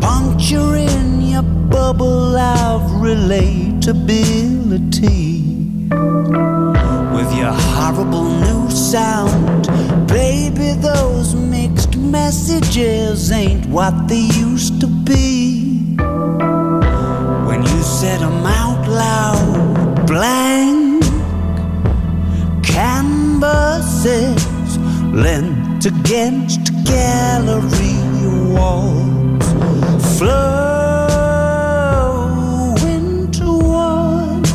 puncturing 0.00 1.22
your 1.22 1.42
bubble 1.42 2.36
of 2.36 2.82
relatability. 3.00 5.44
With 7.14 7.32
your 7.38 7.52
horrible 7.52 8.24
new 8.24 8.68
sound, 8.68 9.68
baby, 10.08 10.72
those 10.72 11.36
mixed 11.36 11.96
messages 11.96 13.30
ain't 13.30 13.66
what 13.66 14.08
they 14.08 14.26
used 14.48 14.80
to 14.80 14.88
be. 14.88 15.94
When 17.46 17.62
you 17.62 17.82
said 17.82 18.22
them 18.22 18.44
out 18.44 18.88
loud, 18.88 20.06
blank 20.08 21.04
canvases 22.64 24.48
lent 25.14 25.86
against 25.86 26.61
gallery 26.84 27.98
walls, 28.54 29.46
flowing 30.18 31.50
towards 33.30 34.50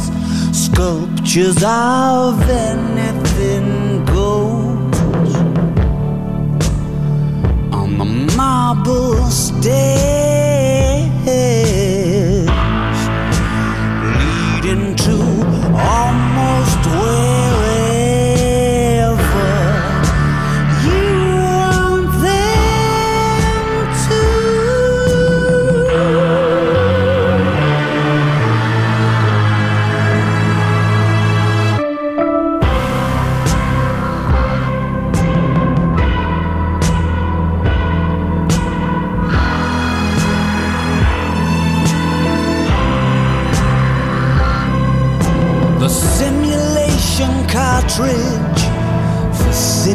sculptures 0.52 1.64
of 1.64 2.42
anything 2.50 4.06
goes 4.06 5.36
on 7.74 7.98
the 7.98 8.06
marble 8.36 9.26
stairs 9.30 10.48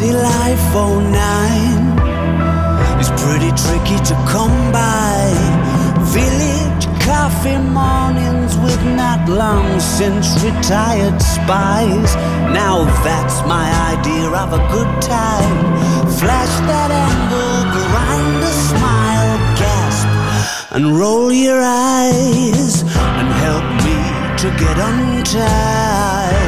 City 0.02 0.14
Life 0.14 0.74
09 0.74 1.14
is 2.98 3.08
pretty 3.22 3.52
tricky 3.54 3.98
to 4.10 4.14
come 4.26 4.72
by. 4.72 5.30
Village 6.10 6.86
coffee 7.06 7.58
mornings 7.58 8.56
with 8.64 8.82
not 8.96 9.28
long 9.28 9.78
since 9.78 10.26
retired 10.42 11.22
spies. 11.22 12.16
Now 12.50 12.82
that's 13.04 13.46
my 13.46 13.70
idea 13.94 14.26
of 14.26 14.52
a 14.52 14.62
good 14.74 14.92
time. 15.02 15.76
Flash 16.18 16.54
that 16.66 16.90
angle, 16.90 17.62
grind 17.76 18.42
a 18.42 18.54
smile, 18.70 19.38
gasp, 19.60 20.08
and 20.72 20.98
roll 20.98 21.30
your 21.30 21.62
eyes 21.62 22.82
and 23.18 23.28
help 23.44 23.66
me 23.86 23.98
to 24.42 24.48
get 24.58 24.76
untied 24.78 26.41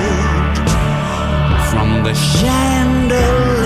the 2.04 2.12
chandelier 2.12 3.63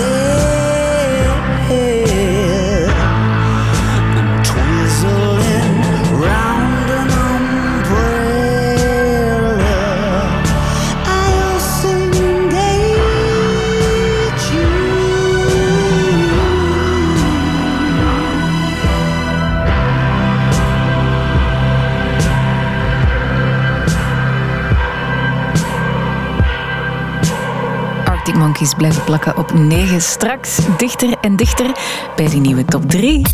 Monkeys 28.49 28.73
blijven 28.73 29.03
plakken 29.03 29.37
op 29.37 29.53
9. 29.53 30.01
Straks 30.01 30.57
dichter 30.77 31.17
en 31.21 31.35
dichter 31.35 31.71
bij 32.15 32.29
die 32.29 32.39
nieuwe 32.39 32.65
top 32.65 32.89
3. 32.89 33.25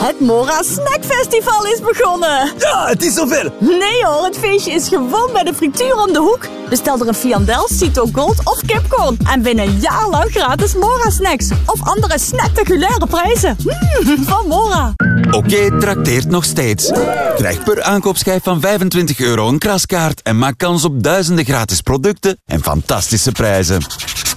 Het 0.00 0.20
Mora 0.20 0.62
Snackfestival 0.62 1.66
is 1.66 1.80
begonnen. 1.80 2.52
Ja, 2.58 2.86
het 2.86 3.02
is 3.02 3.14
zover. 3.14 3.52
Nee 3.58 4.04
hoor, 4.04 4.24
het 4.24 4.38
feestje 4.38 4.72
is 4.72 4.88
gewoon 4.88 5.32
bij 5.32 5.42
de 5.42 5.54
frituur 5.54 5.96
om 5.96 6.12
de 6.12 6.18
hoek. 6.18 6.48
Bestel 6.68 7.00
er 7.00 7.08
een 7.08 7.14
Fiandel, 7.14 7.68
Cito 7.68 8.08
Gold 8.12 8.38
of 8.44 8.60
Kipcorn. 8.66 9.18
En 9.32 9.42
win 9.42 9.58
een 9.58 9.78
jaar 9.80 10.08
lang 10.08 10.30
gratis 10.30 10.74
Mora 10.74 11.10
snacks. 11.10 11.50
Of 11.66 11.82
andere 11.82 12.18
spectaculaire 12.18 13.06
prijzen. 13.06 13.56
Mm, 13.64 14.24
van 14.24 14.46
Mora. 14.46 14.94
Oké 15.30 15.78
trakteert 15.78 16.28
nog 16.28 16.44
steeds. 16.44 16.90
Krijg 17.36 17.64
per 17.64 17.82
aankoopschijf 17.82 18.42
van 18.42 18.60
25 18.60 19.20
euro 19.20 19.48
een 19.48 19.58
kraskaart 19.58 20.22
en 20.22 20.38
maak 20.38 20.58
kans 20.58 20.84
op 20.84 21.02
duizenden 21.02 21.44
gratis 21.44 21.80
producten 21.80 22.38
en 22.46 22.62
fantastische 22.62 23.32
prijzen. 23.32 23.80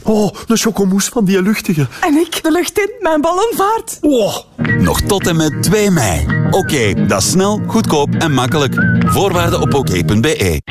Oh, 0.03 0.34
de 0.45 0.58
chocomousse 0.58 1.11
van 1.11 1.26
die 1.26 1.42
luchtige. 1.42 1.88
En 2.01 2.18
ik 2.18 2.43
de 2.43 2.51
lucht 2.51 2.77
in, 2.77 2.92
mijn 3.00 3.22
ballon 3.22 3.51
vaart. 3.56 3.98
Oh. 4.01 4.35
Nog 4.80 5.01
tot 5.01 5.27
en 5.27 5.35
met 5.35 5.64
2 5.64 5.92
mei. 5.92 6.26
Oké, 6.51 7.06
dat 7.08 7.22
is 7.22 7.30
snel, 7.30 7.61
goedkoop 7.68 8.16
en 8.16 8.32
makkelijk. 8.32 8.74
Voorwaarden 9.06 9.61
op 9.61 9.74
oké.be. 9.74 10.61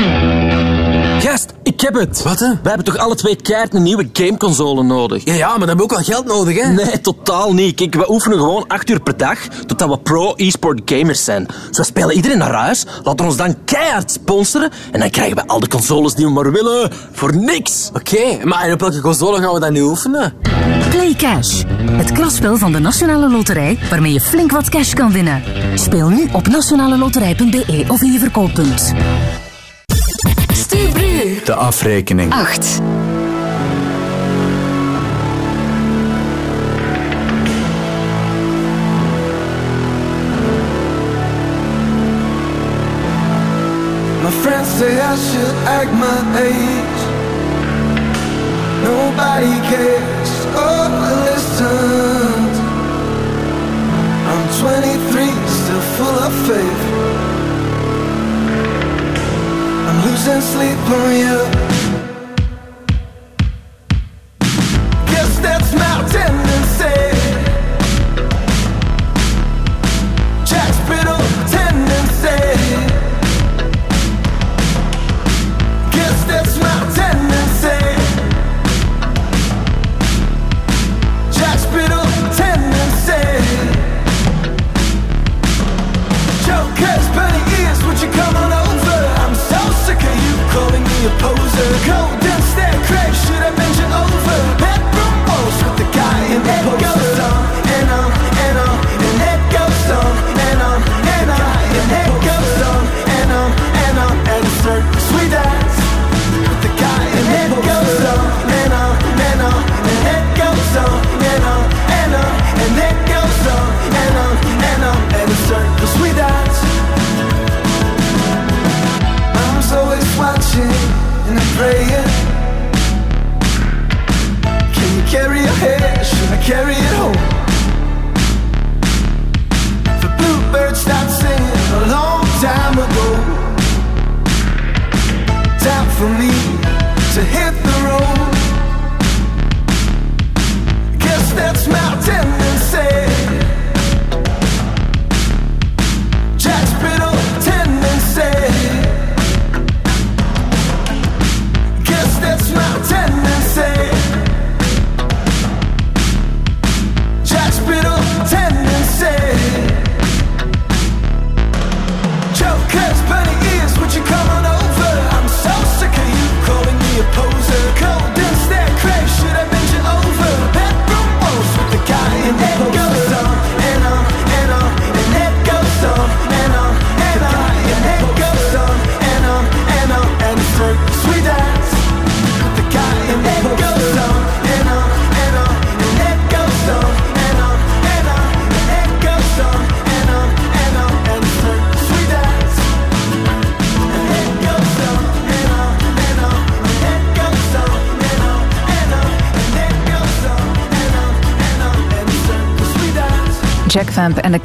Gast, 1.18 1.52
ik 1.62 1.80
heb 1.80 1.94
het. 1.94 2.22
Wat, 2.22 2.40
hè? 2.40 2.48
We 2.62 2.68
hebben 2.68 2.84
toch 2.84 2.96
alle 2.96 3.14
twee 3.14 3.36
keihard 3.36 3.74
een 3.74 3.82
nieuwe 3.82 4.08
gameconsole 4.12 4.82
nodig? 4.82 5.24
Ja, 5.24 5.34
ja, 5.34 5.48
maar 5.48 5.58
dan 5.58 5.68
hebben 5.68 5.76
we 5.76 5.82
ook 5.82 6.04
wel 6.04 6.14
geld 6.14 6.26
nodig, 6.26 6.62
hè? 6.62 6.72
Nee, 6.72 7.00
totaal 7.00 7.54
niet. 7.54 7.74
Kijk, 7.74 7.94
we 7.94 8.10
oefenen 8.10 8.38
gewoon 8.38 8.64
acht 8.66 8.90
uur 8.90 9.00
per 9.00 9.16
dag 9.16 9.38
totdat 9.66 9.88
we 9.88 9.98
pro-e-sport 9.98 10.80
gamers 10.84 11.24
zijn. 11.24 11.46
Dus 11.70 11.86
spelen 11.86 12.14
iedereen 12.14 12.38
naar 12.38 12.54
huis, 12.54 12.86
laten 13.02 13.26
ons 13.26 13.36
dan 13.36 13.56
keihard 13.64 14.10
sponsoren 14.10 14.70
en 14.92 15.00
dan 15.00 15.10
krijgen 15.10 15.36
we 15.36 15.46
al 15.46 15.60
de 15.60 15.68
consoles 15.68 16.14
die 16.14 16.24
we 16.24 16.32
maar 16.32 16.52
willen 16.52 16.90
voor 17.12 17.36
niks. 17.36 17.90
Oké, 17.94 18.44
maar 18.44 18.72
op 18.72 18.80
welke 18.80 19.00
console 19.00 19.40
gaan 19.40 19.54
we 19.54 19.60
dan 19.60 19.72
nu 19.72 19.82
oefenen? 19.82 20.34
Play 20.90 21.14
Cash. 21.14 21.62
Het 21.90 22.12
klasspel 22.12 22.56
van 22.56 22.72
de 22.72 22.78
Nationale 22.78 23.30
Loterij 23.30 23.78
waarmee 23.90 24.12
je 24.12 24.20
flink 24.20 24.50
wat 24.50 24.68
cash 24.68 24.92
kan 24.92 25.12
winnen. 25.12 25.42
Speel 25.74 26.08
nu 26.08 26.28
op 26.32 26.48
nationaleloterij.be 26.48 27.84
of 27.88 28.02
in 28.02 28.12
je 28.12 28.18
verkooppunt. 28.18 28.92
De 31.48 31.54
afrekening. 31.54 32.32
8. 32.32 32.80
My 44.22 44.30
friends 44.42 44.68
say 44.68 45.00
I 45.00 45.16
should 45.16 45.54
act 45.64 45.90
my 45.92 46.20
age. 46.36 47.00
Nobody 48.84 49.54
cares 49.70 50.30
oh, 50.54 50.84
or 51.06 51.14
listens. 51.30 52.58
I'm 54.28 54.44
23, 54.60 55.32
still 55.46 55.80
full 55.96 56.18
of 56.26 56.32
faith. 56.46 56.97
Losing 60.04 60.40
sleep 60.40 60.78
on 60.90 61.10
you. 61.12 61.38
Guess 65.10 65.38
that's 65.40 65.72
my 65.74 66.08
tendency. 66.08 66.67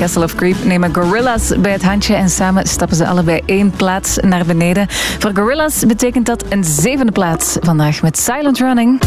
Castle 0.03 0.23
of 0.23 0.35
Creep 0.35 0.63
nemen 0.63 0.95
Gorillas 0.95 1.51
bij 1.59 1.71
het 1.71 1.83
handje 1.83 2.15
en 2.15 2.29
samen 2.29 2.67
stappen 2.67 2.97
ze 2.97 3.07
allebei 3.07 3.41
één 3.45 3.71
plaats 3.71 4.17
naar 4.17 4.45
beneden. 4.45 4.87
Voor 4.89 5.31
Gorillas 5.33 5.85
betekent 5.85 6.25
dat 6.25 6.43
een 6.49 6.63
zevende 6.63 7.11
plaats 7.11 7.57
vandaag 7.61 8.01
met 8.01 8.17
Silent 8.17 8.57
Running. 8.57 9.01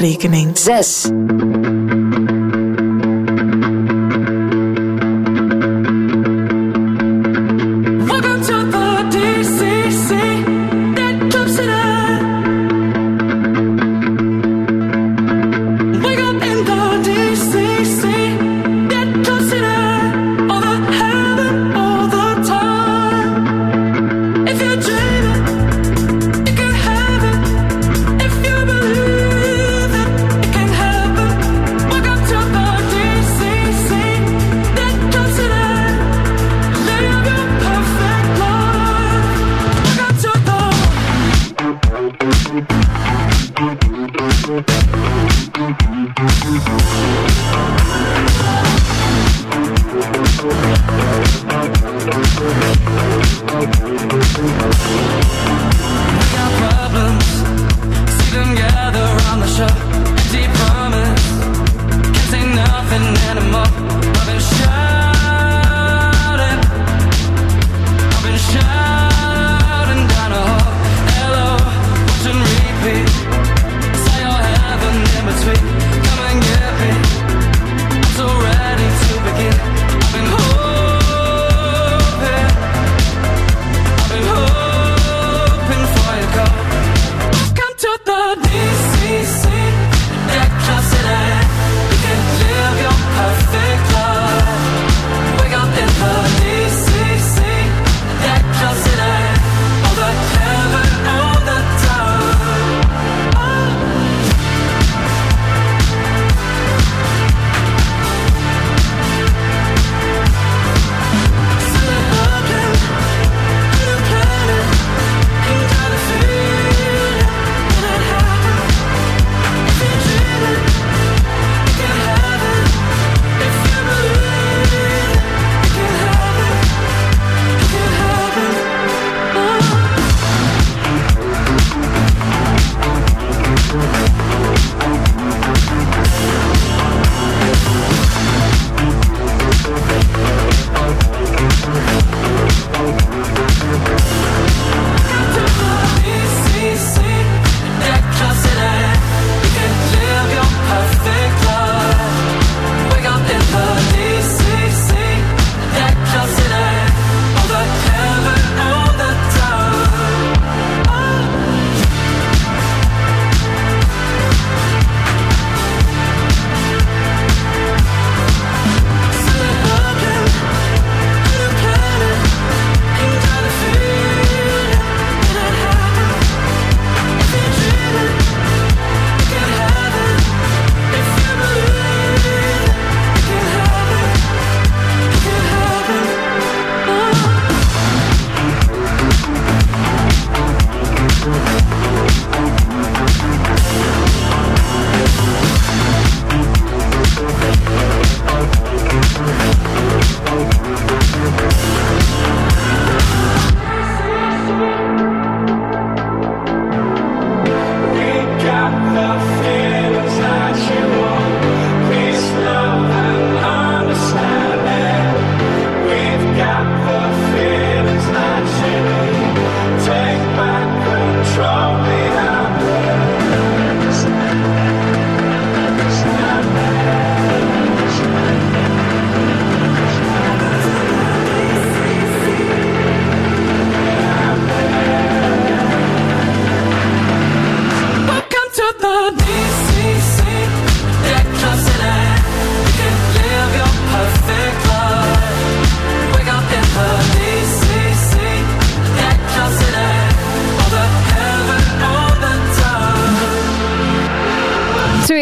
afrekening. 0.00 0.54
6. 0.56 1.39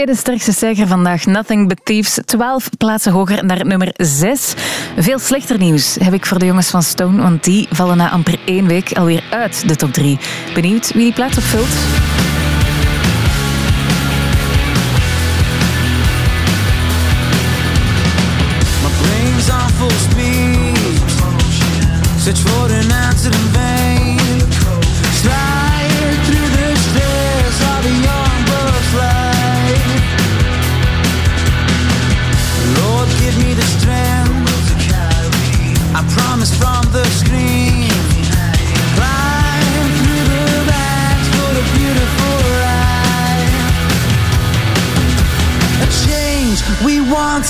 de 0.09 0.17
sterkste 0.17 0.53
stijger 0.53 0.87
vandaag. 0.87 1.27
Nothing 1.27 1.69
But 1.69 1.81
Thieves. 1.85 2.19
12 2.25 2.69
plaatsen 2.79 3.13
hoger 3.13 3.45
naar 3.45 3.67
nummer 3.67 3.93
6. 3.97 4.55
Veel 4.97 5.19
slechter 5.19 5.59
nieuws 5.59 5.97
heb 6.01 6.13
ik 6.13 6.27
voor 6.27 6.39
de 6.39 6.47
jongens 6.47 6.71
van 6.71 6.83
Stone, 6.83 7.23
want 7.23 7.45
die 7.45 7.69
vallen 7.71 7.97
na 7.97 8.11
amper 8.11 8.39
één 8.45 8.67
week 8.67 8.93
alweer 8.93 9.23
uit 9.31 9.69
de 9.69 9.77
top 9.77 9.93
3. 9.93 10.19
Benieuwd 10.55 10.93
wie 10.93 11.03
die 11.03 11.13
plaats 11.13 11.37
opvult? 11.37 11.98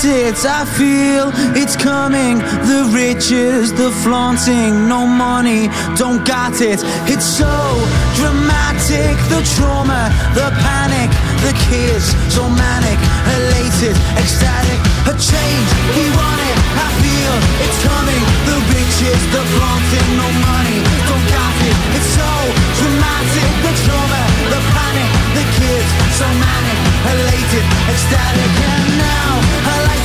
It, 0.05 0.45
I 0.45 0.63
feel 0.63 1.31
it's 1.55 1.75
coming. 1.75 2.37
The 2.67 2.87
riches, 2.93 3.73
the 3.73 3.91
flaunting, 4.03 4.87
no 4.87 5.05
money, 5.05 5.67
don't 5.97 6.23
got 6.23 6.61
it. 6.61 6.79
It's 7.09 7.25
so 7.25 7.49
dramatic, 8.15 9.15
the 9.27 9.41
trauma, 9.55 10.07
the 10.37 10.47
panic, 10.63 11.09
the 11.43 11.53
kids, 11.67 12.15
so 12.31 12.47
manic, 12.47 12.99
elated, 13.35 13.95
ecstatic. 14.15 14.79
A 15.09 15.13
change, 15.19 15.69
we 15.95 16.05
want 16.15 16.41
it, 16.47 16.57
I 16.79 16.87
feel 17.03 17.33
it's 17.65 17.79
coming. 17.83 18.23
The 18.47 18.57
riches, 18.71 19.21
the 19.35 19.43
flaunting, 19.51 20.09
no 20.15 20.27
money, 20.47 20.79
don't 21.11 21.27
got 21.27 21.55
it. 21.65 21.75
It's 21.97 22.11
so 22.15 22.31
dramatic, 22.79 23.51
the 23.67 23.73
trauma, 23.83 24.21
the 24.47 24.61
panic, 24.75 25.09
the 25.35 25.45
kids, 25.59 25.89
so 26.15 26.27
manic, 26.39 26.79
elated, 27.09 27.65
ecstatic. 27.91 28.78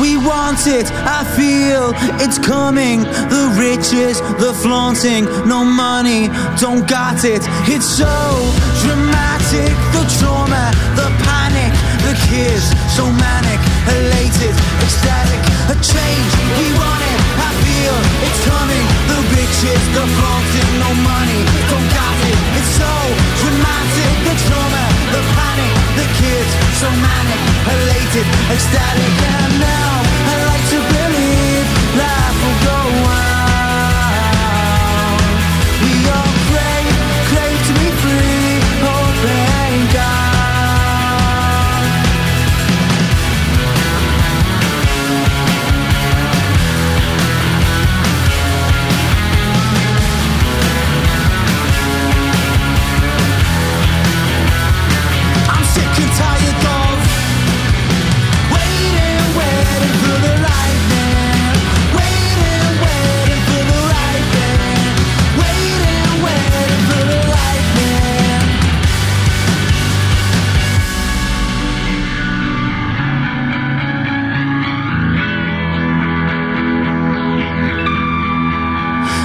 we 0.00 0.16
want 0.16 0.66
it. 0.66 0.86
I 1.04 1.24
feel 1.36 1.92
it's 2.22 2.38
coming. 2.38 3.02
The 3.32 3.44
riches, 3.58 4.20
the 4.38 4.52
flaunting, 4.62 5.24
no 5.46 5.64
money, 5.64 6.28
don't 6.60 6.86
got 6.88 7.24
it. 7.24 7.42
It's 7.68 7.86
so 7.86 8.14
dramatic. 8.84 9.72
The 9.92 10.04
trauma, 10.18 10.70
the 10.96 11.08
panic, 11.26 11.72
the 12.06 12.14
kids, 12.28 12.64
so 12.94 13.04
manic, 13.10 13.60
elated, 13.88 14.54
ecstatic. 14.84 15.42
A 15.72 15.76
change, 15.82 16.32
we 16.58 16.66
want 16.78 17.02
it. 17.02 17.20
I 17.38 17.50
feel 17.64 17.96
it's 18.26 18.40
coming. 18.48 18.86
The 19.10 19.18
riches, 19.36 19.82
the 19.96 20.04
flaunting, 20.16 20.70
no 20.80 20.90
money, 21.04 21.42
don't 21.70 21.88
got 21.92 22.18
it. 22.30 22.38
It's 22.58 22.72
so 22.80 22.92
dramatic. 23.40 24.12
The 24.26 24.34
trauma, 24.46 24.84
the 25.14 25.22
panic, 25.36 25.72
the 25.98 26.06
kids, 26.18 26.41
so 26.82 26.90
manic, 26.90 27.42
elated, 27.74 28.26
ecstatic. 28.50 29.14
And 29.38 29.52
now 29.60 29.92
I 30.30 30.34
like 30.50 30.64
to 30.74 30.78
believe 30.94 31.66
life 31.94 32.36
will 32.42 32.58
go 32.66 32.78
on. 33.08 33.41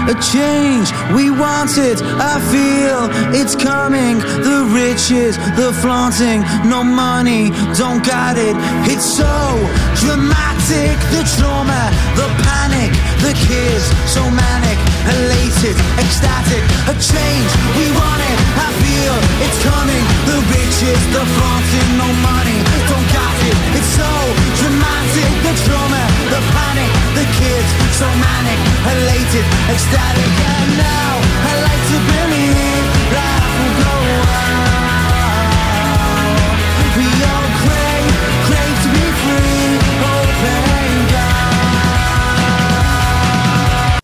A 0.08 0.16
change. 0.24 0.92
We 1.12 1.30
want 1.30 1.78
it, 1.78 2.00
I 2.02 2.40
feel 2.48 3.12
it's 3.36 3.56
coming. 3.56 4.20
The 4.20 4.64
riches, 4.72 5.36
the 5.60 5.76
flaunting, 5.84 6.42
no 6.64 6.84
money, 6.84 7.52
don't 7.76 8.04
got 8.04 8.38
it. 8.38 8.56
It's 8.88 9.06
so 9.06 9.28
dramatic. 10.00 10.96
The 11.16 11.24
trauma, 11.36 11.92
the 12.20 12.28
panic, 12.44 12.92
the 13.24 13.32
kids, 13.48 13.88
so 14.08 14.24
manic, 14.32 14.80
elated, 15.16 15.76
ecstatic. 16.00 16.64
A 16.92 16.96
change, 16.96 17.52
we 17.76 17.88
want 17.96 18.20
it, 18.20 18.40
I 18.60 18.68
feel 18.84 19.16
it's 19.44 19.60
coming. 19.64 20.04
The 20.28 20.38
riches, 20.52 21.00
the 21.16 21.24
flaunting, 21.24 21.90
no 22.00 22.10
money, 22.24 22.60
don't 22.92 23.08
got 23.16 23.38
it. 23.48 23.56
It's 23.80 23.92
so 23.96 24.12
dramatic. 24.60 25.32
The 25.48 25.54
trauma, 25.64 26.04
the 26.32 26.42
panic, 26.52 26.92
the 27.16 27.26
kids, 27.40 27.87
so 27.98 28.06
manic, 28.06 28.60
elated, 28.94 29.46
ecstatic. 29.74 30.32
And 30.54 30.70
now 30.78 31.12
I 31.50 31.54
like 31.68 31.84
to 31.92 31.98
believe 32.14 32.86
life 33.18 33.54
will 33.58 33.76
go 33.86 33.96
on. 34.38 34.58
We 36.98 37.08
all 37.32 37.48
crave, 37.62 38.14
crave 38.48 38.78
to 38.84 38.90
be 38.96 39.06
free. 39.22 39.70
God. 40.02 40.28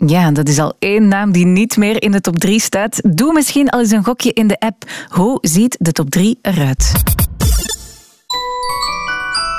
Ja, 0.10 0.32
dat 0.32 0.48
is 0.50 0.60
al 0.60 0.74
één 0.80 1.08
naam 1.08 1.32
die 1.32 1.46
niet 1.46 1.78
meer 1.78 2.02
in 2.02 2.12
de 2.12 2.22
top 2.22 2.38
3 2.38 2.60
staat. 2.60 3.02
Doe 3.16 3.34
misschien 3.34 3.70
al 3.70 3.80
eens 3.80 3.92
een 3.92 4.04
gokje 4.04 4.34
in 4.34 4.48
de 4.48 4.60
app. 4.60 4.84
Hoe 5.10 5.38
ziet 5.42 5.76
de 5.80 5.92
top 5.92 6.10
3 6.10 6.40
eruit? 6.42 6.92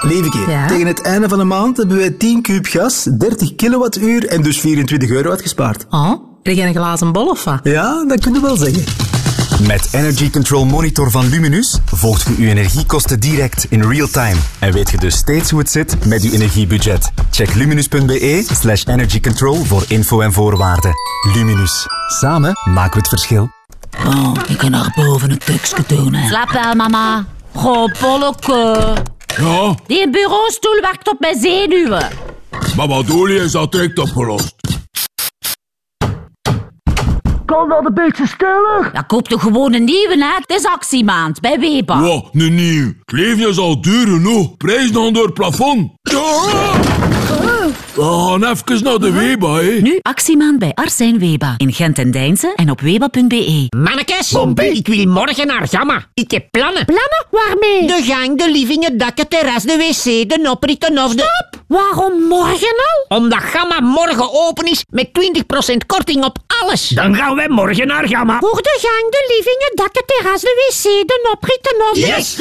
Lieveke, 0.07 0.65
tegen 0.68 0.86
het 0.86 1.00
einde 1.02 1.28
van 1.28 1.39
de 1.39 1.44
maand 1.44 1.76
hebben 1.76 1.97
wij 1.97 2.10
10 2.10 2.42
kuub 2.42 2.66
gas, 2.66 3.08
30 3.18 3.55
kilowattuur 3.55 4.26
en 4.26 4.42
dus 4.42 4.60
24 4.60 5.10
euro 5.10 5.31
uitgespaard. 5.31 5.86
Oh, 5.91 6.12
krijg 6.42 6.58
je 6.58 6.65
een 6.65 6.74
glazen 6.74 7.12
bol 7.12 7.26
of 7.26 7.44
wat? 7.44 7.60
Ja, 7.62 8.05
dat 8.08 8.20
kun 8.20 8.34
je 8.34 8.41
wel 8.41 8.57
zeggen. 8.57 8.84
Met 9.66 9.89
Energy 9.92 10.31
Control 10.31 10.65
Monitor 10.65 11.10
van 11.10 11.28
Luminus 11.28 11.78
volgt 11.84 12.23
je 12.23 12.34
uw 12.39 12.49
energiekosten 12.49 13.20
direct 13.20 13.66
in 13.68 13.83
real 13.83 14.08
time. 14.08 14.36
En 14.58 14.73
weet 14.73 14.91
je 14.91 14.97
dus 14.97 15.16
steeds 15.16 15.50
hoe 15.50 15.58
het 15.58 15.70
zit 15.70 16.07
met 16.07 16.23
uw 16.23 16.31
energiebudget. 16.31 17.10
Check 17.31 17.55
luminus.be 17.55 18.47
slash 18.52 18.84
energycontrol 18.84 19.65
voor 19.65 19.84
info 19.89 20.20
en 20.20 20.33
voorwaarden. 20.33 20.92
Luminus. 21.34 21.86
Samen 22.20 22.52
maken 22.65 22.92
we 22.92 22.99
het 22.99 23.08
verschil. 23.08 23.50
Oh, 24.07 24.33
ik 24.49 24.58
kan 24.58 24.70
naar 24.70 24.92
boven 24.97 25.31
een 25.31 25.39
tekstje 25.39 25.83
doen, 25.86 26.15
hè. 26.15 26.28
Slaap 26.28 26.50
wel, 26.50 26.74
mama. 26.74 27.24
Goh, 27.55 27.92
Polleke. 28.00 28.94
Ja, 29.36 29.74
Die 29.86 30.10
bureaustoel 30.10 30.80
werkt 30.80 31.08
op 31.08 31.20
mijn 31.20 31.40
zenuwen. 31.40 32.08
maar 32.76 32.88
wat 32.88 33.06
doe 33.06 33.30
je 33.30 33.40
is 33.40 33.52
dat 33.52 33.72
direct 33.72 33.98
opgelost. 33.98 34.54
Kan 37.46 37.68
dat 37.68 37.84
een 37.86 37.94
beetje 37.94 38.26
stiller? 38.26 38.90
Ja, 38.92 39.00
koop 39.02 39.28
toch 39.28 39.40
gewoon 39.42 39.74
een 39.74 39.84
nieuwe, 39.84 40.16
hè? 40.18 40.34
Het 40.40 40.50
is 40.60 40.64
actiemaand 40.66 41.40
bij 41.40 41.58
Weber. 41.60 41.98
Wow, 42.00 42.26
nu 42.32 42.50
nieuw. 42.50 42.86
Het 42.86 43.12
leven 43.12 43.48
is 43.48 43.58
al 43.58 43.80
duur 43.80 44.06
genoeg. 44.06 44.56
Prijs 44.56 44.92
dan 44.92 45.12
door 45.12 45.24
het 45.24 45.34
plafond. 45.34 45.92
Ja. 46.02 46.42
We 47.94 48.02
gaan 48.02 48.44
even 48.44 48.84
naar 48.84 48.98
de 48.98 49.12
Weba, 49.12 49.55
hè. 49.55 49.70
Nu 49.81 49.98
actiemaand 50.02 50.58
bij 50.58 50.73
Arsijn 50.74 51.18
Weba. 51.18 51.55
In 51.56 51.73
Gent 51.73 51.98
en 51.98 52.10
Deinze 52.10 52.52
en 52.56 52.70
op 52.70 52.81
weba.be. 52.81 53.66
Mannekes, 53.76 54.36
ik 54.56 54.86
wil 54.86 55.06
morgen 55.06 55.47
naar 55.47 55.68
Gamma. 55.68 56.06
Ik 56.14 56.31
heb 56.31 56.47
plannen. 56.50 56.84
Plannen? 56.84 57.26
Waarmee? 57.31 57.86
De 57.86 58.12
gang, 58.12 58.39
de 58.39 58.50
living, 58.50 58.84
het 58.84 58.98
dak, 58.98 59.18
het 59.18 59.31
terras, 59.31 59.62
de 59.62 59.76
wc, 59.76 60.28
de 60.28 60.50
oprit, 60.50 60.90
of 60.90 61.14
de... 61.14 61.23
Stop! 61.23 61.62
Waarom 61.68 62.23
morgen 62.23 62.74
al? 63.08 63.16
Omdat 63.18 63.42
Gamma 63.42 63.81
morgen 63.81 64.32
open 64.32 64.66
is 64.70 64.84
met 64.90 65.08
20% 65.74 65.76
korting 65.86 66.24
op 66.24 66.39
alles. 66.62 66.89
Dan 66.89 67.14
gaan 67.14 67.36
wij 67.36 67.48
morgen 67.48 67.86
naar 67.86 68.08
Gamma. 68.08 68.39
Voor 68.39 68.62
de 68.62 68.78
gang, 68.81 69.10
de 69.10 69.34
living, 69.36 69.56
het 69.58 69.76
dak, 69.76 69.94
het 69.94 70.06
terras, 70.06 70.40
de 70.40 70.68
wc, 70.68 71.08
de 71.08 71.31
oprit, 71.32 71.74
of 71.90 71.94
de... 71.94 72.00
Yes! 72.00 72.36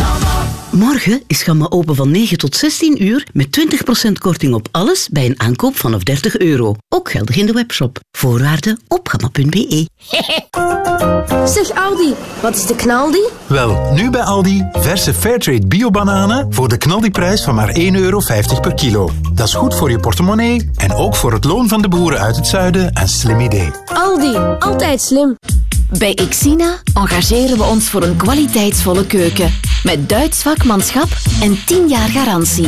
Morgen 0.74 1.24
is 1.28 1.44
Gamma 1.44 1.66
open 1.70 1.96
van 1.96 2.12
9 2.12 2.38
tot 2.38 2.56
16 2.56 3.04
uur 3.04 3.28
met 3.34 3.60
20% 4.08 4.12
korting 4.20 4.54
op 4.54 4.68
alles 4.72 5.10
bij 5.12 5.26
een 5.26 5.40
aankoop 5.40 5.78
vanaf 5.78 6.04
30 6.04 6.38
euro. 6.38 6.76
Ook 6.90 7.12
geldig 7.12 7.36
in 7.36 7.46
de 7.46 7.54
webshop. 7.54 8.00
Voorwaarden 8.12 8.80
op 8.88 9.08
gamma.be. 9.08 9.88
Zeg 11.54 11.72
Aldi, 11.76 12.14
wat 12.42 12.56
is 12.56 12.66
de 12.66 12.76
knaldi? 12.76 13.22
Wel, 13.48 13.92
nu 13.94 14.10
bij 14.10 14.22
Aldi 14.22 14.68
verse 14.72 15.14
Fairtrade 15.14 15.68
biobananen 15.68 16.54
voor 16.54 16.70
de 16.70 16.78
knaldiprijs 16.78 17.44
van 17.44 17.56
maar 17.56 17.76
1,50 17.80 17.84
euro 17.92 18.22
per 18.62 18.74
kilo. 18.74 19.10
Dat 19.34 19.48
is 19.48 19.54
goed 19.54 19.76
voor 19.76 19.90
je 19.90 20.00
portemonnee 20.00 20.70
en 20.76 20.94
ook 20.94 21.16
voor 21.16 21.34
het 21.34 21.44
loon 21.44 21.68
van 21.68 21.82
de 21.82 21.88
boeren 21.88 22.20
uit 22.20 22.36
het 22.36 22.48
zuiden 22.48 22.90
een 23.02 23.10
slim 23.10 23.40
idee. 23.40 23.72
Aldi, 23.94 24.38
altijd 24.60 25.02
slim. 25.02 25.36
Bij 25.90 26.18
Xina 26.30 26.78
engageren 26.94 27.58
we 27.58 27.64
ons 27.64 27.90
voor 27.90 28.04
een 28.04 28.16
kwaliteitsvolle 28.16 29.06
keuken. 29.06 29.54
Met 29.84 30.10
Duits 30.10 30.42
vakmanschap 30.42 31.08
en 31.42 31.58
10 31.66 31.88
jaar 31.88 32.10
garantie. 32.10 32.68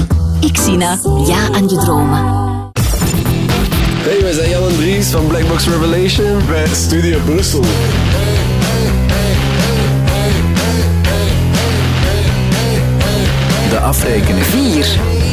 Xina, 0.52 1.00
ja 1.28 1.50
aan 1.52 1.70
je 1.70 1.78
dromen. 1.78 2.24
Hey, 4.00 4.22
wij 4.22 4.34
zijn 4.34 4.50
Jan 4.50 4.70
en 4.70 4.76
Dries 4.76 5.08
van 5.08 5.28
Blackbox 5.28 5.68
Revelation 5.68 6.42
bij 6.48 6.68
Studio 6.68 7.20
Brussel. 7.26 7.62
De 13.70 13.80
afrekening. 13.80 14.46
4. 14.46 15.25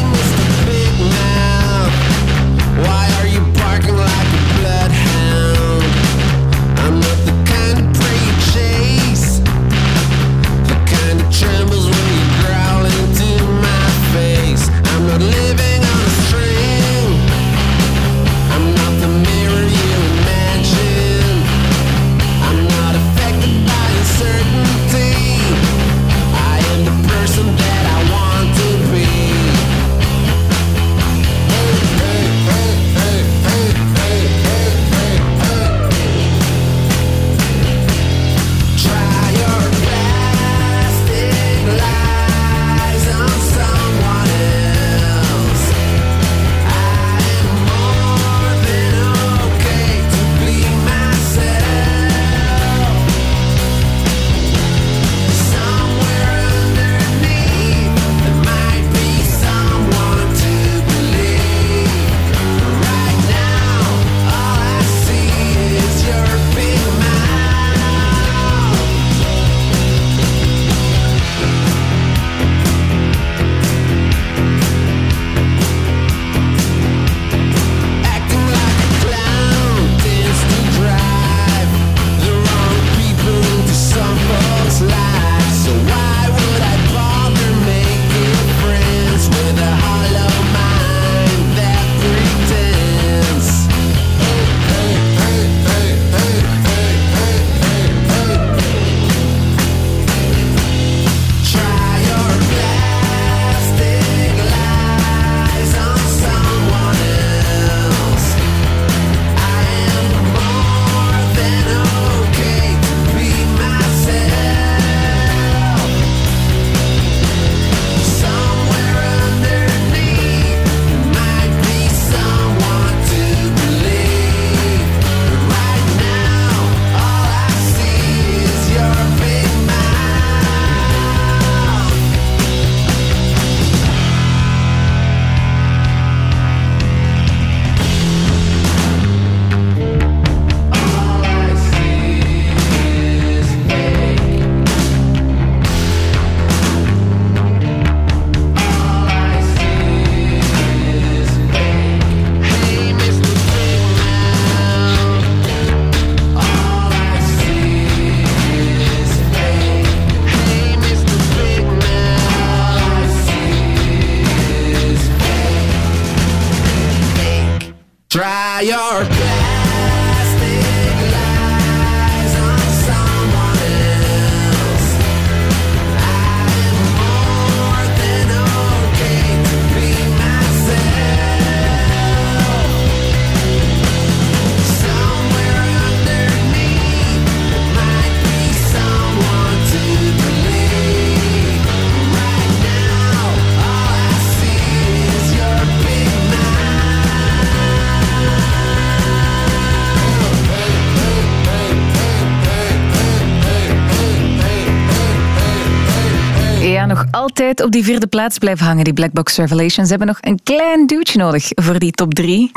Op 207.61 207.71
die 207.71 207.85
vierde 207.85 208.07
plaats 208.07 208.39
blijven 208.39 208.67
hangen, 208.67 208.85
die 208.85 208.93
Blackbox 208.93 209.37
Revelations. 209.37 209.89
Ze 209.89 209.97
hebben 209.97 210.07
nog 210.07 210.19
een 210.21 210.41
klein 210.43 210.87
duwtje 210.87 211.19
nodig 211.19 211.49
voor 211.49 211.79
die 211.79 211.91
top 211.91 212.15
drie. 212.15 212.51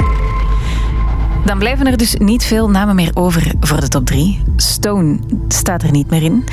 Dan 1.46 1.58
blijven 1.58 1.88
er 1.88 1.98
dus 1.98 2.16
niet 2.16 2.44
veel 2.44 2.70
namen 2.70 2.96
meer 2.96 3.12
over 3.14 3.52
voor 3.60 3.80
de 3.80 3.88
top 3.88 4.06
3. 4.06 4.44
Stone 4.56 5.20
staat 5.48 5.84
er 5.84 5.92
niet 5.92 6.10
meer 6.10 6.24
in. 6.24 6.44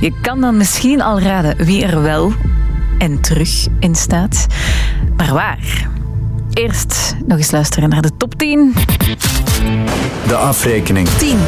Je 0.00 0.12
kan 0.22 0.40
dan 0.40 0.56
misschien 0.56 1.00
al 1.00 1.20
raden 1.20 1.64
wie 1.64 1.84
er 1.84 2.02
wel 2.02 2.32
en 2.98 3.20
terug 3.20 3.66
in 3.80 3.94
staat. 3.94 4.46
Maar 5.16 5.32
waar? 5.32 5.88
Eerst 6.52 7.16
nog 7.26 7.38
eens 7.38 7.50
luisteren 7.50 7.88
naar 7.88 8.02
de 8.02 8.16
top 8.16 8.34
10. 8.34 8.74
De 10.26 10.34
afrekening. 10.36 11.08
10. 11.08 11.38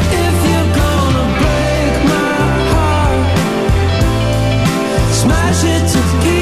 Smash 5.12 5.64
it 5.64 5.92
to 5.92 5.98
pieces. 6.22 6.41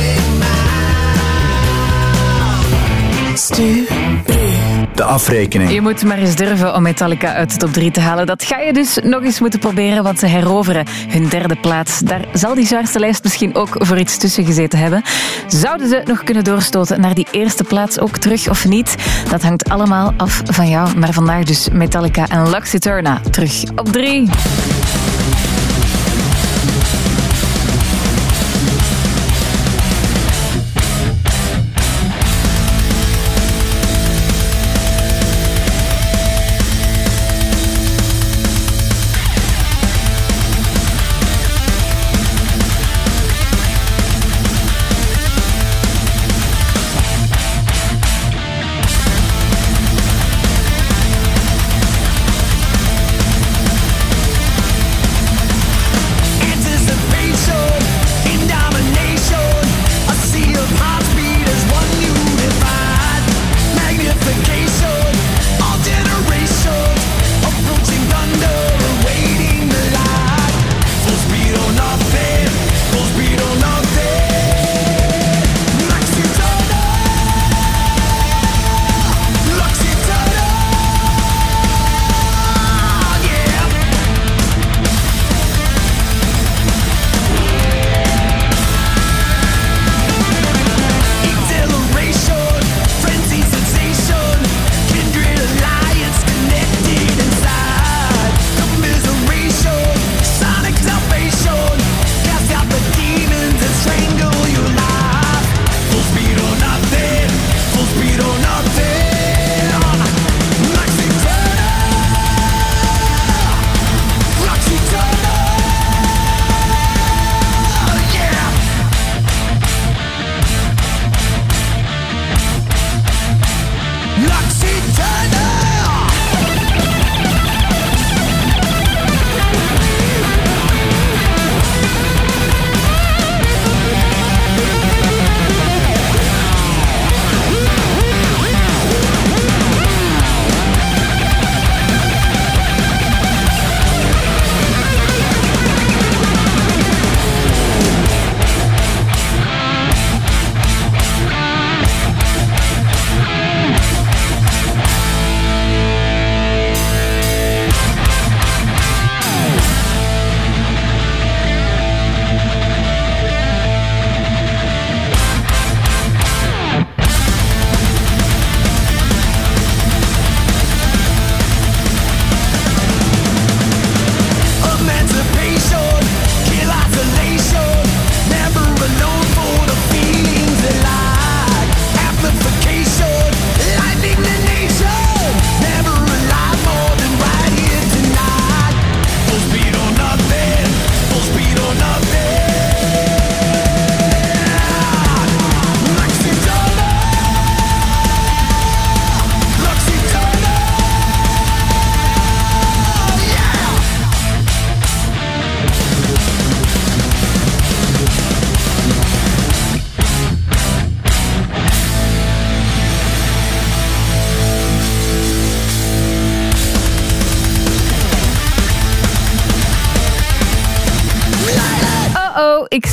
De 4.95 5.03
afrekening. 5.03 5.71
Je 5.71 5.81
moet 5.81 6.03
maar 6.03 6.17
eens 6.17 6.35
durven 6.35 6.75
om 6.75 6.81
Metallica 6.81 7.33
uit 7.33 7.51
de 7.51 7.57
top 7.57 7.73
3 7.73 7.91
te 7.91 7.99
halen. 7.99 8.25
Dat 8.25 8.43
ga 8.43 8.59
je 8.59 8.73
dus 8.73 8.97
nog 9.03 9.23
eens 9.23 9.39
moeten 9.39 9.59
proberen, 9.59 10.03
want 10.03 10.19
ze 10.19 10.25
heroveren 10.25 10.85
hun 11.07 11.27
derde 11.27 11.55
plaats. 11.55 11.99
Daar 11.99 12.25
zal 12.33 12.55
die 12.55 12.65
zwaarste 12.65 12.99
lijst 12.99 13.23
misschien 13.23 13.55
ook 13.55 13.75
voor 13.77 13.97
iets 13.97 14.17
tussen 14.17 14.45
gezeten 14.45 14.79
hebben. 14.79 15.03
Zouden 15.47 15.87
ze 15.87 16.01
nog 16.05 16.23
kunnen 16.23 16.43
doorstoten 16.43 17.01
naar 17.01 17.13
die 17.13 17.27
eerste 17.31 17.63
plaats 17.63 17.99
ook 17.99 18.17
terug 18.17 18.49
of 18.49 18.67
niet? 18.67 18.95
Dat 19.29 19.41
hangt 19.41 19.69
allemaal 19.69 20.13
af 20.17 20.41
van 20.45 20.69
jou. 20.69 20.97
Maar 20.97 21.13
vandaag 21.13 21.43
dus 21.43 21.69
Metallica 21.71 22.27
en 22.29 22.49
Lux 22.49 22.73
Eterna 22.73 23.21
terug 23.31 23.63
op 23.75 23.91
3. 23.91 24.29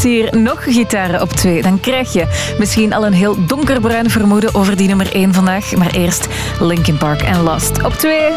Hier 0.02 0.38
nog 0.38 0.64
gitaren 0.64 1.20
op 1.20 1.32
twee. 1.32 1.62
Dan 1.62 1.80
krijg 1.80 2.12
je 2.12 2.54
misschien 2.58 2.92
al 2.92 3.06
een 3.06 3.12
heel 3.12 3.46
donkerbruin 3.46 4.10
vermoeden 4.10 4.54
over 4.54 4.76
die 4.76 4.88
nummer 4.88 5.12
1 5.12 5.34
vandaag. 5.34 5.76
Maar 5.76 5.90
eerst 5.90 6.28
Linkin 6.60 6.98
Park 6.98 7.22
en 7.22 7.42
Lost 7.42 7.84
op 7.84 7.92
2. 7.92 8.30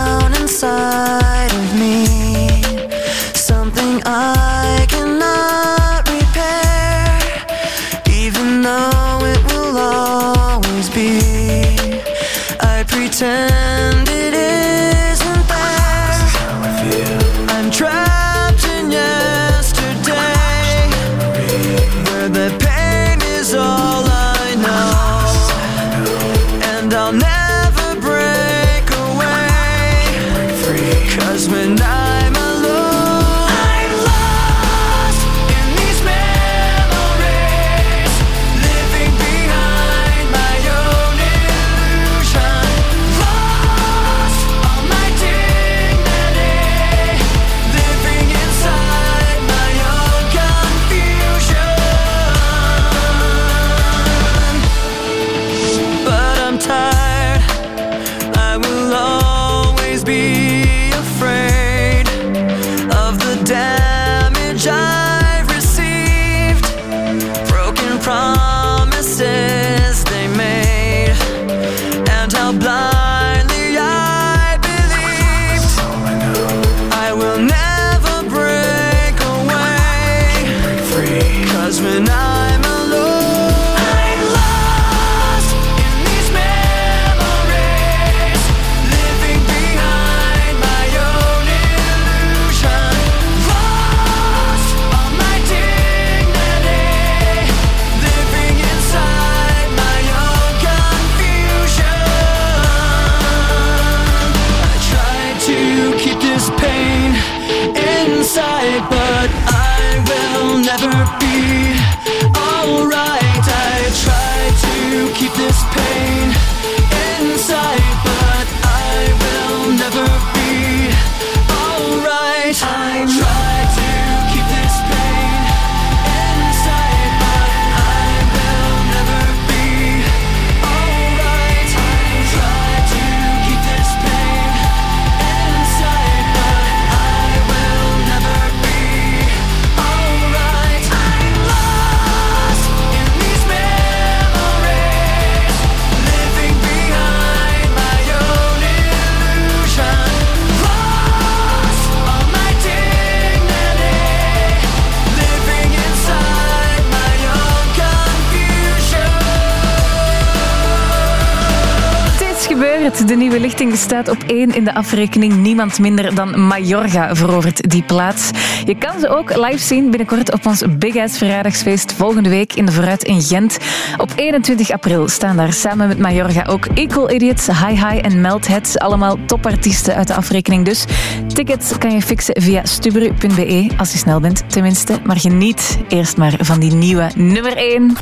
De 163.10 163.16
nieuwe 163.16 163.40
lichting 163.40 163.76
staat 163.76 164.08
op 164.08 164.22
één 164.26 164.54
in 164.54 164.64
de 164.64 164.74
afrekening. 164.74 165.36
Niemand 165.36 165.78
minder 165.78 166.14
dan 166.14 166.46
Majorga 166.46 167.14
verovert 167.14 167.70
die 167.70 167.82
plaats. 167.82 168.30
Je 168.64 168.76
kan 168.78 169.00
ze 169.00 169.08
ook 169.08 169.36
live 169.36 169.58
zien 169.58 169.90
binnenkort 169.90 170.32
op 170.32 170.46
ons 170.46 170.62
Big 170.78 170.96
Ass 170.96 171.18
verjaardagsfeest 171.18 171.92
volgende 171.92 172.28
week 172.28 172.52
in 172.52 172.66
de 172.66 172.72
Vooruit 172.72 173.02
in 173.02 173.22
Gent. 173.22 173.58
Op 173.96 174.12
21 174.16 174.70
april 174.70 175.08
staan 175.08 175.36
daar 175.36 175.52
samen 175.52 175.88
met 175.88 175.98
Majorga 175.98 176.44
ook 176.44 176.66
Equal 176.74 177.10
Idiots, 177.10 177.46
Hi 177.46 177.74
Hi 177.74 177.98
en 177.98 178.20
Meltheads. 178.20 178.78
Allemaal 178.78 179.18
topartiesten 179.26 179.94
uit 179.94 180.06
de 180.06 180.14
afrekening 180.14 180.64
dus. 180.64 180.84
Tickets 181.26 181.78
kan 181.78 181.92
je 181.92 182.02
fixen 182.02 182.42
via 182.42 182.64
stubru.be 182.64 183.68
als 183.76 183.92
je 183.92 183.98
snel 183.98 184.20
bent 184.20 184.42
tenminste. 184.46 184.98
Maar 185.04 185.18
geniet 185.18 185.78
eerst 185.88 186.16
maar 186.16 186.34
van 186.40 186.60
die 186.60 186.72
nieuwe 186.72 187.10
nummer 187.14 187.56
1. 187.56 187.96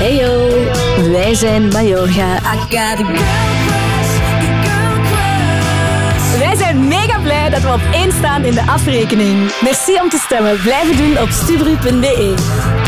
Heyo, 0.00 0.48
wij 1.12 1.34
zijn 1.34 1.68
Majorga. 1.68 2.40
Wij 6.38 6.56
zijn 6.56 6.88
mega 6.88 7.18
blij 7.22 7.50
dat 7.50 7.62
we 7.62 7.68
op 7.72 7.80
één 7.92 8.12
staan 8.12 8.44
in 8.44 8.54
de 8.54 8.62
afrekening. 8.66 9.52
Merci 9.60 10.00
om 10.02 10.08
te 10.08 10.18
stemmen. 10.18 10.60
Blijven 10.62 10.96
doen 10.96 11.18
op 11.18 11.28
stubru.be. 11.28 12.79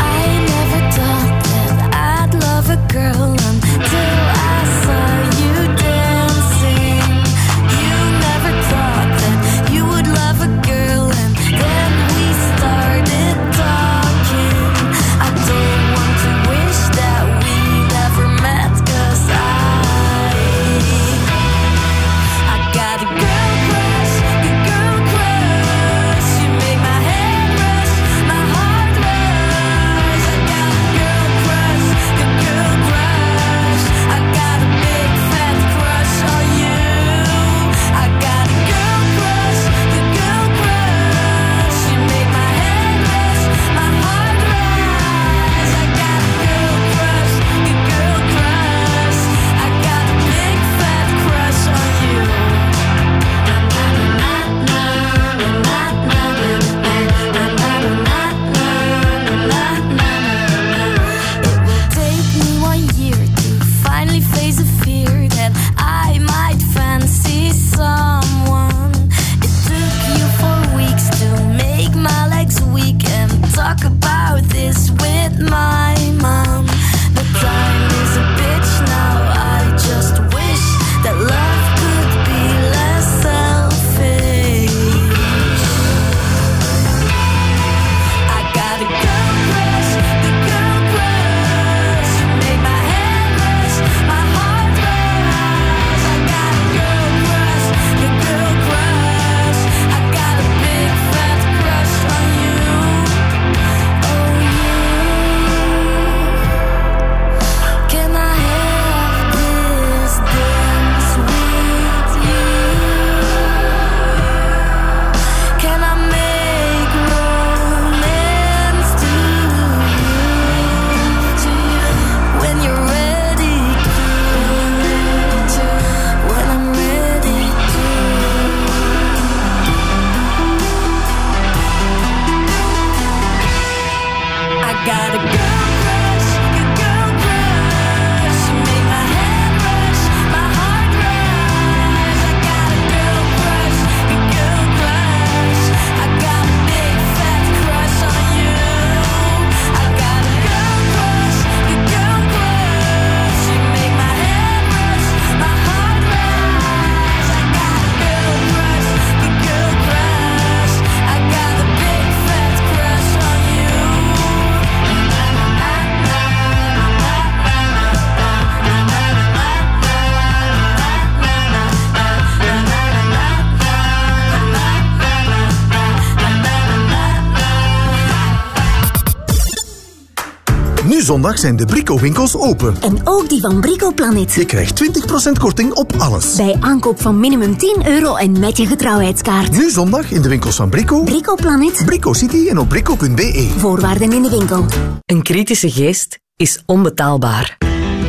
zondag 181.03 181.39
zijn 181.39 181.55
de 181.55 181.65
Brico-winkels 181.65 182.37
open. 182.37 182.75
En 182.81 182.97
ook 183.03 183.29
die 183.29 183.41
van 183.41 183.61
Brico 183.61 183.91
Planet. 183.91 184.33
Je 184.33 184.45
krijgt 184.45 184.83
20% 184.83 185.31
korting 185.39 185.73
op 185.73 185.93
alles. 185.97 186.35
Bij 186.35 186.57
aankoop 186.59 187.01
van 187.01 187.19
minimum 187.19 187.57
10 187.57 187.87
euro 187.87 188.15
en 188.15 188.39
met 188.39 188.57
je 188.57 188.65
getrouwheidskaart. 188.65 189.51
Nu 189.51 189.69
zondag 189.69 190.11
in 190.11 190.21
de 190.21 190.29
winkels 190.29 190.55
van 190.55 190.69
Brico, 190.69 191.03
Brico 191.03 191.35
Planet. 191.35 191.81
Brico 191.85 192.13
City 192.13 192.47
en 192.47 192.57
op 192.57 192.69
brico.be. 192.69 193.51
Voorwaarden 193.57 194.11
in 194.11 194.21
de 194.21 194.29
winkel. 194.29 194.65
Een 195.05 195.23
kritische 195.23 195.71
geest 195.71 196.19
is 196.35 196.63
onbetaalbaar. 196.65 197.57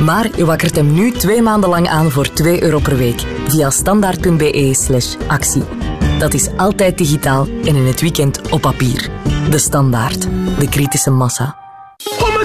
Maar 0.05 0.29
je 0.37 0.45
wakkert 0.45 0.77
hem 0.77 0.95
nu 0.95 1.11
twee 1.13 1.43
maanden 1.43 1.71
lang 1.71 1.89
aan 1.89 2.11
voor 2.11 2.33
2 2.33 2.63
euro 2.63 2.79
per 2.79 2.97
week 2.97 3.25
via 3.49 3.71
standaard.be 3.71 4.75
slash 4.79 5.17
actie. 5.27 5.65
Dat 6.19 6.35
is 6.35 6.49
altijd 6.57 6.99
digitaal 6.99 7.47
en 7.65 7.77
in 7.77 7.87
het 7.87 8.01
weekend 8.01 8.51
op 8.51 8.61
papier. 8.61 9.11
De 9.51 9.59
Standaard. 9.59 10.29
De 10.59 10.69
kritische 10.69 11.11
massa. 11.11 11.64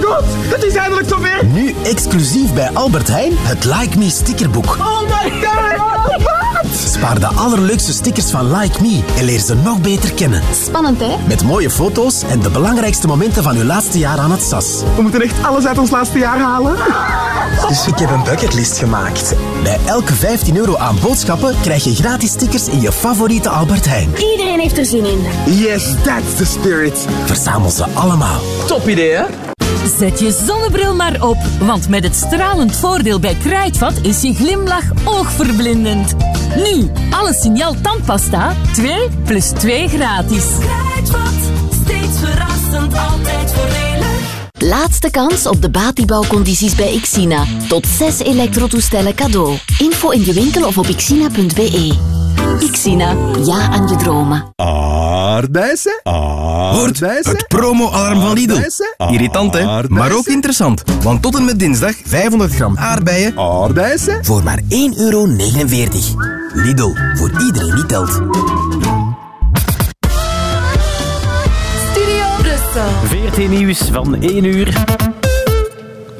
Oh 0.09 0.15
god, 0.15 0.25
het 0.53 0.63
is 0.63 0.75
eindelijk 0.75 1.07
zover! 1.09 1.45
Nu 1.45 1.75
exclusief 1.83 2.53
bij 2.53 2.69
Albert 2.73 3.07
Heijn 3.07 3.31
het 3.35 3.65
Like 3.65 3.97
Me 3.97 4.09
stickerboek. 4.09 4.77
Oh 4.79 5.01
my 5.01 5.31
god, 5.45 5.77
wat? 6.23 6.77
Spaar 6.93 7.19
de 7.19 7.27
allerleukste 7.27 7.93
stickers 7.93 8.31
van 8.31 8.57
Like 8.57 8.81
Me 8.81 9.01
en 9.17 9.23
leer 9.25 9.39
ze 9.39 9.55
nog 9.55 9.81
beter 9.81 10.13
kennen. 10.13 10.41
Spannend, 10.65 10.99
hè? 10.99 11.15
Met 11.27 11.43
mooie 11.43 11.69
foto's 11.69 12.23
en 12.29 12.39
de 12.39 12.49
belangrijkste 12.49 13.07
momenten 13.07 13.43
van 13.43 13.55
uw 13.55 13.63
laatste 13.63 13.97
jaar 13.97 14.17
aan 14.17 14.31
het 14.31 14.43
SAS. 14.43 14.81
We 14.95 15.01
moeten 15.01 15.21
echt 15.21 15.43
alles 15.43 15.65
uit 15.65 15.77
ons 15.77 15.89
laatste 15.89 16.17
jaar 16.17 16.39
halen. 16.39 16.75
Dus 17.67 17.88
ik 17.88 17.97
heb 17.99 18.09
een 18.09 18.23
bucketlist 18.23 18.77
gemaakt. 18.77 19.33
Bij 19.63 19.77
elke 19.85 20.13
15 20.13 20.57
euro 20.57 20.77
aan 20.77 20.97
boodschappen 21.01 21.55
krijg 21.61 21.83
je 21.83 21.95
gratis 21.95 22.29
stickers 22.31 22.67
in 22.67 22.81
je 22.81 22.91
favoriete 22.91 23.49
Albert 23.49 23.85
Heijn. 23.85 24.09
Iedereen 24.31 24.59
heeft 24.59 24.77
er 24.77 24.85
zin 24.85 25.05
in. 25.05 25.25
Yes, 25.45 25.83
that's 26.03 26.35
the 26.38 26.45
spirit. 26.45 27.05
Verzamel 27.25 27.69
ze 27.69 27.85
allemaal. 27.93 28.39
Top 28.67 28.88
idee, 28.88 29.11
hè? 29.15 29.23
Zet 29.98 30.19
je 30.19 30.32
zonnebril 30.45 30.95
maar 30.95 31.22
op, 31.22 31.38
want 31.59 31.90
met 31.90 32.03
het 32.03 32.16
stralend 32.16 32.76
voordeel 32.76 33.19
bij 33.19 33.35
Kruidvat 33.35 33.93
is 34.01 34.22
je 34.22 34.34
glimlach 34.34 34.84
oogverblindend. 35.06 36.16
Nu, 36.56 36.92
alle 37.09 37.34
signaal 37.34 37.76
tandpasta, 37.82 38.56
2 38.74 39.08
plus 39.24 39.50
2 39.50 39.88
gratis. 39.88 40.45
Kruidvat, 40.59 41.34
steeds 41.84 42.19
verrassend, 42.19 42.98
altijd 42.98 43.53
voordelig. 43.53 44.48
Laatste 44.58 45.09
kans 45.11 45.48
op 45.48 45.61
de 45.61 45.69
batibouwcondities 45.69 46.76
bij 46.76 47.00
Xina. 47.01 47.45
Tot 47.68 47.88
zes 47.88 48.19
elektrotoestellen 48.19 49.16
cadeau. 49.16 49.58
Info 49.77 50.09
in 50.09 50.26
je 50.26 50.34
winkel 50.34 50.68
of 50.68 50.77
op 50.77 50.85
xina.be. 50.95 51.95
Xina, 52.72 53.16
ja 53.45 53.69
aan 53.69 53.88
je 53.88 53.95
dromen. 53.95 54.51
Aardbeisen? 55.40 56.00
Hoort, 56.03 56.76
Aardbeisen? 56.76 57.32
het 57.32 57.48
promo-alarm 57.48 58.22
van 58.22 58.34
Lidl. 58.34 58.51
Aardbeisen? 58.53 58.95
Irritant, 58.98 59.53
hè? 59.53 59.84
Maar 59.88 60.11
ook 60.11 60.26
interessant. 60.27 60.84
Want 61.03 61.22
tot 61.22 61.35
en 61.35 61.45
met 61.45 61.59
dinsdag 61.59 61.93
500 62.06 62.53
gram 62.53 62.77
aardbeien 62.77 63.38
Aardbeisen? 63.38 64.26
voor 64.26 64.43
maar 64.43 64.59
1,49 64.61 64.68
euro. 64.98 65.26
Lidl, 66.53 66.93
voor 67.14 67.32
iedereen 67.45 67.76
die 67.76 67.85
telt. 67.85 68.09
Studio 71.92 72.26
Brussel. 72.38 72.90
VRT 73.06 73.50
Nieuws 73.50 73.80
van 73.92 74.22
1 74.22 74.43
uur. 74.43 74.74